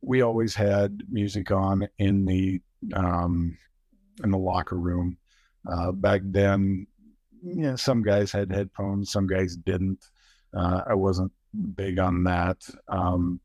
we 0.01 0.21
always 0.21 0.55
had 0.55 1.01
music 1.09 1.51
on 1.51 1.87
in 1.97 2.25
the 2.25 2.61
um, 2.93 3.57
in 4.23 4.31
the 4.31 4.37
locker 4.37 4.77
room. 4.77 5.17
Uh, 5.69 5.91
back 5.91 6.21
then, 6.23 6.87
yeah, 7.43 7.75
some 7.75 8.01
guys 8.01 8.31
had 8.31 8.51
headphones, 8.51 9.11
some 9.11 9.27
guys 9.27 9.55
didn't. 9.55 10.05
Uh, 10.55 10.81
I 10.87 10.93
wasn't 10.93 11.31
big 11.75 11.99
on 11.99 12.23
that, 12.23 12.57
um, 12.87 13.39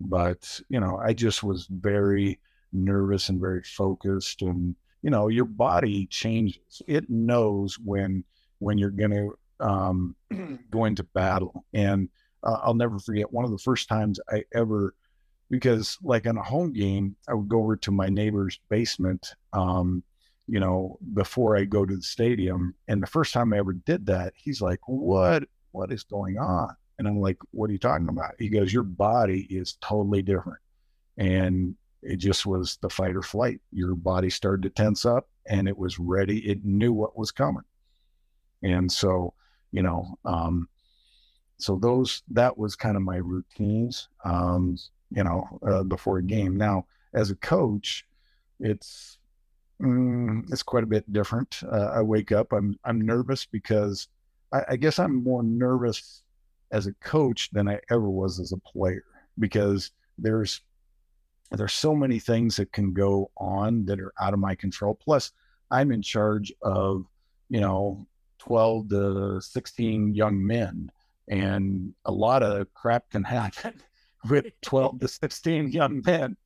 but 0.00 0.60
you 0.68 0.80
know, 0.80 0.98
I 0.98 1.12
just 1.12 1.42
was 1.42 1.66
very 1.70 2.40
nervous 2.72 3.28
and 3.28 3.40
very 3.40 3.62
focused 3.62 4.42
and 4.42 4.74
you 5.02 5.10
know 5.10 5.28
your 5.28 5.44
body 5.44 6.06
changes. 6.06 6.82
It 6.86 7.08
knows 7.08 7.78
when 7.78 8.24
when 8.58 8.78
you're 8.78 8.90
going 8.90 9.10
to 9.10 9.38
um, 9.60 10.16
go 10.70 10.84
into 10.84 11.04
battle. 11.04 11.64
And 11.72 12.08
uh, 12.44 12.58
i'll 12.62 12.74
never 12.74 12.98
forget 12.98 13.32
one 13.32 13.44
of 13.44 13.50
the 13.50 13.58
first 13.58 13.88
times 13.88 14.20
i 14.30 14.44
ever 14.54 14.94
because 15.50 15.98
like 16.02 16.26
on 16.26 16.36
a 16.36 16.42
home 16.42 16.72
game 16.72 17.16
i 17.28 17.34
would 17.34 17.48
go 17.48 17.58
over 17.58 17.76
to 17.76 17.90
my 17.90 18.08
neighbor's 18.08 18.60
basement 18.68 19.34
um, 19.52 20.02
you 20.46 20.60
know 20.60 20.98
before 21.14 21.56
i 21.56 21.64
go 21.64 21.84
to 21.84 21.96
the 21.96 22.02
stadium. 22.02 22.74
And 22.86 23.02
the 23.02 23.06
first 23.06 23.32
time 23.32 23.52
i 23.52 23.58
ever 23.58 23.72
did 23.72 24.06
that 24.06 24.32
he's 24.36 24.60
like 24.60 24.80
what? 24.86 25.44
What 25.72 25.92
is 25.92 26.02
going 26.04 26.38
on? 26.38 26.74
And 26.98 27.06
i'm 27.06 27.20
like 27.20 27.38
what 27.50 27.70
are 27.70 27.72
you 27.72 27.78
talking 27.78 28.08
about? 28.08 28.34
He 28.38 28.48
goes 28.48 28.72
your 28.72 28.82
body 28.82 29.46
is 29.50 29.76
totally 29.80 30.22
different. 30.22 30.60
And 31.16 31.74
it 32.02 32.16
just 32.16 32.46
was 32.46 32.78
the 32.80 32.88
fight 32.88 33.16
or 33.16 33.22
flight. 33.22 33.60
Your 33.72 33.94
body 33.94 34.30
started 34.30 34.62
to 34.62 34.70
tense 34.70 35.04
up 35.04 35.28
and 35.46 35.68
it 35.68 35.76
was 35.76 35.98
ready. 35.98 36.38
It 36.48 36.64
knew 36.64 36.92
what 36.92 37.18
was 37.18 37.30
coming. 37.30 37.64
And 38.62 38.90
so, 38.90 39.34
you 39.72 39.82
know, 39.82 40.18
um, 40.24 40.68
so 41.58 41.76
those, 41.76 42.22
that 42.30 42.56
was 42.56 42.76
kind 42.76 42.96
of 42.96 43.02
my 43.02 43.16
routines, 43.16 44.08
um, 44.24 44.76
you 45.10 45.24
know, 45.24 45.46
uh, 45.66 45.82
before 45.82 46.18
a 46.18 46.22
game. 46.22 46.56
Now, 46.56 46.86
as 47.14 47.30
a 47.30 47.36
coach, 47.36 48.06
it's, 48.60 49.18
mm, 49.80 50.44
it's 50.52 50.62
quite 50.62 50.84
a 50.84 50.88
bit 50.88 51.12
different. 51.12 51.60
Uh, 51.70 51.92
I 51.94 52.02
wake 52.02 52.32
up, 52.32 52.52
I'm, 52.52 52.78
I'm 52.84 53.00
nervous 53.00 53.44
because 53.44 54.08
I, 54.52 54.62
I 54.70 54.76
guess 54.76 54.98
I'm 54.98 55.22
more 55.22 55.42
nervous 55.42 56.22
as 56.70 56.86
a 56.86 56.92
coach 56.94 57.50
than 57.50 57.68
I 57.68 57.80
ever 57.90 58.08
was 58.08 58.38
as 58.38 58.52
a 58.52 58.58
player 58.58 59.04
because 59.38 59.90
there's 60.18 60.62
there's 61.50 61.72
so 61.72 61.94
many 61.94 62.18
things 62.18 62.56
that 62.56 62.72
can 62.72 62.92
go 62.92 63.30
on 63.36 63.84
that 63.86 64.00
are 64.00 64.12
out 64.20 64.34
of 64.34 64.38
my 64.38 64.54
control. 64.54 64.94
Plus, 64.94 65.32
I'm 65.70 65.92
in 65.92 66.02
charge 66.02 66.52
of, 66.62 67.06
you 67.48 67.60
know, 67.60 68.06
12 68.38 68.88
to 68.90 69.40
16 69.40 70.14
young 70.14 70.46
men, 70.46 70.90
and 71.28 71.94
a 72.04 72.12
lot 72.12 72.42
of 72.42 72.72
crap 72.74 73.10
can 73.10 73.24
happen 73.24 73.74
with 74.30 74.46
12 74.62 75.00
to 75.00 75.08
16 75.08 75.70
young 75.70 76.02
men, 76.04 76.36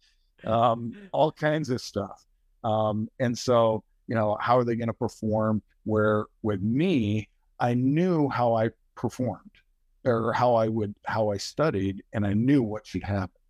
um, 0.44 0.94
all 1.12 1.32
kinds 1.32 1.70
of 1.70 1.80
stuff. 1.80 2.24
Um, 2.64 3.08
and 3.18 3.36
so, 3.36 3.82
you 4.06 4.14
know, 4.14 4.36
how 4.40 4.58
are 4.58 4.64
they 4.64 4.76
going 4.76 4.88
to 4.88 4.94
perform? 4.94 5.62
Where 5.84 6.26
with 6.42 6.62
me, 6.62 7.28
I 7.58 7.74
knew 7.74 8.28
how 8.28 8.54
I 8.54 8.70
performed 8.94 9.50
or 10.04 10.32
how 10.32 10.54
I 10.54 10.68
would, 10.68 10.94
how 11.06 11.30
I 11.30 11.38
studied, 11.38 12.04
and 12.12 12.24
I 12.24 12.34
knew 12.34 12.62
what 12.62 12.86
should 12.86 13.02
happen 13.02 13.41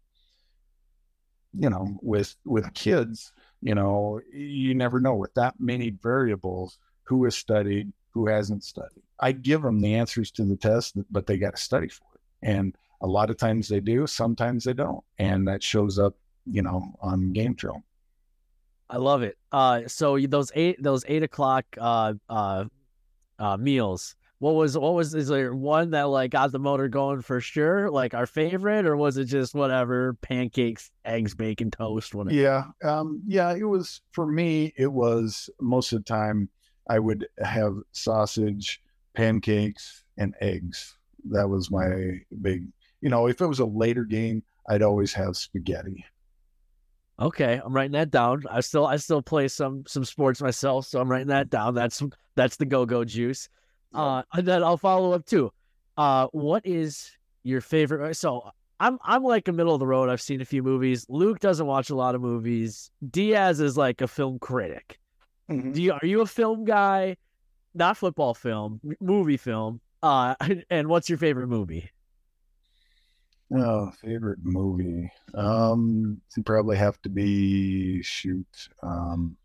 you 1.59 1.71
know, 1.71 1.99
with 2.03 2.37
with 2.45 2.73
kids, 2.75 3.33
you 3.61 3.75
know, 3.75 4.21
you 4.33 4.75
never 4.75 5.01
know 5.01 5.15
with 5.15 5.35
that 5.35 5.55
many 5.59 5.91
variables 5.91 6.79
who 7.05 7.25
has 7.25 7.35
studied, 7.35 7.93
who 8.11 8.27
hasn't 8.27 8.65
studied. 8.65 9.03
I 9.21 9.33
give 9.33 9.63
them 9.63 9.81
the 9.81 9.95
answers 9.95 10.31
to 10.33 10.45
the 10.45 10.57
test, 10.57 10.97
but 11.11 11.27
they 11.27 11.39
got 11.39 11.57
to 11.57 11.63
study 11.63 11.89
for 11.89 12.05
it. 12.15 12.21
And 12.43 12.77
a 13.01 13.07
lot 13.07 13.31
of 13.31 13.37
times 13.37 13.69
they 13.69 13.81
do, 13.81 14.07
sometimes 14.07 14.65
they 14.65 14.73
don't, 14.73 15.05
and 15.19 15.47
that 15.49 15.63
shows 15.63 15.99
up, 15.99 16.15
you 16.47 16.63
know, 16.63 16.95
on 17.01 17.33
game 17.33 17.55
drill. 17.55 17.83
I 18.91 18.97
love 18.99 19.23
it. 19.23 19.39
Uh, 19.51 19.83
so 19.87 20.19
those 20.19 20.53
eight 20.55 20.83
those 20.83 21.05
eight 21.09 21.23
o'clock 21.23 21.65
uh, 21.79 22.15
uh, 22.29 22.65
uh, 23.39 23.57
meals. 23.57 24.15
What 24.43 24.57
was 24.57 24.77
what 24.77 24.95
was 24.95 25.15
is 25.15 25.29
there 25.29 25.55
one 25.55 25.91
that 25.91 26.09
like 26.09 26.33
got 26.33 26.51
the 26.51 26.59
motor 26.59 26.89
going 26.89 27.23
for 27.23 27.41
sure, 27.41 27.89
like 27.89 28.13
our 28.13 28.27
favorite, 28.27 28.87
or 28.87 28.97
was 28.97 29.17
it 29.17 29.27
just 29.27 29.55
whatever 29.55 30.15
pancakes, 30.15 30.91
eggs, 31.05 31.33
bacon, 31.33 31.71
toast, 31.71 32.13
whatever? 32.13 32.35
Yeah, 32.35 32.65
um, 32.83 33.23
yeah. 33.25 33.55
It 33.55 33.63
was 33.63 34.01
for 34.11 34.27
me. 34.27 34.75
It 34.77 34.93
was 34.93 35.49
most 35.61 35.93
of 35.93 36.01
the 36.01 36.09
time 36.09 36.49
I 36.91 36.99
would 36.99 37.25
have 37.41 37.77
sausage, 37.93 38.83
pancakes, 39.15 40.03
and 40.19 40.35
eggs. 40.41 40.97
That 41.31 41.49
was 41.49 41.71
my 41.71 42.19
big. 42.41 42.67
You 43.01 43.11
know, 43.11 43.29
if 43.29 43.41
it 43.41 43.47
was 43.47 43.61
a 43.61 43.65
later 43.65 44.03
game, 44.03 44.43
I'd 44.69 44.83
always 44.83 45.13
have 45.13 45.37
spaghetti. 45.37 46.05
Okay, 47.21 47.61
I'm 47.65 47.73
writing 47.73 47.93
that 47.93 48.11
down. 48.11 48.43
I 48.51 48.59
still 48.59 48.89
I 48.89 48.97
still 48.97 49.23
play 49.23 49.47
some 49.47 49.85
some 49.87 50.05
sports 50.05 50.43
myself, 50.43 50.87
so 50.87 51.01
I'm 51.01 51.09
writing 51.09 51.29
that 51.29 51.49
down. 51.49 51.75
That's 51.75 52.03
that's 52.35 52.57
the 52.57 52.67
go 52.67 52.87
go 52.87 53.05
juice. 53.05 53.49
Uh, 53.95 54.23
and 54.33 54.47
then 54.47 54.63
I'll 54.63 54.77
follow 54.77 55.13
up 55.13 55.27
too. 55.27 55.53
Uh, 55.97 56.27
what 56.33 56.67
is 56.67 57.11
your 57.43 57.61
favorite? 57.61 58.11
Uh, 58.11 58.15
so 58.15 58.51
I'm 58.81 58.99
I'm 59.05 59.23
like 59.23 59.49
a 59.49 59.53
middle 59.53 59.75
of 59.75 59.81
the 59.81 59.87
road. 59.87 60.09
I've 60.09 60.21
seen 60.21 60.41
a 60.41 60.45
few 60.45 60.63
movies. 60.63 61.07
Luke 61.09 61.39
doesn't 61.41 61.67
watch 61.67 61.91
a 61.91 61.95
lot 61.95 62.15
of 62.15 62.21
movies. 62.21 62.91
Diaz 63.11 63.61
is 63.61 63.77
like 63.77 64.01
a 64.01 64.09
film 64.09 64.39
critic. 64.39 64.99
Mm-hmm. 65.51 65.73
Do 65.73 65.83
you 65.83 65.93
are 65.93 66.07
you 66.07 66.21
a 66.21 66.27
film 66.27 66.65
guy? 66.65 67.17
Not 67.75 67.97
football 67.97 68.35
film, 68.35 68.81
movie 69.01 69.37
film. 69.37 69.81
Uh, 70.03 70.35
and 70.71 70.89
what's 70.89 71.09
your 71.09 71.19
favorite 71.19 71.49
movie? 71.49 71.91
Oh, 73.55 73.91
favorite 74.03 74.39
movie. 74.43 75.11
Um, 75.35 76.21
probably 76.45 76.77
have 76.77 77.01
to 77.03 77.11
be 77.11 78.03
shoot. 78.03 78.69
Um, 78.83 79.37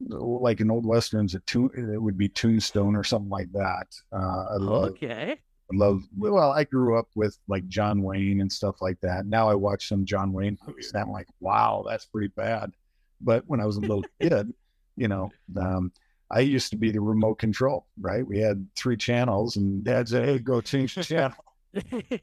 like 0.00 0.60
in 0.60 0.70
old 0.70 0.86
westerns, 0.86 1.34
a 1.34 1.40
tune 1.40 1.70
it 1.92 2.00
would 2.00 2.18
be 2.18 2.28
Tombstone 2.28 2.96
or 2.96 3.04
something 3.04 3.30
like 3.30 3.50
that. 3.52 3.86
Uh, 4.12 4.44
I 4.50 4.56
love, 4.56 4.90
okay. 4.90 5.36
I 5.72 5.76
love. 5.76 6.02
Well, 6.16 6.52
I 6.52 6.64
grew 6.64 6.98
up 6.98 7.08
with 7.14 7.38
like 7.48 7.66
John 7.68 8.02
Wayne 8.02 8.40
and 8.40 8.52
stuff 8.52 8.82
like 8.82 9.00
that. 9.00 9.26
Now 9.26 9.48
I 9.48 9.54
watch 9.54 9.88
some 9.88 10.04
John 10.04 10.32
Wayne 10.32 10.58
movies, 10.66 10.92
and 10.92 11.02
I'm 11.02 11.10
like, 11.10 11.28
wow, 11.40 11.84
that's 11.88 12.06
pretty 12.06 12.32
bad. 12.36 12.72
But 13.20 13.44
when 13.46 13.60
I 13.60 13.66
was 13.66 13.76
a 13.76 13.80
little 13.80 14.04
kid, 14.20 14.52
you 14.96 15.08
know, 15.08 15.30
um, 15.56 15.92
I 16.30 16.40
used 16.40 16.70
to 16.70 16.76
be 16.76 16.90
the 16.90 17.00
remote 17.00 17.36
control. 17.36 17.86
Right? 18.00 18.26
We 18.26 18.38
had 18.38 18.66
three 18.76 18.96
channels, 18.96 19.56
and 19.56 19.84
Dad 19.84 20.08
said, 20.08 20.28
"Hey, 20.28 20.38
go 20.38 20.60
change 20.60 20.94
the 20.96 21.04
channel." 21.04 21.36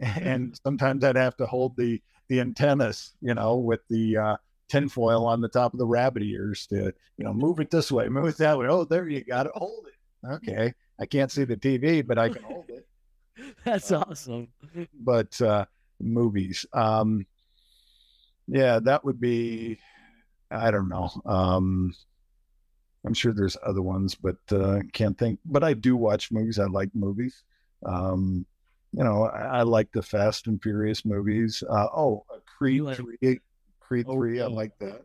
and 0.00 0.58
sometimes 0.62 1.04
I'd 1.04 1.16
have 1.16 1.36
to 1.38 1.46
hold 1.46 1.76
the 1.76 2.00
the 2.28 2.40
antennas, 2.40 3.12
you 3.20 3.34
know, 3.34 3.56
with 3.56 3.80
the 3.88 4.16
uh, 4.16 4.36
tinfoil 4.70 5.26
on 5.26 5.40
the 5.40 5.48
top 5.48 5.72
of 5.72 5.78
the 5.78 5.86
rabbit 5.86 6.22
ears 6.22 6.66
to, 6.68 6.94
you 7.16 7.24
know, 7.24 7.34
move 7.34 7.60
it 7.60 7.70
this 7.70 7.90
way, 7.92 8.08
move 8.08 8.26
it 8.26 8.38
that 8.38 8.58
way. 8.58 8.66
Oh, 8.68 8.84
there 8.84 9.08
you 9.08 9.22
got 9.24 9.46
it. 9.46 9.52
Hold 9.54 9.86
it. 9.86 10.28
Okay. 10.34 10.72
I 10.98 11.06
can't 11.06 11.32
see 11.32 11.44
the 11.44 11.56
TV, 11.56 12.06
but 12.06 12.18
I 12.18 12.28
can 12.28 12.42
hold 12.42 12.68
it. 12.68 12.86
That's 13.64 13.90
uh, 13.90 14.04
awesome. 14.08 14.48
But 14.98 15.40
uh, 15.40 15.64
movies. 15.98 16.64
Um, 16.72 17.26
yeah, 18.46 18.80
that 18.80 19.04
would 19.04 19.20
be, 19.20 19.78
I 20.50 20.70
don't 20.70 20.88
know. 20.88 21.10
Um, 21.24 21.94
I'm 23.04 23.14
sure 23.14 23.32
there's 23.32 23.56
other 23.64 23.82
ones, 23.82 24.14
but 24.14 24.36
uh, 24.52 24.80
can't 24.92 25.16
think. 25.16 25.40
But 25.44 25.64
I 25.64 25.72
do 25.72 25.96
watch 25.96 26.30
movies. 26.30 26.58
I 26.58 26.66
like 26.66 26.90
movies. 26.94 27.44
Um, 27.86 28.44
you 28.92 29.04
know, 29.04 29.24
I, 29.24 29.60
I, 29.60 29.62
like 29.62 29.90
the 29.92 30.02
Fast 30.02 30.48
and 30.48 30.60
Furious 30.62 31.04
movies. 31.04 31.62
Uh, 31.66 31.86
oh, 31.96 32.24
Creed 32.44 32.82
like, 32.82 32.96
three, 32.96 33.40
Creed 33.90 34.06
oh, 34.08 34.14
three. 34.14 34.40
I 34.40 34.46
like 34.46 34.78
that. 34.78 35.02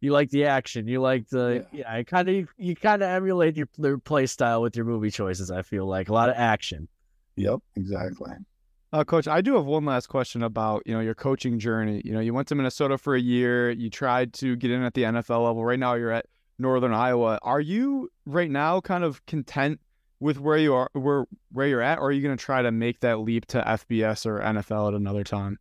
You 0.00 0.12
like 0.12 0.30
the 0.30 0.46
action. 0.46 0.88
You 0.88 1.00
like 1.00 1.28
the 1.28 1.64
yeah. 1.72 1.78
yeah 1.80 1.92
I 1.92 2.02
kind 2.02 2.28
of 2.28 2.48
you 2.56 2.74
kind 2.74 3.00
of 3.00 3.08
emulate 3.08 3.56
your, 3.56 3.68
your 3.78 3.98
play 3.98 4.26
style 4.26 4.60
with 4.60 4.74
your 4.74 4.84
movie 4.84 5.10
choices. 5.10 5.52
I 5.52 5.62
feel 5.62 5.86
like 5.86 6.08
a 6.08 6.12
lot 6.12 6.28
of 6.28 6.34
action. 6.36 6.88
Yep, 7.36 7.60
exactly. 7.76 8.32
Uh, 8.92 9.04
Coach, 9.04 9.28
I 9.28 9.40
do 9.40 9.54
have 9.54 9.66
one 9.66 9.84
last 9.84 10.08
question 10.08 10.42
about 10.42 10.82
you 10.84 10.94
know 10.94 11.00
your 11.00 11.14
coaching 11.14 11.60
journey. 11.60 12.02
You 12.04 12.12
know, 12.12 12.20
you 12.20 12.34
went 12.34 12.48
to 12.48 12.56
Minnesota 12.56 12.98
for 12.98 13.14
a 13.14 13.20
year. 13.20 13.70
You 13.70 13.88
tried 13.88 14.32
to 14.34 14.56
get 14.56 14.72
in 14.72 14.82
at 14.82 14.94
the 14.94 15.02
NFL 15.02 15.44
level. 15.44 15.64
Right 15.64 15.78
now, 15.78 15.94
you're 15.94 16.10
at 16.10 16.26
Northern 16.58 16.92
Iowa. 16.92 17.38
Are 17.42 17.60
you 17.60 18.10
right 18.26 18.50
now 18.50 18.80
kind 18.80 19.04
of 19.04 19.24
content 19.26 19.78
with 20.18 20.40
where 20.40 20.58
you 20.58 20.74
are 20.74 20.90
where 20.92 21.26
where 21.52 21.68
you're 21.68 21.82
at, 21.82 21.98
or 21.98 22.08
are 22.08 22.12
you 22.12 22.22
going 22.22 22.36
to 22.36 22.44
try 22.44 22.62
to 22.62 22.72
make 22.72 22.98
that 23.00 23.20
leap 23.20 23.46
to 23.46 23.62
FBS 23.62 24.26
or 24.26 24.40
NFL 24.40 24.88
at 24.88 24.94
another 24.94 25.22
time? 25.22 25.58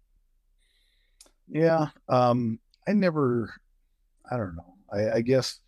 Yeah, 1.49 1.87
um, 2.09 2.59
I 2.87 2.93
never. 2.93 3.53
I 4.29 4.37
don't 4.37 4.55
know. 4.55 4.75
I, 4.91 5.17
I 5.17 5.21
guess 5.21 5.59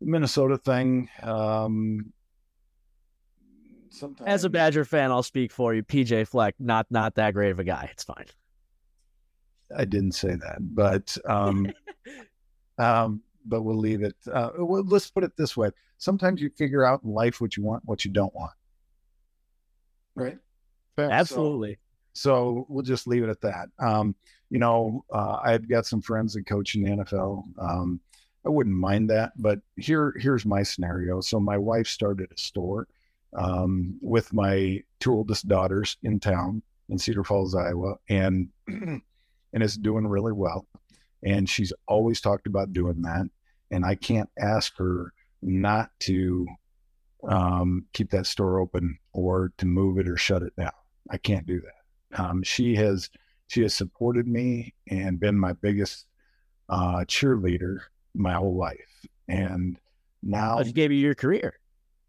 the 0.00 0.06
Minnesota 0.06 0.58
thing. 0.58 1.08
Um, 1.22 2.12
sometimes 3.90 4.28
as 4.28 4.44
a 4.44 4.50
Badger 4.50 4.84
fan, 4.84 5.10
I'll 5.10 5.22
speak 5.22 5.52
for 5.52 5.74
you. 5.74 5.82
PJ 5.82 6.28
Fleck, 6.28 6.54
not 6.58 6.86
not 6.90 7.14
that 7.16 7.34
great 7.34 7.50
of 7.50 7.58
a 7.58 7.64
guy. 7.64 7.88
It's 7.92 8.04
fine. 8.04 8.26
I 9.76 9.84
didn't 9.84 10.12
say 10.12 10.34
that, 10.34 10.58
but 10.60 11.16
um, 11.24 11.72
um, 12.78 13.22
but 13.46 13.62
we'll 13.62 13.76
leave 13.76 14.02
it. 14.02 14.16
Uh, 14.32 14.50
well, 14.58 14.84
let's 14.86 15.10
put 15.10 15.24
it 15.24 15.36
this 15.36 15.56
way: 15.56 15.70
sometimes 15.98 16.40
you 16.40 16.50
figure 16.56 16.84
out 16.84 17.02
in 17.04 17.10
life 17.12 17.40
what 17.40 17.56
you 17.56 17.62
want, 17.62 17.84
what 17.84 18.04
you 18.04 18.10
don't 18.10 18.34
want. 18.34 18.52
Right? 20.14 20.38
Fair. 20.96 21.10
Absolutely. 21.10 21.78
So, 22.12 22.30
so, 22.30 22.66
we'll 22.68 22.82
just 22.82 23.06
leave 23.06 23.22
it 23.22 23.28
at 23.30 23.40
that. 23.42 23.68
Um, 23.78 24.16
you 24.50 24.58
know, 24.58 25.04
uh, 25.12 25.38
I've 25.42 25.68
got 25.68 25.86
some 25.86 26.02
friends 26.02 26.34
that 26.34 26.46
coach 26.46 26.74
in 26.74 26.82
the 26.82 26.90
NFL. 26.90 27.44
Um, 27.58 28.00
I 28.44 28.48
wouldn't 28.48 28.76
mind 28.76 29.10
that, 29.10 29.32
but 29.36 29.60
here, 29.76 30.14
here's 30.18 30.44
my 30.44 30.62
scenario. 30.62 31.20
So 31.20 31.38
my 31.38 31.56
wife 31.56 31.86
started 31.86 32.30
a 32.32 32.40
store 32.40 32.88
um, 33.36 33.98
with 34.00 34.32
my 34.32 34.82
two 34.98 35.12
oldest 35.12 35.46
daughters 35.46 35.96
in 36.02 36.18
town 36.18 36.62
in 36.88 36.98
Cedar 36.98 37.24
Falls, 37.24 37.54
Iowa, 37.54 37.96
and 38.08 38.48
and 38.66 39.02
it's 39.52 39.76
doing 39.76 40.06
really 40.06 40.32
well. 40.32 40.66
And 41.22 41.48
she's 41.48 41.72
always 41.86 42.20
talked 42.20 42.46
about 42.46 42.72
doing 42.72 43.02
that. 43.02 43.28
And 43.70 43.84
I 43.84 43.94
can't 43.94 44.28
ask 44.38 44.76
her 44.78 45.12
not 45.42 45.90
to 46.00 46.46
um, 47.28 47.86
keep 47.92 48.10
that 48.10 48.26
store 48.26 48.58
open 48.58 48.98
or 49.12 49.52
to 49.58 49.66
move 49.66 49.98
it 49.98 50.08
or 50.08 50.16
shut 50.16 50.42
it 50.42 50.54
down. 50.56 50.72
I 51.10 51.18
can't 51.18 51.46
do 51.46 51.60
that. 51.60 52.20
Um, 52.20 52.42
she 52.42 52.74
has 52.76 53.10
she 53.50 53.62
has 53.62 53.74
supported 53.74 54.28
me 54.28 54.72
and 54.88 55.18
been 55.18 55.36
my 55.36 55.52
biggest 55.54 56.06
uh, 56.68 57.04
cheerleader 57.06 57.80
my 58.14 58.34
whole 58.34 58.56
life. 58.56 59.06
And 59.26 59.76
now 60.22 60.62
she 60.62 60.72
gave 60.72 60.92
you 60.92 60.98
your 60.98 61.16
career. 61.16 61.58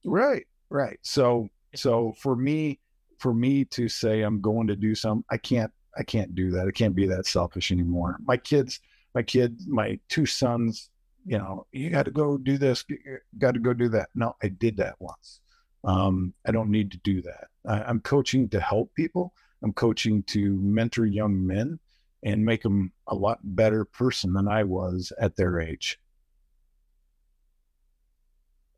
Right, 0.06 0.46
right. 0.70 1.00
So 1.02 1.50
so 1.74 2.14
for 2.20 2.36
me, 2.36 2.80
for 3.18 3.34
me 3.34 3.66
to 3.66 3.90
say 3.90 4.22
I'm 4.22 4.40
going 4.40 4.68
to 4.68 4.76
do 4.76 4.94
something, 4.94 5.26
I 5.32 5.38
can't 5.38 5.72
I 5.98 6.04
can't 6.04 6.36
do 6.36 6.52
that. 6.52 6.68
I 6.68 6.72
can't 6.72 6.96
be 6.96 7.08
that 7.08 7.26
selfish 7.26 7.72
anymore. 7.72 8.18
My 8.24 8.38
kids, 8.38 8.80
my 9.16 9.24
kid, 9.24 9.60
my 9.68 10.00
two 10.10 10.28
sons, 10.28 10.92
you 11.26 11.40
know, 11.40 11.66
you 11.72 11.90
got 11.90 12.06
to 12.06 12.12
go 12.12 12.38
do 12.38 12.60
this, 12.60 12.86
got 13.40 13.56
to 13.56 13.60
go 13.60 13.74
do 13.74 13.90
that. 13.90 14.10
No, 14.14 14.36
I 14.44 14.50
did 14.50 14.78
that 14.78 14.96
once. 15.00 15.40
Um, 15.84 16.36
I 16.46 16.52
don't 16.52 16.70
need 16.70 16.92
to 16.92 17.00
do 17.00 17.24
that. 17.24 17.48
I, 17.68 17.82
I'm 17.82 18.00
coaching 18.00 18.48
to 18.50 18.60
help 18.60 18.94
people. 18.94 19.34
I'm 19.64 19.74
coaching 19.74 20.24
to 20.24 20.60
mentor 20.62 21.06
young 21.06 21.46
men 21.46 21.80
and 22.24 22.46
make 22.46 22.64
them 22.64 22.92
a 23.08 23.16
lot 23.16 23.40
better 23.44 23.86
person 23.86 24.34
than 24.34 24.48
I 24.48 24.64
was 24.64 25.12
at 25.20 25.36
their 25.36 25.60
age. 25.60 26.00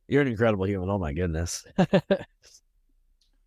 You're 0.08 0.22
an 0.22 0.28
incredible 0.28 0.66
human. 0.66 0.90
Oh 0.90 0.98
my 0.98 1.14
goodness. 1.14 1.66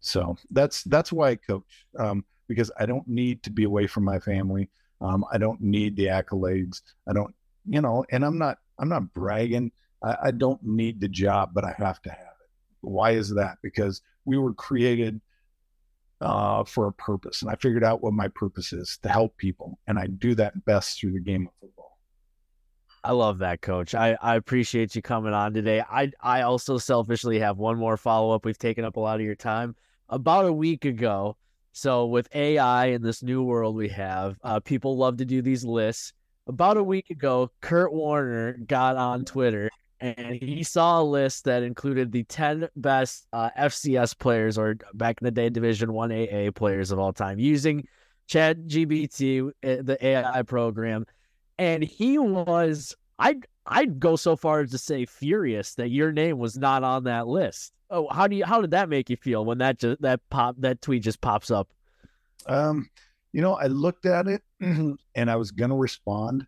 so 0.00 0.36
that's 0.50 0.82
that's 0.84 1.12
why 1.12 1.30
I 1.30 1.36
coach 1.36 1.86
um, 1.98 2.24
because 2.48 2.70
I 2.78 2.86
don't 2.86 3.06
need 3.06 3.42
to 3.44 3.50
be 3.50 3.64
away 3.64 3.86
from 3.86 4.04
my 4.04 4.18
family. 4.18 4.70
Um, 5.00 5.24
I 5.30 5.38
don't 5.38 5.60
need 5.60 5.96
the 5.96 6.06
accolades. 6.06 6.80
I 7.06 7.12
don't, 7.12 7.34
you 7.66 7.80
know, 7.80 8.04
and 8.10 8.24
I'm 8.24 8.38
not 8.38 8.58
I'm 8.78 8.88
not 8.88 9.12
bragging. 9.12 9.72
I, 10.02 10.16
I 10.24 10.30
don't 10.30 10.62
need 10.62 11.00
the 11.00 11.08
job, 11.08 11.50
but 11.52 11.64
I 11.64 11.74
have 11.76 12.00
to 12.02 12.10
have 12.10 12.18
it. 12.18 12.50
Why 12.80 13.12
is 13.12 13.34
that? 13.34 13.58
Because 13.62 14.02
we 14.24 14.38
were 14.38 14.54
created 14.54 15.20
uh, 16.20 16.64
for 16.64 16.86
a 16.88 16.92
purpose, 16.92 17.42
and 17.42 17.50
I 17.50 17.56
figured 17.56 17.84
out 17.84 18.02
what 18.02 18.12
my 18.12 18.28
purpose 18.28 18.72
is 18.72 18.98
to 19.02 19.08
help 19.08 19.36
people, 19.36 19.78
and 19.86 19.98
I 19.98 20.06
do 20.06 20.34
that 20.36 20.64
best 20.64 20.98
through 21.00 21.12
the 21.12 21.20
game 21.20 21.46
of 21.46 21.52
football. 21.60 21.98
I 23.04 23.12
love 23.12 23.38
that, 23.38 23.62
Coach. 23.62 23.94
I, 23.94 24.16
I 24.20 24.34
appreciate 24.36 24.96
you 24.96 25.02
coming 25.02 25.32
on 25.32 25.54
today. 25.54 25.80
I 25.80 26.10
I 26.20 26.42
also 26.42 26.78
selfishly 26.78 27.38
have 27.38 27.58
one 27.58 27.78
more 27.78 27.96
follow 27.96 28.32
up. 28.34 28.44
We've 28.44 28.58
taken 28.58 28.84
up 28.84 28.96
a 28.96 29.00
lot 29.00 29.20
of 29.20 29.26
your 29.26 29.36
time. 29.36 29.76
About 30.08 30.44
a 30.46 30.52
week 30.52 30.84
ago, 30.84 31.36
So 31.72 32.06
with 32.06 32.28
AI 32.34 32.86
in 32.86 33.02
this 33.02 33.22
new 33.22 33.42
world 33.42 33.76
we 33.76 33.88
have, 33.90 34.38
uh, 34.42 34.60
people 34.60 34.96
love 34.96 35.18
to 35.18 35.24
do 35.26 35.42
these 35.42 35.64
lists. 35.64 36.12
About 36.46 36.76
a 36.78 36.82
week 36.82 37.10
ago, 37.10 37.50
Kurt 37.60 37.92
Warner 37.92 38.54
got 38.66 38.96
on 38.96 39.24
Twitter 39.24 39.70
and 40.00 40.36
he 40.42 40.62
saw 40.62 41.00
a 41.00 41.04
list 41.04 41.44
that 41.44 41.62
included 41.62 42.12
the 42.12 42.24
10 42.24 42.68
best 42.76 43.26
uh, 43.32 43.50
FCS 43.58 44.18
players 44.18 44.58
or 44.58 44.76
back 44.94 45.18
in 45.20 45.24
the 45.24 45.30
day 45.30 45.48
Division 45.48 45.92
1 45.92 46.12
AA 46.12 46.50
players 46.54 46.90
of 46.90 46.98
all 46.98 47.12
time 47.12 47.38
using 47.38 47.86
Chat 48.26 48.66
GPT, 48.66 49.50
eh, 49.62 49.78
the 49.82 50.04
AI 50.04 50.42
program. 50.42 51.06
And 51.58 51.82
he 51.82 52.18
was 52.18 52.94
I'd 53.18 53.46
I'd 53.66 53.98
go 53.98 54.16
so 54.16 54.36
far 54.36 54.60
as 54.60 54.70
to 54.72 54.78
say 54.78 55.06
furious 55.06 55.74
that 55.76 55.88
your 55.88 56.12
name 56.12 56.38
was 56.38 56.58
not 56.58 56.84
on 56.84 57.04
that 57.04 57.26
list. 57.26 57.72
Oh, 57.90 58.08
how 58.10 58.26
do 58.26 58.36
you 58.36 58.44
how 58.44 58.60
did 58.60 58.72
that 58.72 58.88
make 58.88 59.08
you 59.08 59.16
feel 59.16 59.44
when 59.44 59.58
that 59.58 59.78
just 59.78 60.02
that 60.02 60.20
pop 60.28 60.56
that 60.58 60.82
tweet 60.82 61.02
just 61.02 61.20
pops 61.20 61.50
up? 61.50 61.68
Um, 62.46 62.90
you 63.32 63.40
know, 63.40 63.54
I 63.54 63.66
looked 63.66 64.06
at 64.06 64.26
it 64.26 64.42
and 64.60 65.30
I 65.30 65.36
was 65.36 65.50
gonna 65.50 65.76
respond. 65.76 66.46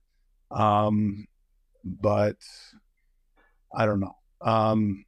Um, 0.51 1.27
but 1.85 2.37
I 3.75 3.87
don't 3.87 4.01
know. 4.01 4.17
Um, 4.41 5.05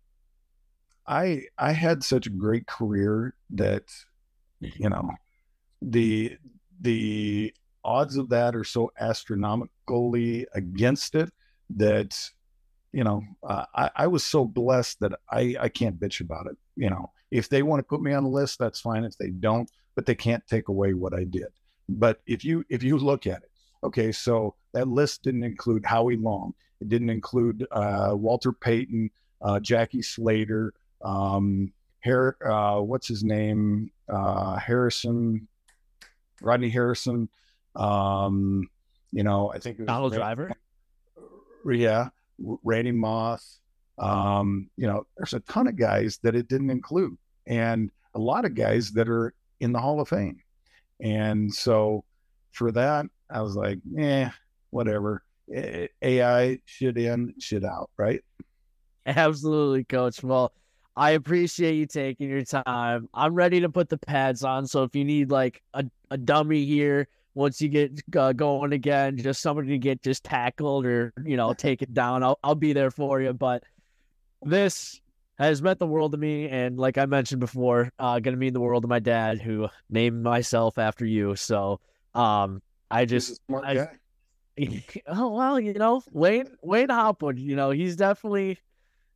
I 1.07 1.45
I 1.59 1.73
had 1.73 2.05
such 2.05 2.27
a 2.27 2.31
great 2.31 2.67
career 2.67 3.35
that 3.51 3.85
you 4.61 4.89
know 4.89 5.11
the 5.83 6.37
the 6.81 7.55
odds 7.85 8.17
of 8.17 8.29
that 8.29 8.55
are 8.55 8.65
so 8.65 8.93
astronomically 9.01 10.47
against 10.55 11.15
it 11.15 11.31
that 11.71 12.17
you 12.93 13.05
know 13.05 13.23
uh, 13.43 13.65
I, 13.75 13.91
I 13.97 14.07
was 14.07 14.25
so 14.25 14.45
blessed 14.45 15.01
that 15.01 15.13
I 15.31 15.57
I 15.59 15.69
can't 15.69 15.99
bitch 15.99 16.21
about 16.21 16.47
it. 16.47 16.57
You 16.77 16.91
know, 16.91 17.11
if 17.31 17.49
they 17.49 17.63
want 17.63 17.81
to 17.81 17.89
put 17.89 18.03
me 18.03 18.13
on 18.13 18.25
the 18.25 18.31
list, 18.31 18.59
that's 18.59 18.81
fine. 18.81 19.05
If 19.05 19.17
they 19.19 19.31
don't, 19.31 19.71
but 19.95 20.07
they 20.07 20.15
can't 20.15 20.47
take 20.47 20.69
away 20.69 20.95
what 20.95 21.15
I 21.15 21.25
did. 21.25 21.49
But 21.89 22.21
if 22.27 22.45
you 22.45 22.65
if 22.69 22.83
you 22.83 22.99
look 22.99 23.27
at 23.27 23.43
it, 23.43 23.51
okay, 23.83 24.13
so 24.13 24.55
that 24.75 24.89
list 24.89 25.23
didn't 25.23 25.45
include 25.45 25.85
Howie 25.85 26.17
Long. 26.17 26.55
It 26.81 26.89
didn't 26.89 27.11
include 27.11 27.67
uh, 27.71 28.13
Walter 28.15 28.53
Payton, 28.53 29.11
uh, 29.43 29.61
Jackie 29.61 30.03
Slater, 30.03 30.73
um, 31.03 31.73
Har- 32.05 32.37
uh, 32.45 32.81
what's 32.81 33.09
his 33.09 33.23
name, 33.23 33.91
uh, 34.09 34.57
Harrison, 34.57 35.47
Rodney 36.41 36.71
Harrison. 36.71 37.29
Um, 37.77 38.69
you 39.13 39.23
know, 39.23 39.53
I 39.53 39.59
think 39.59 39.79
it 39.79 39.83
was 39.83 39.87
Donald 39.87 40.13
Ray- 40.13 40.19
Driver. 40.19 40.53
yeah, 41.71 42.09
Randy 42.65 42.93
Moss. 42.93 43.59
Um, 43.99 44.71
you 44.77 44.87
know, 44.87 45.07
there's 45.17 45.35
a 45.35 45.41
ton 45.41 45.67
of 45.67 45.77
guys 45.77 46.19
that 46.23 46.35
it 46.35 46.49
didn't 46.49 46.71
include, 46.71 47.17
and 47.47 47.91
a 48.15 48.19
lot 48.19 48.45
of 48.47 48.55
guys 48.55 48.93
that 48.93 49.09
are 49.09 49.35
in 49.61 49.73
the 49.73 49.79
Hall 49.79 50.01
of 50.01 50.09
Fame. 50.09 50.41
And 51.01 51.53
so 51.53 52.05
for 52.53 52.73
that, 52.73 53.07
I 53.31 53.43
was 53.43 53.57
like, 53.57 53.79
eh, 53.99 54.31
whatever. 54.71 55.23
AI 55.53 56.59
shit 56.65 56.97
in, 56.97 57.35
shit 57.39 57.65
out, 57.65 57.91
right? 57.97 58.21
Absolutely, 59.07 59.85
coach. 59.85 60.23
Well, 60.23 60.53
I 60.97 61.11
appreciate 61.13 61.75
you 61.75 61.87
taking 61.87 62.29
your 62.29 62.43
time. 62.43 63.09
I'm 63.15 63.35
ready 63.35 63.61
to 63.61 63.69
put 63.69 63.89
the 63.89 63.99
pads 63.99 64.45
on. 64.45 64.67
So 64.67 64.83
if 64.83 64.95
you 64.95 65.05
need 65.05 65.31
like 65.31 65.63
a, 65.75 65.85
a 66.11 66.19
dummy 66.19 66.65
here, 66.65 67.09
once 67.35 67.63
you 67.63 67.69
get 67.69 68.01
uh, 68.17 68.33
going 68.33 68.73
again, 68.73 69.17
just 69.17 69.41
somebody 69.41 69.69
to 69.69 69.79
get 69.79 70.03
just 70.03 70.25
tackled 70.25 70.85
or, 70.85 71.13
you 71.25 71.37
know, 71.37 71.53
take 71.57 71.83
it 71.83 71.95
down, 71.95 72.23
I'll, 72.23 72.39
I'll 72.43 72.55
be 72.55 72.73
there 72.73 72.91
for 72.91 73.21
you. 73.21 73.33
But 73.33 73.63
this 74.43 75.01
has 75.39 75.63
meant 75.63 75.79
the 75.79 75.87
world 75.87 76.13
to 76.13 76.19
me. 76.19 76.49
And 76.49 76.79
like 76.79 76.99
I 76.99 77.07
mentioned 77.07 77.41
before, 77.41 77.91
uh, 77.99 78.19
going 78.21 78.35
to 78.35 78.39
mean 78.39 78.53
the 78.53 78.61
world 78.61 78.83
to 78.83 78.89
my 78.89 78.99
dad 78.99 79.41
who 79.41 79.69
named 79.89 80.23
myself 80.23 80.77
after 80.77 81.07
you. 81.07 81.35
So 81.37 81.81
um, 82.15 82.61
I 82.91 83.05
just, 83.07 83.41
smart 83.47 83.65
I- 83.65 83.75
guy. 83.75 83.89
oh 85.07 85.31
well, 85.31 85.61
you 85.61 85.75
know, 85.75 86.03
Wayne 86.13 86.57
Wayne 86.63 86.89
Hopwood, 86.89 87.39
you 87.39 87.57
know, 87.57 87.71
he's 87.71 87.97
definitely 87.97 88.59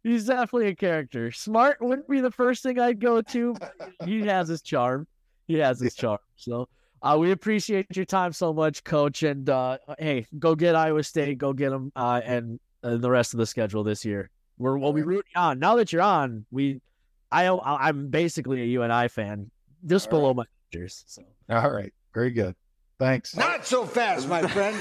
he's 0.03 0.27
definitely 0.27 0.69
a 0.69 0.75
character. 0.75 1.31
Smart 1.33 1.79
wouldn't 1.81 2.09
be 2.09 2.21
the 2.21 2.31
first 2.31 2.63
thing 2.63 2.79
I'd 2.79 3.01
go 3.01 3.23
to. 3.23 3.55
but 3.55 3.75
He 4.05 4.23
has 4.23 4.49
his 4.49 4.63
charm. 4.63 5.07
He 5.47 5.55
has 5.59 5.81
his 5.81 5.95
charm. 5.95 6.19
So 6.37 6.69
uh, 7.03 7.17
we 7.19 7.33
appreciate 7.33 7.87
your 7.95 8.07
time 8.07 8.33
so 8.33 8.53
much, 8.53 8.85
Coach. 8.85 9.23
And 9.23 9.49
uh, 9.51 9.79
hey, 9.99 10.27
go 10.39 10.55
get 10.55 10.75
Iowa 10.75 11.03
State. 11.03 11.39
Go 11.39 11.53
get 11.53 11.71
them, 11.71 11.93
uh, 11.95 12.21
and, 12.25 12.59
and 12.83 13.03
the 13.03 13.11
rest 13.11 13.35
of 13.35 13.39
the 13.39 13.47
schedule 13.47 13.85
this 13.85 14.05
year. 14.05 14.31
We're 14.57 14.79
we'll 14.79 14.93
be 14.93 15.03
rooting 15.03 15.33
on. 15.37 15.59
Now 15.59 15.77
that 15.77 15.93
you're 15.93 16.03
on, 16.03 16.47
we, 16.51 16.81
I 17.33 17.49
I'm 17.49 18.09
basically 18.09 18.63
a 18.63 18.67
UNI 18.67 19.09
fan, 19.09 19.51
just 19.85 20.07
All 20.07 20.19
below 20.21 20.35
my 20.35 20.45
Rangers. 20.73 21.05
So. 21.07 21.23
All 21.51 21.71
right, 21.71 21.93
very 22.15 22.31
good. 22.31 22.55
Thanks. 22.99 23.37
Not 23.37 23.67
so 23.67 23.85
fast, 23.85 24.29
my 24.29 24.47
friend. 24.47 24.77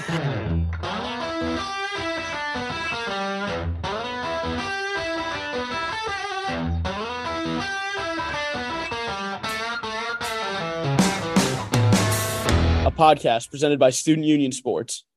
a 12.86 12.90
podcast 12.90 13.48
presented 13.50 13.78
by 13.78 13.88
Student 13.88 14.26
Union 14.26 14.52
Sports. 14.52 15.04